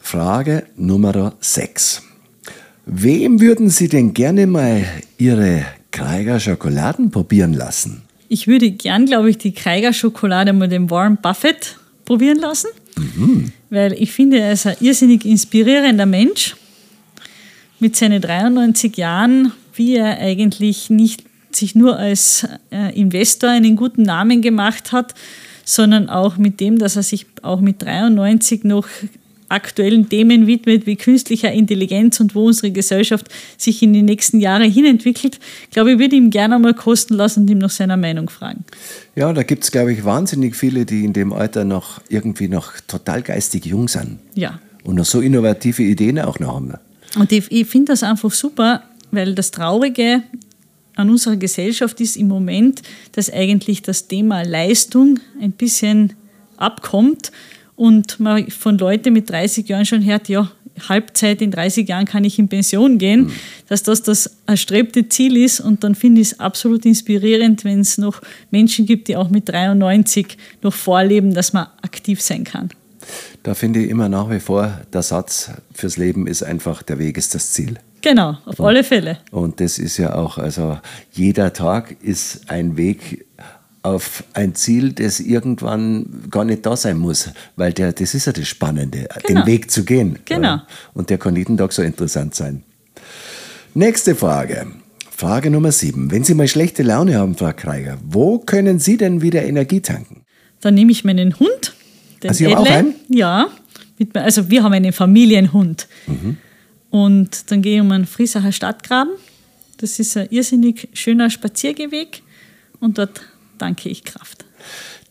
Frage 0.00 0.66
Nummer 0.76 1.34
6. 1.40 2.02
Wem 2.86 3.40
würden 3.40 3.70
Sie 3.70 3.88
denn 3.88 4.12
gerne 4.12 4.46
mal 4.46 4.84
Ihre 5.16 5.64
Kreiger 5.90 6.38
Schokoladen 6.38 7.10
probieren 7.10 7.54
lassen? 7.54 8.02
Ich 8.28 8.46
würde 8.46 8.70
gern, 8.70 9.06
glaube 9.06 9.30
ich, 9.30 9.38
die 9.38 9.52
Kreiger 9.52 9.92
Schokolade 9.92 10.52
mit 10.52 10.72
dem 10.72 10.90
Warren 10.90 11.16
Buffett 11.22 11.78
probieren 12.04 12.38
lassen, 12.38 12.68
weil 13.70 13.94
ich 13.94 14.12
finde, 14.12 14.40
er 14.40 14.52
ist 14.52 14.66
ein 14.66 14.76
irrsinnig 14.80 15.24
inspirierender 15.24 16.06
Mensch 16.06 16.54
mit 17.80 17.96
seinen 17.96 18.20
93 18.20 18.96
Jahren, 18.96 19.52
wie 19.74 19.96
er 19.96 20.18
eigentlich 20.18 20.90
nicht 20.90 21.22
sich 21.50 21.74
nur 21.74 21.96
als 21.96 22.46
äh, 22.70 22.98
Investor 22.98 23.50
einen 23.50 23.76
guten 23.76 24.02
Namen 24.02 24.42
gemacht 24.42 24.92
hat, 24.92 25.14
sondern 25.64 26.08
auch 26.08 26.36
mit 26.36 26.60
dem, 26.60 26.78
dass 26.78 26.96
er 26.96 27.02
sich 27.02 27.26
auch 27.42 27.60
mit 27.60 27.82
93 27.82 28.64
noch 28.64 28.86
aktuellen 29.50 30.08
Themen 30.10 30.46
widmet, 30.46 30.86
wie 30.86 30.96
künstlicher 30.96 31.50
Intelligenz 31.50 32.20
und 32.20 32.34
wo 32.34 32.46
unsere 32.48 32.70
Gesellschaft 32.70 33.28
sich 33.56 33.82
in 33.82 33.94
die 33.94 34.02
nächsten 34.02 34.40
Jahre 34.40 34.64
hinentwickelt. 34.64 35.38
Ich 35.64 35.70
glaube, 35.70 35.92
ich 35.92 35.98
würde 35.98 36.16
ihm 36.16 36.28
gerne 36.28 36.56
einmal 36.56 36.74
kosten 36.74 37.14
lassen 37.14 37.40
und 37.40 37.50
ihm 37.50 37.58
nach 37.58 37.70
seiner 37.70 37.96
Meinung 37.96 38.28
fragen. 38.28 38.64
Ja, 39.16 39.32
da 39.32 39.42
gibt 39.42 39.64
es, 39.64 39.70
glaube 39.70 39.92
ich, 39.94 40.04
wahnsinnig 40.04 40.54
viele, 40.54 40.84
die 40.84 41.02
in 41.04 41.14
dem 41.14 41.32
Alter 41.32 41.64
noch 41.64 42.00
irgendwie 42.10 42.48
noch 42.48 42.72
total 42.86 43.22
geistig 43.22 43.64
jung 43.64 43.88
sind 43.88 44.18
Ja. 44.34 44.58
und 44.84 44.96
noch 44.96 45.06
so 45.06 45.20
innovative 45.22 45.82
Ideen 45.82 46.18
auch 46.18 46.38
noch 46.40 46.54
haben. 46.54 46.74
Und 47.16 47.32
ich, 47.32 47.50
ich 47.50 47.66
finde 47.66 47.92
das 47.92 48.02
einfach 48.02 48.30
super, 48.30 48.82
weil 49.10 49.34
das 49.34 49.50
Traurige 49.50 50.22
an 50.94 51.10
unserer 51.10 51.36
Gesellschaft 51.36 52.00
ist 52.00 52.16
im 52.16 52.28
Moment, 52.28 52.82
dass 53.12 53.32
eigentlich 53.32 53.82
das 53.82 54.08
Thema 54.08 54.42
Leistung 54.42 55.20
ein 55.40 55.52
bisschen 55.52 56.14
abkommt 56.56 57.30
und 57.76 58.18
man 58.18 58.50
von 58.50 58.76
Leuten 58.76 59.12
mit 59.12 59.30
30 59.30 59.68
Jahren 59.68 59.86
schon 59.86 60.04
hört, 60.04 60.28
ja, 60.28 60.50
Halbzeit 60.88 61.42
in 61.42 61.50
30 61.50 61.88
Jahren 61.88 62.04
kann 62.04 62.24
ich 62.24 62.38
in 62.38 62.48
Pension 62.48 62.98
gehen, 62.98 63.32
dass 63.68 63.82
das 63.82 64.02
das 64.02 64.38
erstrebte 64.46 65.08
Ziel 65.08 65.36
ist. 65.36 65.60
Und 65.60 65.82
dann 65.82 65.94
finde 65.94 66.20
ich 66.20 66.28
es 66.28 66.40
absolut 66.40 66.84
inspirierend, 66.84 67.64
wenn 67.64 67.80
es 67.80 67.98
noch 67.98 68.20
Menschen 68.50 68.86
gibt, 68.86 69.08
die 69.08 69.16
auch 69.16 69.30
mit 69.30 69.48
93 69.48 70.36
noch 70.62 70.74
vorleben, 70.74 71.34
dass 71.34 71.52
man 71.52 71.66
aktiv 71.82 72.20
sein 72.20 72.44
kann. 72.44 72.70
Da 73.42 73.54
finde 73.54 73.80
ich 73.80 73.88
immer 73.90 74.08
nach 74.08 74.30
wie 74.30 74.40
vor, 74.40 74.80
der 74.92 75.02
Satz 75.02 75.50
fürs 75.72 75.96
Leben 75.96 76.26
ist 76.26 76.42
einfach, 76.42 76.82
der 76.82 76.98
Weg 76.98 77.16
ist 77.16 77.34
das 77.34 77.52
Ziel. 77.52 77.78
Genau, 78.02 78.36
auf 78.44 78.60
alle 78.60 78.84
Fälle. 78.84 79.18
Und 79.30 79.60
das 79.60 79.78
ist 79.78 79.96
ja 79.96 80.14
auch, 80.14 80.38
also 80.38 80.78
jeder 81.12 81.52
Tag 81.52 81.96
ist 82.02 82.48
ein 82.50 82.76
Weg 82.76 83.26
auf 83.82 84.24
ein 84.34 84.54
Ziel, 84.54 84.92
das 84.92 85.20
irgendwann 85.20 86.24
gar 86.30 86.44
nicht 86.44 86.66
da 86.66 86.76
sein 86.76 86.98
muss, 86.98 87.30
weil 87.56 87.72
der, 87.72 87.92
das 87.92 88.14
ist 88.14 88.26
ja 88.26 88.32
das 88.32 88.46
Spannende, 88.48 89.08
Genau. 89.26 89.40
den 89.40 89.46
Weg 89.46 89.70
zu 89.70 89.84
gehen. 89.84 90.18
Genau. 90.24 90.58
Und 90.94 91.10
der 91.10 91.18
kann 91.18 91.36
jeden 91.36 91.56
Tag 91.56 91.72
so 91.72 91.82
interessant 91.82 92.34
sein. 92.34 92.64
Nächste 93.74 94.14
Frage. 94.14 94.66
Frage 95.10 95.50
Nummer 95.50 95.72
sieben. 95.72 96.10
Wenn 96.10 96.22
Sie 96.24 96.34
mal 96.34 96.46
schlechte 96.48 96.82
Laune 96.82 97.16
haben, 97.16 97.34
Frau 97.36 97.52
Kreiger, 97.52 97.98
wo 98.04 98.38
können 98.38 98.78
Sie 98.78 98.96
denn 98.96 99.22
wieder 99.22 99.44
Energie 99.44 99.80
tanken? 99.80 100.22
Dann 100.60 100.74
nehme 100.74 100.92
ich 100.92 101.04
meinen 101.04 101.38
Hund, 101.38 101.74
den 102.22 102.34
Sie 102.34 102.46
haben 102.46 102.54
auch 102.54 102.66
Edle. 102.66 102.76
einen? 102.76 102.94
Ja, 103.08 103.48
mit, 103.98 104.16
also 104.16 104.50
wir 104.50 104.62
haben 104.62 104.72
einen 104.72 104.92
Familienhund. 104.92 105.88
Mhm. 106.06 106.36
Und 106.90 107.50
dann 107.50 107.62
gehe 107.62 107.76
ich 107.76 107.80
um 107.80 107.92
einen 107.92 108.06
Friesacher 108.06 108.52
Stadtgraben. 108.52 109.12
Das 109.78 109.98
ist 109.98 110.16
ein 110.16 110.28
irrsinnig 110.30 110.88
schöner 110.92 111.30
Spaziergehweg 111.30 112.22
und 112.80 112.98
dort 112.98 113.20
danke 113.58 113.88
ich 113.88 114.04
Kraft. 114.04 114.44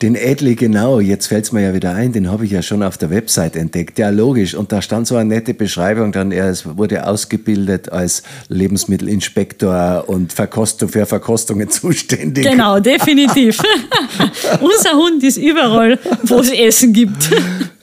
Den 0.04 0.14
Edli, 0.14 0.54
genau, 0.54 1.00
jetzt 1.00 1.26
fällt 1.26 1.46
es 1.46 1.52
mir 1.52 1.62
ja 1.64 1.74
wieder 1.74 1.96
ein, 1.96 2.12
den 2.12 2.30
habe 2.30 2.46
ich 2.46 2.52
ja 2.52 2.62
schon 2.62 2.84
auf 2.84 3.00
der 3.00 3.10
Website 3.10 3.56
entdeckt. 3.56 3.98
Ja, 3.98 4.10
logisch. 4.12 4.54
Und 4.54 4.72
da 4.72 4.80
stand 4.84 5.08
so 5.08 5.16
eine 5.16 5.30
nette 5.30 5.56
Beschreibung 5.56 6.12
dann, 6.12 6.32
er 6.32 6.54
wurde 6.78 7.08
ausgebildet 7.08 7.92
als 7.92 8.22
Lebensmittelinspektor 8.48 10.04
und 10.08 10.34
Verkostung, 10.34 10.90
für 10.90 11.08
Verkostungen 11.08 11.70
zuständig. 11.72 12.46
Genau, 12.46 12.80
definitiv. 12.80 13.60
Unser 14.62 14.98
Hund 14.98 15.24
ist 15.24 15.38
überall, 15.38 15.98
wo 16.24 16.42
es 16.42 16.52
Essen 16.52 16.94
gibt. 16.94 17.32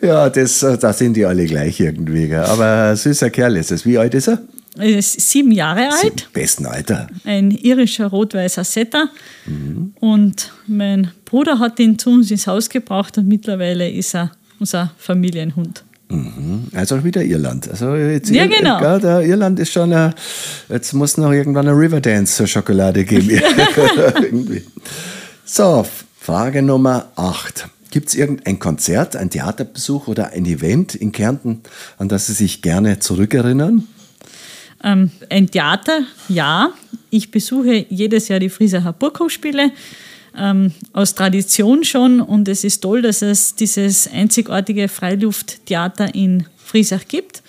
ja, 0.01 0.31
das, 0.31 0.61
da 0.61 0.93
sind 0.93 1.17
die 1.17 1.25
alle 1.25 1.47
gleich 1.47 1.81
irgendwie. 1.81 2.33
Aber 2.33 2.95
süßer 2.95 3.31
Kerl 3.31 3.57
ist 3.57 3.73
es. 3.73 3.85
Wie 3.85 3.99
alt 3.99 4.15
ist 4.15 4.29
er? 4.29 4.39
Er 4.77 4.99
ist 4.99 5.21
sieben 5.21 5.53
Jahre 5.53 5.89
alt. 5.91 6.27
Im 6.27 6.33
besten 6.33 6.67
Alter. 6.67 7.09
Ein 7.25 7.51
irischer 7.51 8.07
rot-weißer 8.07 8.65
Setter. 8.65 9.09
Mhm. 9.47 9.84
Und 10.05 10.53
mein 10.67 11.13
Bruder 11.25 11.59
hat 11.61 11.81
ihn 11.81 11.99
zu 11.99 12.11
uns 12.11 12.31
ins 12.31 12.47
Haus 12.47 12.69
gebracht 12.69 13.17
und 13.17 13.27
mittlerweile 13.27 13.91
ist 13.91 14.15
er 14.15 14.33
unser 14.61 14.93
Familienhund. 14.99 15.83
Mhm. 16.11 16.65
Also 16.75 17.03
wieder 17.03 17.25
Irland. 17.25 17.71
Also 17.71 17.95
jetzt 17.95 18.29
ja, 18.29 18.47
genau. 18.47 18.83
Ja, 18.83 18.99
der 18.99 19.23
Irland 19.23 19.59
ist 19.61 19.73
schon, 19.73 19.95
ein, 19.95 20.13
jetzt 20.69 20.93
muss 20.93 21.17
noch 21.17 21.33
irgendwann 21.33 21.67
eine 21.69 21.79
Riverdance-Schokolade 21.79 23.07
geben. 23.07 23.31
so, 25.47 25.87
Frage 26.21 26.61
Nummer 26.61 27.07
8. 27.17 27.67
Gibt 27.91 28.11
es 28.11 28.15
irgendein 28.15 28.59
Konzert, 28.59 29.17
ein 29.17 29.31
Theaterbesuch 29.31 30.07
oder 30.09 30.33
ein 30.33 30.45
Event 30.45 30.95
in 30.95 31.13
Kärnten, 31.13 31.63
an 31.97 32.11
das 32.11 32.27
Sie 32.27 32.35
sich 32.35 32.61
gerne 32.61 32.99
zurückerinnern? 32.99 33.89
Ähm, 34.85 35.11
ein 35.31 35.51
Theater, 35.51 36.01
ja. 36.29 36.73
Ich 37.11 37.31
besuche 37.31 37.87
jedes 37.89 38.29
Jahr 38.29 38.39
die 38.39 38.51
Friesacher 38.51 38.93
Burghofspiele. 38.93 39.73
Ähm, 40.37 40.73
aus 40.93 41.15
Tradition 41.15 41.85
schon 41.85 42.21
und 42.21 42.49
es 42.49 42.65
ist 42.65 42.81
toll, 42.81 43.03
dass 43.03 43.23
es 43.23 43.55
dieses 43.55 44.11
einzigartige 44.13 44.89
Freilufttheater 44.89 46.13
in 46.13 46.47
Friesach 46.57 47.07
gibt. 47.07 47.43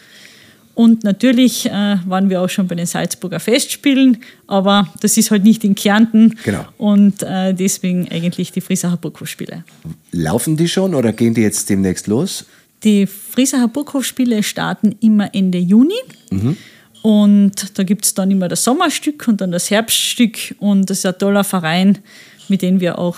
Und 0.75 1.03
natürlich 1.03 1.65
äh, 1.65 1.97
waren 2.05 2.29
wir 2.29 2.41
auch 2.41 2.49
schon 2.49 2.67
bei 2.67 2.75
den 2.75 2.85
Salzburger 2.85 3.39
Festspielen, 3.39 4.17
aber 4.45 4.93
das 4.99 5.17
ist 5.17 5.31
halt 5.31 5.43
nicht 5.43 5.63
in 5.63 5.73
Kärnten. 5.73 6.37
Genau. 6.43 6.65
Und 6.77 7.23
äh, 7.23 7.53
deswegen 7.53 8.07
eigentlich 8.11 8.51
die 8.51 8.61
Friesacher 8.61 8.97
Burghofspiele. 8.97 9.63
Laufen 10.11 10.57
die 10.57 10.67
schon 10.67 10.93
oder 10.93 11.13
gehen 11.13 11.33
die 11.33 11.41
jetzt 11.41 11.69
demnächst 11.69 12.07
los? 12.07 12.45
Die 12.83 13.07
Friesacher 13.07 13.69
Burghofspiele 13.69 14.43
starten 14.43 14.95
immer 15.01 15.33
Ende 15.33 15.57
Juni. 15.57 15.95
Mhm. 16.29 16.57
Und 17.05 17.77
da 17.77 17.83
gibt 17.83 18.03
es 18.03 18.15
dann 18.15 18.31
immer 18.31 18.47
das 18.47 18.63
Sommerstück 18.63 19.27
und 19.27 19.39
dann 19.39 19.51
das 19.51 19.69
Herbststück. 19.69 20.55
Und 20.57 20.89
das 20.89 20.97
ist 20.97 21.05
ein 21.05 21.15
toller 21.19 21.43
Verein, 21.43 21.99
mit 22.47 22.63
dem 22.63 22.79
wir 22.79 22.97
auch 22.97 23.17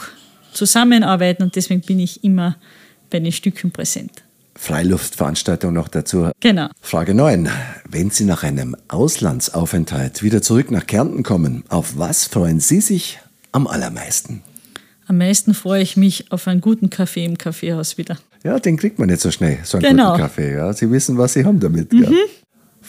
zusammenarbeiten. 0.52 1.42
Und 1.44 1.56
deswegen 1.56 1.80
bin 1.80 2.02
ich 2.02 2.22
immer 2.22 2.58
bei 3.10 3.22
den 3.22 3.32
Stücken 3.32 3.72
präsent. 3.72 4.12
Freiluftveranstaltung 4.56 5.72
noch 5.72 5.88
dazu. 5.88 6.32
Genau. 6.42 6.68
Frage 6.82 7.14
9. 7.14 7.50
Wenn 7.90 8.10
Sie 8.10 8.26
nach 8.26 8.44
einem 8.44 8.76
Auslandsaufenthalt 8.90 10.22
wieder 10.22 10.42
zurück 10.42 10.70
nach 10.70 10.86
Kärnten 10.86 11.24
kommen, 11.24 11.64
auf 11.70 11.98
was 11.98 12.26
freuen 12.26 12.60
Sie 12.60 12.82
sich 12.82 13.20
am 13.54 13.68
allermeisten? 13.68 14.44
Am 15.06 15.18
meisten 15.18 15.54
freue 15.54 15.82
ich 15.82 15.96
mich 15.96 16.30
auf 16.34 16.50
einen 16.50 16.60
guten 16.60 16.90
Kaffee 16.90 17.24
im 17.24 17.38
Kaffeehaus 17.38 17.98
wieder. 17.98 18.18
Ja, 18.44 18.60
den 18.60 18.76
kriegt 18.76 19.00
man 19.00 19.08
nicht 19.08 19.22
so 19.22 19.32
schnell, 19.32 19.60
so 19.64 19.78
einen 19.78 19.92
genau. 19.92 20.10
guten 20.12 20.24
Kaffee. 20.24 20.54
Ja. 20.56 20.74
Sie 20.74 20.92
wissen, 20.92 21.18
was 21.18 21.32
Sie 21.32 21.46
haben 21.46 21.62
damit. 21.62 21.94
Mhm. 21.94 22.04
Ja. 22.04 22.10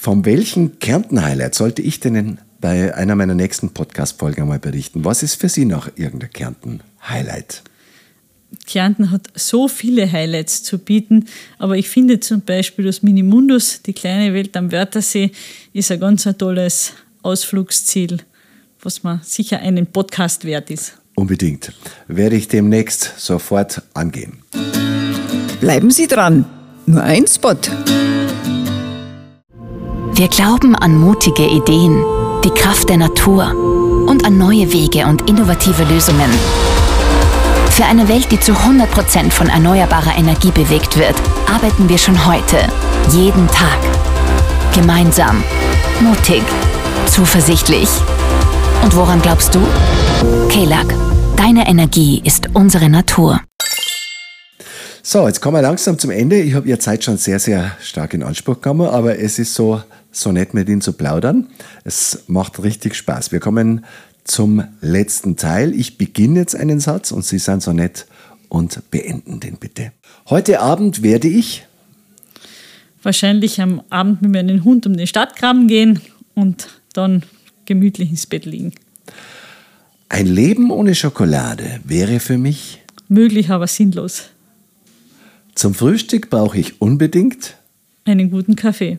Von 0.00 0.24
welchen 0.24 0.78
Kärnten-Highlight 0.78 1.56
sollte 1.56 1.82
ich 1.82 1.98
denn 1.98 2.38
bei 2.60 2.94
einer 2.94 3.16
meiner 3.16 3.34
nächsten 3.34 3.70
Podcast-Folgen 3.70 4.42
einmal 4.42 4.60
berichten? 4.60 5.04
Was 5.04 5.24
ist 5.24 5.34
für 5.34 5.48
Sie 5.48 5.64
noch 5.64 5.88
irgendein 5.96 6.30
Kärnten-Highlight? 6.30 7.64
Kärnten 8.64 9.10
hat 9.10 9.26
so 9.34 9.66
viele 9.66 10.10
Highlights 10.10 10.62
zu 10.62 10.78
bieten, 10.78 11.26
aber 11.58 11.76
ich 11.76 11.88
finde 11.88 12.20
zum 12.20 12.42
Beispiel 12.42 12.84
das 12.84 13.02
Minimundus, 13.02 13.82
die 13.82 13.92
kleine 13.92 14.32
Welt 14.34 14.56
am 14.56 14.70
Wörthersee, 14.70 15.32
ist 15.72 15.90
ein 15.90 15.98
ganz 15.98 16.28
ein 16.28 16.38
tolles 16.38 16.92
Ausflugsziel, 17.22 18.18
was 18.80 19.02
man 19.02 19.20
sicher 19.24 19.58
einen 19.58 19.88
Podcast 19.88 20.44
wert 20.44 20.70
ist. 20.70 20.96
Unbedingt. 21.16 21.72
Werde 22.06 22.36
ich 22.36 22.46
demnächst 22.46 23.14
sofort 23.18 23.82
angehen. 23.94 24.44
Bleiben 25.60 25.90
Sie 25.90 26.06
dran. 26.06 26.44
Nur 26.86 27.02
ein 27.02 27.26
Spot. 27.26 27.56
Wir 30.18 30.26
glauben 30.26 30.74
an 30.74 30.96
mutige 30.96 31.46
Ideen, 31.46 32.04
die 32.42 32.50
Kraft 32.50 32.88
der 32.88 32.96
Natur 32.96 33.54
und 34.08 34.24
an 34.24 34.36
neue 34.36 34.72
Wege 34.72 35.06
und 35.06 35.30
innovative 35.30 35.84
Lösungen. 35.84 36.28
Für 37.70 37.84
eine 37.84 38.08
Welt, 38.08 38.26
die 38.32 38.40
zu 38.40 38.50
100% 38.50 39.30
von 39.30 39.48
erneuerbarer 39.48 40.18
Energie 40.18 40.50
bewegt 40.50 40.98
wird, 40.98 41.14
arbeiten 41.48 41.88
wir 41.88 41.98
schon 41.98 42.26
heute, 42.26 42.56
jeden 43.12 43.46
Tag. 43.46 43.78
Gemeinsam, 44.74 45.44
mutig, 46.00 46.42
zuversichtlich. 47.06 47.88
Und 48.82 48.96
woran 48.96 49.22
glaubst 49.22 49.54
du? 49.54 49.60
KELAG, 50.48 50.96
deine 51.36 51.68
Energie 51.68 52.22
ist 52.24 52.48
unsere 52.54 52.88
Natur. 52.88 53.40
So, 55.04 55.28
jetzt 55.28 55.40
kommen 55.40 55.58
wir 55.58 55.62
langsam 55.62 55.96
zum 55.96 56.10
Ende. 56.10 56.40
Ich 56.40 56.54
habe 56.54 56.68
Ihre 56.68 56.80
Zeit 56.80 57.04
schon 57.04 57.18
sehr, 57.18 57.38
sehr 57.38 57.70
stark 57.80 58.14
in 58.14 58.24
Anspruch 58.24 58.60
genommen, 58.60 58.88
aber 58.88 59.16
es 59.16 59.38
ist 59.38 59.54
so 59.54 59.80
so 60.20 60.32
nett 60.32 60.54
mit 60.54 60.68
Ihnen 60.68 60.80
zu 60.80 60.92
plaudern. 60.92 61.48
Es 61.84 62.24
macht 62.26 62.62
richtig 62.62 62.94
Spaß. 62.94 63.32
Wir 63.32 63.40
kommen 63.40 63.84
zum 64.24 64.64
letzten 64.80 65.36
Teil. 65.36 65.74
Ich 65.74 65.98
beginne 65.98 66.40
jetzt 66.40 66.54
einen 66.54 66.80
Satz 66.80 67.12
und 67.12 67.24
Sie 67.24 67.38
sind 67.38 67.62
so 67.62 67.72
nett 67.72 68.06
und 68.48 68.90
beenden 68.90 69.40
den 69.40 69.56
bitte. 69.56 69.92
Heute 70.28 70.60
Abend 70.60 71.02
werde 71.02 71.28
ich 71.28 71.66
wahrscheinlich 73.02 73.60
am 73.60 73.82
Abend 73.90 74.22
mit 74.22 74.32
meinem 74.32 74.64
Hund 74.64 74.86
um 74.86 74.96
den 74.96 75.06
Stadtgraben 75.06 75.68
gehen 75.68 76.00
und 76.34 76.68
dann 76.92 77.22
gemütlich 77.64 78.10
ins 78.10 78.26
Bett 78.26 78.44
liegen. 78.44 78.72
Ein 80.08 80.26
Leben 80.26 80.70
ohne 80.70 80.94
Schokolade 80.94 81.80
wäre 81.84 82.18
für 82.18 82.38
mich 82.38 82.80
möglich, 83.08 83.50
aber 83.50 83.66
sinnlos. 83.66 84.24
Zum 85.54 85.74
Frühstück 85.74 86.30
brauche 86.30 86.58
ich 86.58 86.80
unbedingt 86.80 87.56
einen 88.04 88.30
guten 88.30 88.56
Kaffee. 88.56 88.98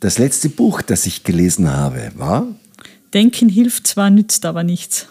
Das 0.00 0.18
letzte 0.18 0.48
Buch, 0.48 0.82
das 0.82 1.06
ich 1.06 1.24
gelesen 1.24 1.68
habe, 1.70 2.12
war 2.16 2.46
Denken 3.14 3.48
hilft 3.48 3.86
zwar, 3.86 4.10
nützt 4.10 4.44
aber 4.44 4.64
nichts. 4.64 5.08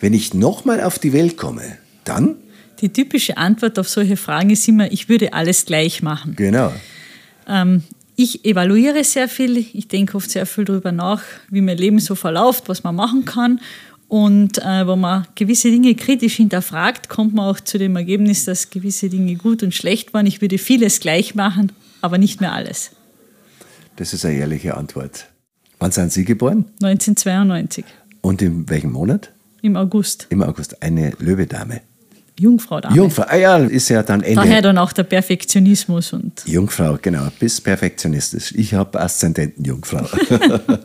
Wenn 0.00 0.12
ich 0.12 0.34
nochmal 0.34 0.82
auf 0.82 0.98
die 0.98 1.12
Welt 1.12 1.36
komme, 1.36 1.78
dann? 2.04 2.36
Die 2.80 2.92
typische 2.92 3.36
Antwort 3.36 3.78
auf 3.78 3.88
solche 3.88 4.16
Fragen 4.16 4.50
ist 4.50 4.66
immer, 4.68 4.90
ich 4.90 5.08
würde 5.08 5.32
alles 5.32 5.64
gleich 5.64 6.02
machen. 6.02 6.34
Genau. 6.36 6.72
Ähm, 7.48 7.82
ich 8.16 8.44
evaluiere 8.44 9.04
sehr 9.04 9.28
viel, 9.28 9.56
ich 9.56 9.88
denke 9.88 10.16
oft 10.16 10.30
sehr 10.30 10.46
viel 10.46 10.64
darüber 10.64 10.92
nach, 10.92 11.22
wie 11.50 11.60
mein 11.60 11.78
Leben 11.78 11.98
so 11.98 12.14
verläuft, 12.14 12.68
was 12.68 12.82
man 12.82 12.94
machen 12.94 13.24
kann. 13.24 13.60
Und 14.08 14.58
äh, 14.58 14.86
wenn 14.86 15.00
man 15.00 15.26
gewisse 15.34 15.70
Dinge 15.70 15.94
kritisch 15.94 16.36
hinterfragt, 16.36 17.08
kommt 17.08 17.34
man 17.34 17.46
auch 17.46 17.60
zu 17.60 17.78
dem 17.78 17.94
Ergebnis, 17.94 18.44
dass 18.44 18.70
gewisse 18.70 19.08
Dinge 19.08 19.34
gut 19.34 19.62
und 19.62 19.74
schlecht 19.74 20.14
waren. 20.14 20.26
Ich 20.26 20.40
würde 20.40 20.58
vieles 20.58 21.00
gleich 21.00 21.34
machen, 21.34 21.72
aber 22.00 22.18
nicht 22.18 22.40
mehr 22.40 22.52
alles. 22.52 22.92
Das 23.98 24.12
ist 24.12 24.24
eine 24.24 24.36
ehrliche 24.36 24.76
Antwort. 24.76 25.26
Wann 25.80 25.90
sind 25.90 26.12
Sie 26.12 26.24
geboren? 26.24 26.66
1992. 26.82 27.84
Und 28.20 28.40
in 28.42 28.68
welchem 28.70 28.92
Monat? 28.92 29.32
Im 29.60 29.76
August. 29.76 30.28
Im 30.30 30.40
August. 30.40 30.80
Eine 30.84 31.12
Löwedame. 31.18 31.80
Jungfrau 32.38 32.80
Dame. 32.80 32.94
Jungfrau, 32.94 33.24
ah 33.26 33.34
ja, 33.34 33.56
ist 33.56 33.88
ja 33.88 34.04
dann 34.04 34.22
Ende. 34.22 34.40
Daher 34.40 34.62
dann 34.62 34.78
auch 34.78 34.92
der 34.92 35.02
Perfektionismus 35.02 36.12
und. 36.12 36.44
Jungfrau, 36.46 36.96
genau, 37.02 37.26
bis 37.40 37.60
perfektionistisch. 37.60 38.52
Ich 38.54 38.74
habe 38.74 39.00
Aszendenten 39.00 39.64
Jungfrau. 39.64 40.06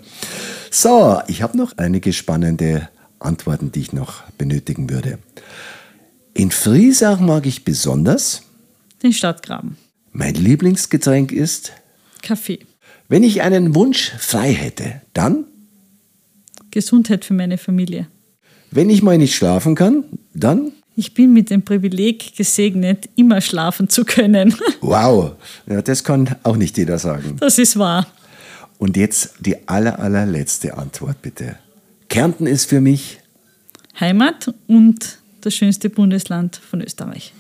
so, 0.72 1.22
ich 1.28 1.44
habe 1.44 1.56
noch 1.56 1.78
einige 1.78 2.14
spannende 2.14 2.90
Antworten, 3.20 3.72
die 3.72 3.82
ich 3.82 3.94
noch 3.94 4.24
benötigen 4.40 4.90
würde. 4.90 5.20
In 6.34 6.50
Friesach 6.50 7.20
mag 7.20 7.46
ich 7.46 7.64
besonders 7.64 8.42
den 9.04 9.14
Stadtgraben. 9.14 9.78
Mein 10.12 10.34
Lieblingsgetränk 10.34 11.32
ist 11.32 11.74
Kaffee. 12.24 12.66
Wenn 13.14 13.22
ich 13.22 13.44
einen 13.44 13.76
Wunsch 13.76 14.12
frei 14.18 14.52
hätte, 14.52 15.00
dann? 15.14 15.46
Gesundheit 16.72 17.24
für 17.24 17.36
meine 17.36 17.60
Familie. 17.60 18.08
Wenn 18.72 18.90
ich 18.90 19.04
mal 19.04 19.20
nicht 19.20 19.36
schlafen 19.36 19.76
kann, 19.76 20.06
dann? 20.34 20.72
Ich 20.96 21.14
bin 21.14 21.32
mit 21.32 21.52
dem 21.52 21.62
Privileg 21.62 22.36
gesegnet, 22.36 23.08
immer 23.16 23.40
schlafen 23.42 23.88
zu 23.88 24.04
können. 24.04 24.56
Wow, 24.82 25.34
ja, 25.68 25.84
das 25.84 26.04
kann 26.04 26.36
auch 26.42 26.56
nicht 26.56 26.76
jeder 26.76 26.98
sagen. 26.98 27.38
Das 27.40 27.60
ist 27.60 27.78
wahr. 27.78 28.08
Und 28.80 28.98
jetzt 28.98 29.36
die 29.42 29.68
aller, 29.68 30.00
allerletzte 30.00 30.76
Antwort 30.76 31.22
bitte. 31.22 31.58
Kärnten 32.10 32.48
ist 32.48 32.66
für 32.66 32.82
mich 32.82 33.20
Heimat 34.00 34.52
und 34.66 35.20
das 35.42 35.54
schönste 35.54 35.92
Bundesland 35.92 36.56
von 36.56 36.82
Österreich. 36.82 37.32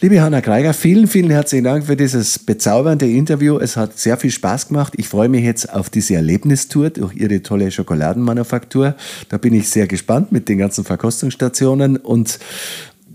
Liebe 0.00 0.22
Hanna 0.22 0.40
Kreiger, 0.40 0.74
vielen, 0.74 1.08
vielen 1.08 1.30
herzlichen 1.30 1.64
Dank 1.64 1.86
für 1.86 1.96
dieses 1.96 2.38
bezaubernde 2.38 3.10
Interview. 3.10 3.58
Es 3.58 3.76
hat 3.76 3.98
sehr 3.98 4.16
viel 4.16 4.30
Spaß 4.30 4.68
gemacht. 4.68 4.92
Ich 4.96 5.08
freue 5.08 5.28
mich 5.28 5.42
jetzt 5.42 5.74
auf 5.74 5.90
diese 5.90 6.14
Erlebnistour 6.14 6.90
durch 6.90 7.16
Ihre 7.16 7.42
tolle 7.42 7.72
Schokoladenmanufaktur. 7.72 8.94
Da 9.28 9.38
bin 9.38 9.54
ich 9.54 9.68
sehr 9.68 9.88
gespannt 9.88 10.30
mit 10.30 10.48
den 10.48 10.58
ganzen 10.58 10.84
Verkostungsstationen 10.84 11.96
und 11.96 12.38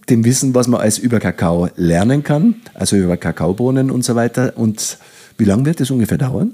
dem 0.09 0.25
Wissen, 0.25 0.53
was 0.55 0.67
man 0.67 0.81
als 0.81 0.97
über 0.97 1.21
Kakao 1.21 1.69
lernen 1.77 2.21
kann, 2.21 2.55
also 2.73 2.97
über 2.97 3.15
Kakaobohnen 3.15 3.89
und 3.89 4.03
so 4.03 4.15
weiter. 4.15 4.51
Und 4.57 4.97
wie 5.37 5.45
lange 5.45 5.65
wird 5.65 5.79
das 5.79 5.89
ungefähr 5.89 6.17
dauern? 6.17 6.53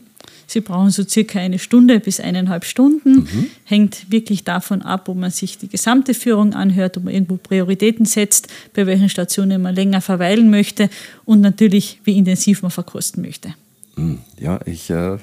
Sie 0.49 0.61
brauchen 0.61 0.89
so 0.89 1.03
circa 1.03 1.37
eine 1.37 1.59
Stunde 1.59 1.99
bis 1.99 2.19
eineinhalb 2.19 2.65
Stunden. 2.65 3.19
Mhm. 3.19 3.47
Hängt 3.65 4.11
wirklich 4.11 4.43
davon 4.43 4.81
ab, 4.81 5.07
ob 5.07 5.15
man 5.15 5.29
sich 5.29 5.59
die 5.59 5.67
gesamte 5.67 6.15
Führung 6.15 6.53
anhört, 6.53 6.97
ob 6.97 7.03
man 7.03 7.13
irgendwo 7.13 7.37
Prioritäten 7.37 8.05
setzt, 8.05 8.47
bei 8.73 8.87
welchen 8.87 9.09
Stationen 9.09 9.61
man 9.61 9.75
länger 9.75 10.01
verweilen 10.01 10.49
möchte 10.49 10.89
und 11.23 11.41
natürlich, 11.41 12.01
wie 12.03 12.17
intensiv 12.17 12.63
man 12.63 12.71
verkosten 12.71 13.21
möchte. 13.21 13.53
Hm, 13.95 14.17
ja, 14.39 14.59
ich, 14.65 14.89
äh, 14.89 15.17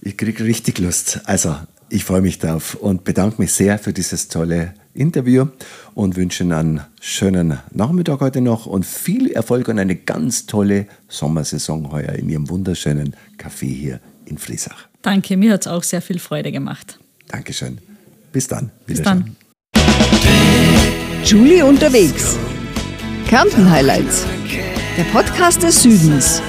ich 0.00 0.16
kriege 0.16 0.42
richtig 0.42 0.80
Lust. 0.80 1.20
Also, 1.26 1.54
ich 1.88 2.02
freue 2.02 2.20
mich 2.20 2.40
darauf 2.40 2.74
und 2.74 3.04
bedanke 3.04 3.40
mich 3.40 3.52
sehr 3.52 3.78
für 3.78 3.92
dieses 3.92 4.26
tolle 4.26 4.74
Interview 4.92 5.46
und 5.94 6.16
wünsche 6.16 6.42
Ihnen 6.42 6.52
einen 6.52 6.80
schönen 7.00 7.58
Nachmittag 7.72 8.18
heute 8.20 8.40
noch 8.40 8.66
und 8.66 8.84
viel 8.84 9.30
Erfolg 9.30 9.68
und 9.68 9.78
eine 9.78 9.94
ganz 9.94 10.46
tolle 10.46 10.88
Sommersaison 11.06 11.92
heuer 11.92 12.14
in 12.14 12.28
Ihrem 12.28 12.48
wunderschönen 12.48 13.14
Café 13.38 13.66
hier 13.66 14.00
in 14.26 14.38
Friesach. 14.38 14.88
Danke, 15.02 15.36
mir 15.36 15.52
hat 15.52 15.62
es 15.62 15.66
auch 15.66 15.82
sehr 15.82 16.02
viel 16.02 16.18
Freude 16.18 16.52
gemacht. 16.52 16.98
Dankeschön. 17.28 17.78
Bis 18.32 18.48
dann. 18.48 18.70
Bis 18.86 19.02
dann. 19.02 19.36
Julie 21.24 21.64
unterwegs. 21.64 22.36
Kärnten 23.28 23.68
Highlights. 23.70 24.26
Der 24.96 25.04
Podcast 25.04 25.62
des 25.62 25.82
Südens. 25.82 26.40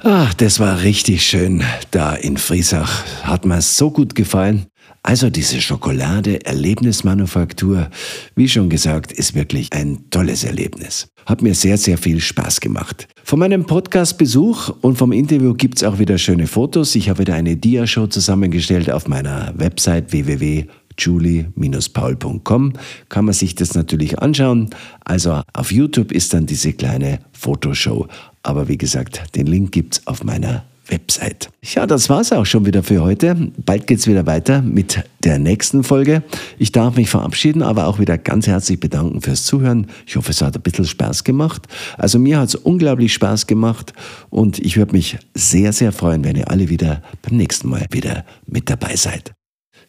Ach, 0.00 0.32
das 0.34 0.60
war 0.60 0.82
richtig 0.82 1.26
schön 1.26 1.64
da 1.90 2.14
in 2.14 2.36
Friesach. 2.36 3.04
Hat 3.24 3.44
mir 3.44 3.60
so 3.60 3.90
gut 3.90 4.14
gefallen. 4.14 4.66
Also 5.08 5.30
diese 5.30 5.62
Schokolade 5.62 6.44
Erlebnismanufaktur, 6.44 7.88
wie 8.36 8.46
schon 8.46 8.68
gesagt, 8.68 9.10
ist 9.10 9.34
wirklich 9.34 9.72
ein 9.72 10.10
tolles 10.10 10.44
Erlebnis. 10.44 11.08
Hat 11.24 11.40
mir 11.40 11.54
sehr, 11.54 11.78
sehr 11.78 11.96
viel 11.96 12.20
Spaß 12.20 12.60
gemacht. 12.60 13.08
Von 13.24 13.38
meinem 13.38 13.64
Podcast-Besuch 13.64 14.68
und 14.82 14.98
vom 14.98 15.12
Interview 15.12 15.54
gibt's 15.54 15.82
auch 15.82 15.98
wieder 15.98 16.18
schöne 16.18 16.46
Fotos. 16.46 16.94
Ich 16.94 17.08
habe 17.08 17.20
wieder 17.20 17.32
eine 17.32 17.56
Diashow 17.56 18.06
zusammengestellt 18.06 18.90
auf 18.90 19.08
meiner 19.08 19.54
Website 19.56 20.12
www 20.12 20.66
julie-paul.com 21.00 22.72
kann 23.08 23.24
man 23.24 23.32
sich 23.32 23.54
das 23.54 23.74
natürlich 23.74 24.18
anschauen. 24.18 24.70
Also 25.04 25.42
auf 25.52 25.70
YouTube 25.70 26.10
ist 26.10 26.34
dann 26.34 26.46
diese 26.46 26.72
kleine 26.72 27.20
Fotoshow. 27.30 28.08
Aber 28.42 28.66
wie 28.66 28.76
gesagt, 28.76 29.36
den 29.36 29.46
Link 29.46 29.70
gibt's 29.70 30.04
auf 30.08 30.24
meiner 30.24 30.64
Website. 30.88 31.50
Ja, 31.62 31.86
das 31.86 32.08
war's 32.08 32.32
auch 32.32 32.46
schon 32.46 32.66
wieder 32.66 32.82
für 32.82 33.02
heute. 33.02 33.36
Bald 33.64 33.86
geht's 33.86 34.06
wieder 34.06 34.26
weiter 34.26 34.62
mit 34.62 35.02
der 35.24 35.38
nächsten 35.38 35.84
Folge. 35.84 36.22
Ich 36.58 36.72
darf 36.72 36.96
mich 36.96 37.08
verabschieden, 37.08 37.62
aber 37.62 37.86
auch 37.86 37.98
wieder 37.98 38.18
ganz 38.18 38.46
herzlich 38.46 38.80
bedanken 38.80 39.20
fürs 39.20 39.44
Zuhören. 39.44 39.86
Ich 40.06 40.16
hoffe, 40.16 40.30
es 40.30 40.40
hat 40.40 40.56
ein 40.56 40.62
bisschen 40.62 40.84
Spaß 40.84 41.24
gemacht. 41.24 41.66
Also 41.96 42.18
mir 42.18 42.38
hat's 42.38 42.54
unglaublich 42.54 43.12
Spaß 43.12 43.46
gemacht 43.46 43.92
und 44.30 44.58
ich 44.58 44.76
würde 44.76 44.92
mich 44.92 45.18
sehr, 45.34 45.72
sehr 45.72 45.92
freuen, 45.92 46.24
wenn 46.24 46.36
ihr 46.36 46.50
alle 46.50 46.68
wieder 46.68 47.02
beim 47.22 47.36
nächsten 47.36 47.68
Mal 47.68 47.86
wieder 47.90 48.24
mit 48.46 48.70
dabei 48.70 48.96
seid. 48.96 49.32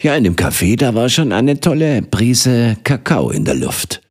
Ja, 0.02 0.16
in 0.16 0.24
dem 0.24 0.36
Café, 0.36 0.78
da 0.78 0.96
war 0.96 1.10
schon 1.10 1.32
eine 1.32 1.60
tolle 1.60 2.02
Prise 2.02 2.78
Kakao 2.84 3.32
in 3.32 3.46
der 3.46 3.56
Luft. 3.56 4.02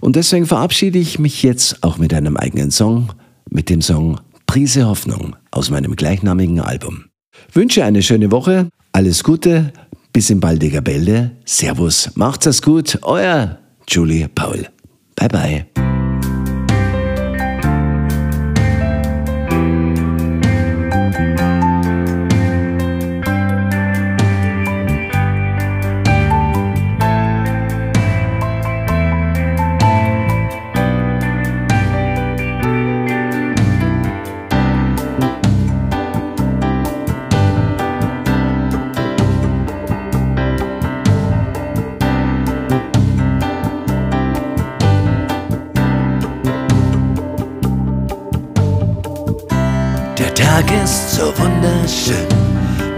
Und 0.00 0.16
deswegen 0.16 0.46
verabschiede 0.46 0.98
ich 0.98 1.18
mich 1.18 1.42
jetzt 1.42 1.82
auch 1.82 1.98
mit 1.98 2.14
einem 2.14 2.36
eigenen 2.36 2.70
Song, 2.70 3.10
mit 3.50 3.68
dem 3.68 3.82
Song 3.82 4.20
Prise 4.54 4.86
Hoffnung 4.86 5.34
aus 5.50 5.68
meinem 5.68 5.96
gleichnamigen 5.96 6.60
Album. 6.60 7.06
Wünsche 7.52 7.84
eine 7.84 8.02
schöne 8.02 8.30
Woche, 8.30 8.68
alles 8.92 9.24
Gute, 9.24 9.72
bis 10.12 10.30
in 10.30 10.38
baldiger 10.38 10.80
Bälde. 10.80 11.32
Servus, 11.44 12.12
macht's 12.14 12.62
gut, 12.62 13.00
euer 13.02 13.58
Julie 13.88 14.28
Paul. 14.28 14.68
Bye 15.16 15.28
bye. 15.28 15.93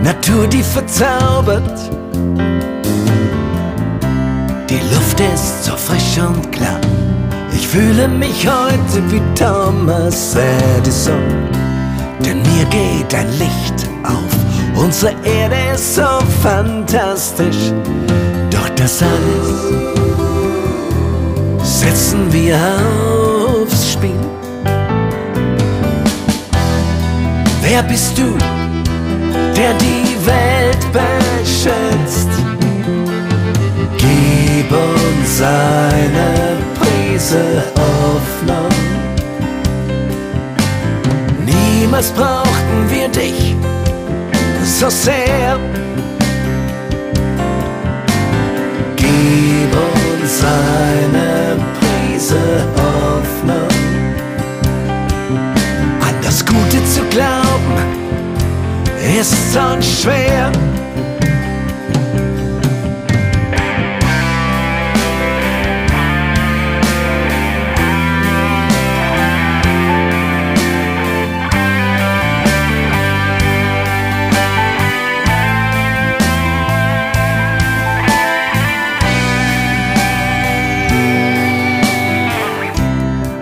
Natur, 0.07 0.47
die 0.47 0.63
verzaubert. 0.63 1.91
Die 4.71 4.81
Luft 4.95 5.19
ist 5.35 5.65
so 5.65 5.73
frisch 5.77 6.17
und 6.19 6.53
klar. 6.53 6.81
Ich 7.53 7.67
fühle 7.67 8.07
mich 8.07 8.47
heute 8.47 9.03
wie 9.11 9.21
Thomas 9.35 10.37
Edison. 10.37 11.25
Denn 12.25 12.41
mir 12.41 12.65
geht 12.71 13.13
ein 13.17 13.29
Licht 13.33 13.89
auf. 14.05 14.81
Unsere 14.81 15.11
Erde 15.25 15.57
ist 15.75 15.97
so 15.97 16.21
fantastisch. 16.41 17.73
Doch 18.49 18.69
das 18.77 19.03
alles 19.03 19.59
setzen 21.81 22.33
wir 22.33 22.57
aufs 23.61 23.93
Spiel. 23.95 24.21
Wer 27.61 27.83
bist 27.83 28.17
du? 28.17 28.66
Der 29.57 29.73
die 29.75 30.27
Welt 30.27 30.93
beschützt. 30.93 32.29
Gib 33.97 34.71
uns 34.71 35.41
eine 35.41 36.59
Prise 36.79 37.63
Hoffnung. 37.79 38.69
Niemals 41.45 42.11
brauchten 42.11 42.91
wir 42.91 43.09
dich 43.09 43.57
so 44.63 44.91
sehr. 44.91 45.59
Gib 48.97 49.73
uns 49.73 50.45
eine 50.45 51.57
Prise 51.79 52.67
Hoffnung. 52.77 53.69
An 56.01 56.15
das 56.23 56.45
Gute 56.45 56.85
zu 56.85 57.03
glauben 57.11 57.46
ist 59.07 59.53
so 59.53 59.61
schwer. 59.81 60.51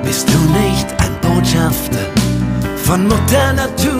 Bist 0.04 0.28
du 0.28 0.38
nicht 0.60 0.86
ein 0.98 1.16
Botschafter 1.22 1.98
von 2.84 3.08
Mutter 3.08 3.52
Natur? 3.54 3.93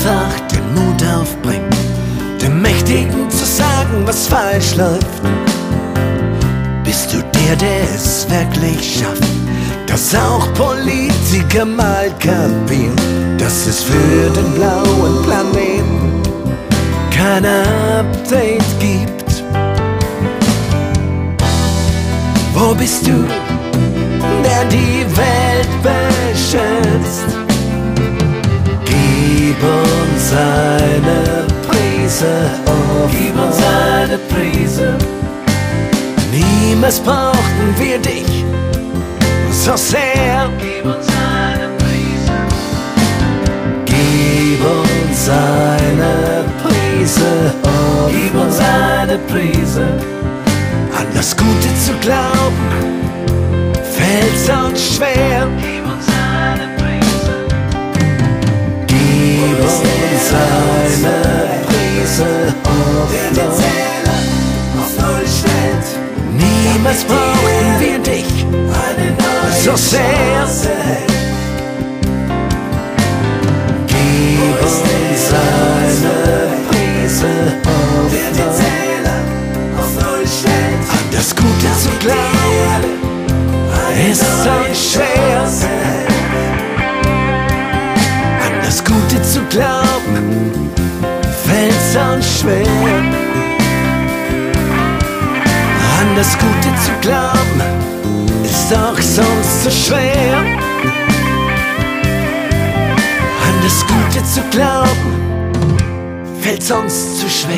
Einfach 0.00 0.40
den 0.48 0.74
Mut 0.74 1.02
aufbringt, 1.04 1.74
dem 2.40 2.62
Mächtigen 2.62 3.28
zu 3.30 3.44
sagen, 3.44 4.02
was 4.06 4.26
falsch 4.26 4.76
läuft. 4.76 5.22
Bist 6.84 7.12
du 7.12 7.18
der, 7.18 7.56
der 7.56 7.82
es 7.94 8.26
wirklich 8.30 8.98
schafft, 8.98 9.22
dass 9.86 10.14
auch 10.14 10.52
Politiker 10.54 11.66
mal 11.66 12.10
kapieren, 12.18 12.96
dass 13.38 13.66
es 13.66 13.82
für 13.82 14.30
den 14.34 14.54
blauen 14.54 15.22
Planeten 15.22 16.22
kein 17.10 17.44
Update 17.44 18.80
gibt? 18.80 19.44
Wo 22.54 22.74
bist 22.74 23.06
du, 23.06 23.24
der 24.44 24.64
die 24.66 25.04
Welt 25.16 25.68
beschützt? 25.82 27.36
Gib 28.84 29.62
uns 29.62 29.89
Prise 32.10 32.50
auf. 32.66 33.10
Gib 33.12 33.38
uns 33.38 33.56
eine 33.56 34.18
Prise. 34.18 34.98
Niemals 36.32 36.98
brauchten 36.98 37.74
wir 37.78 37.98
dich 37.98 38.44
so 39.52 39.76
sehr. 39.76 40.50
Gib 40.58 40.86
uns 40.86 41.06
eine 41.06 41.68
Prise. 41.78 42.32
Gib 43.84 44.60
uns 44.60 45.28
eine 45.28 46.44
Prise 46.64 47.52
auf. 47.62 48.10
Gib 48.10 48.34
uns 48.34 48.58
eine 48.58 49.16
Prise. 49.28 49.86
An 50.98 51.06
das 51.14 51.36
Gute 51.36 51.68
zu 51.86 51.92
glauben, 52.00 52.70
fällt 53.84 54.58
uns 54.66 54.96
schwer. 54.96 55.46
Gib 55.60 55.84
uns 55.84 56.06
eine 56.08 56.66
Prise. 56.76 57.34
Gib 58.88 59.62
uns 59.62 59.80
eine 60.34 61.10
Prise 61.14 61.59
Hoffnung. 62.00 63.06
auf 64.80 64.92
Null 64.98 65.26
stellt. 65.26 65.86
Niemals 66.32 67.04
brauchten 67.04 67.80
wir 67.80 67.98
dich 67.98 68.46
so 69.62 69.76
sehr. 69.76 70.46
Gib 73.86 74.62
uns 74.62 74.76
eine 75.32 76.14
Prise 76.70 77.32
Hoffnung. 77.62 78.10
An 80.90 81.06
das 81.12 81.36
Gute 81.36 81.70
zu 81.82 81.90
glauben, 82.00 82.84
ist 84.10 84.24
so 84.42 84.56
schwer. 84.74 86.09
Uns 91.96 92.40
schwer. 92.40 92.66
An 96.00 96.16
das 96.16 96.38
Gute 96.38 96.74
zu 96.84 96.92
glauben, 97.00 97.60
ist 98.44 98.72
auch 98.72 98.98
sonst 98.98 99.64
so 99.64 99.70
schwer. 99.70 100.38
An 103.46 103.54
das 103.62 103.84
Gute 103.86 104.24
zu 104.24 104.40
glauben, 104.50 105.12
fällt 106.40 106.62
sonst 106.62 107.20
zu 107.20 107.28
schwer. 107.28 107.54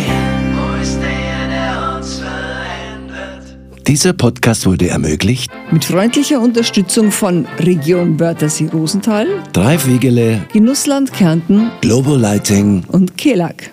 Wo 0.56 0.82
ist 0.82 0.96
der, 0.96 1.48
der 1.48 1.96
uns 1.96 2.16
verändert? 2.16 3.86
Dieser 3.86 4.12
Podcast 4.12 4.66
wurde 4.66 4.88
ermöglicht 4.88 5.50
Mit 5.70 5.84
freundlicher 5.84 6.40
Unterstützung 6.40 7.10
von 7.10 7.46
Region 7.58 8.18
Wörthersee-Rosenthal, 8.18 9.26
Dreif 9.52 9.86
Wegele, 9.86 10.40
Genussland 10.52 11.12
Kärnten 11.12 11.70
Global 11.80 12.18
Lighting 12.18 12.84
und 12.88 13.16
Kelag. 13.18 13.70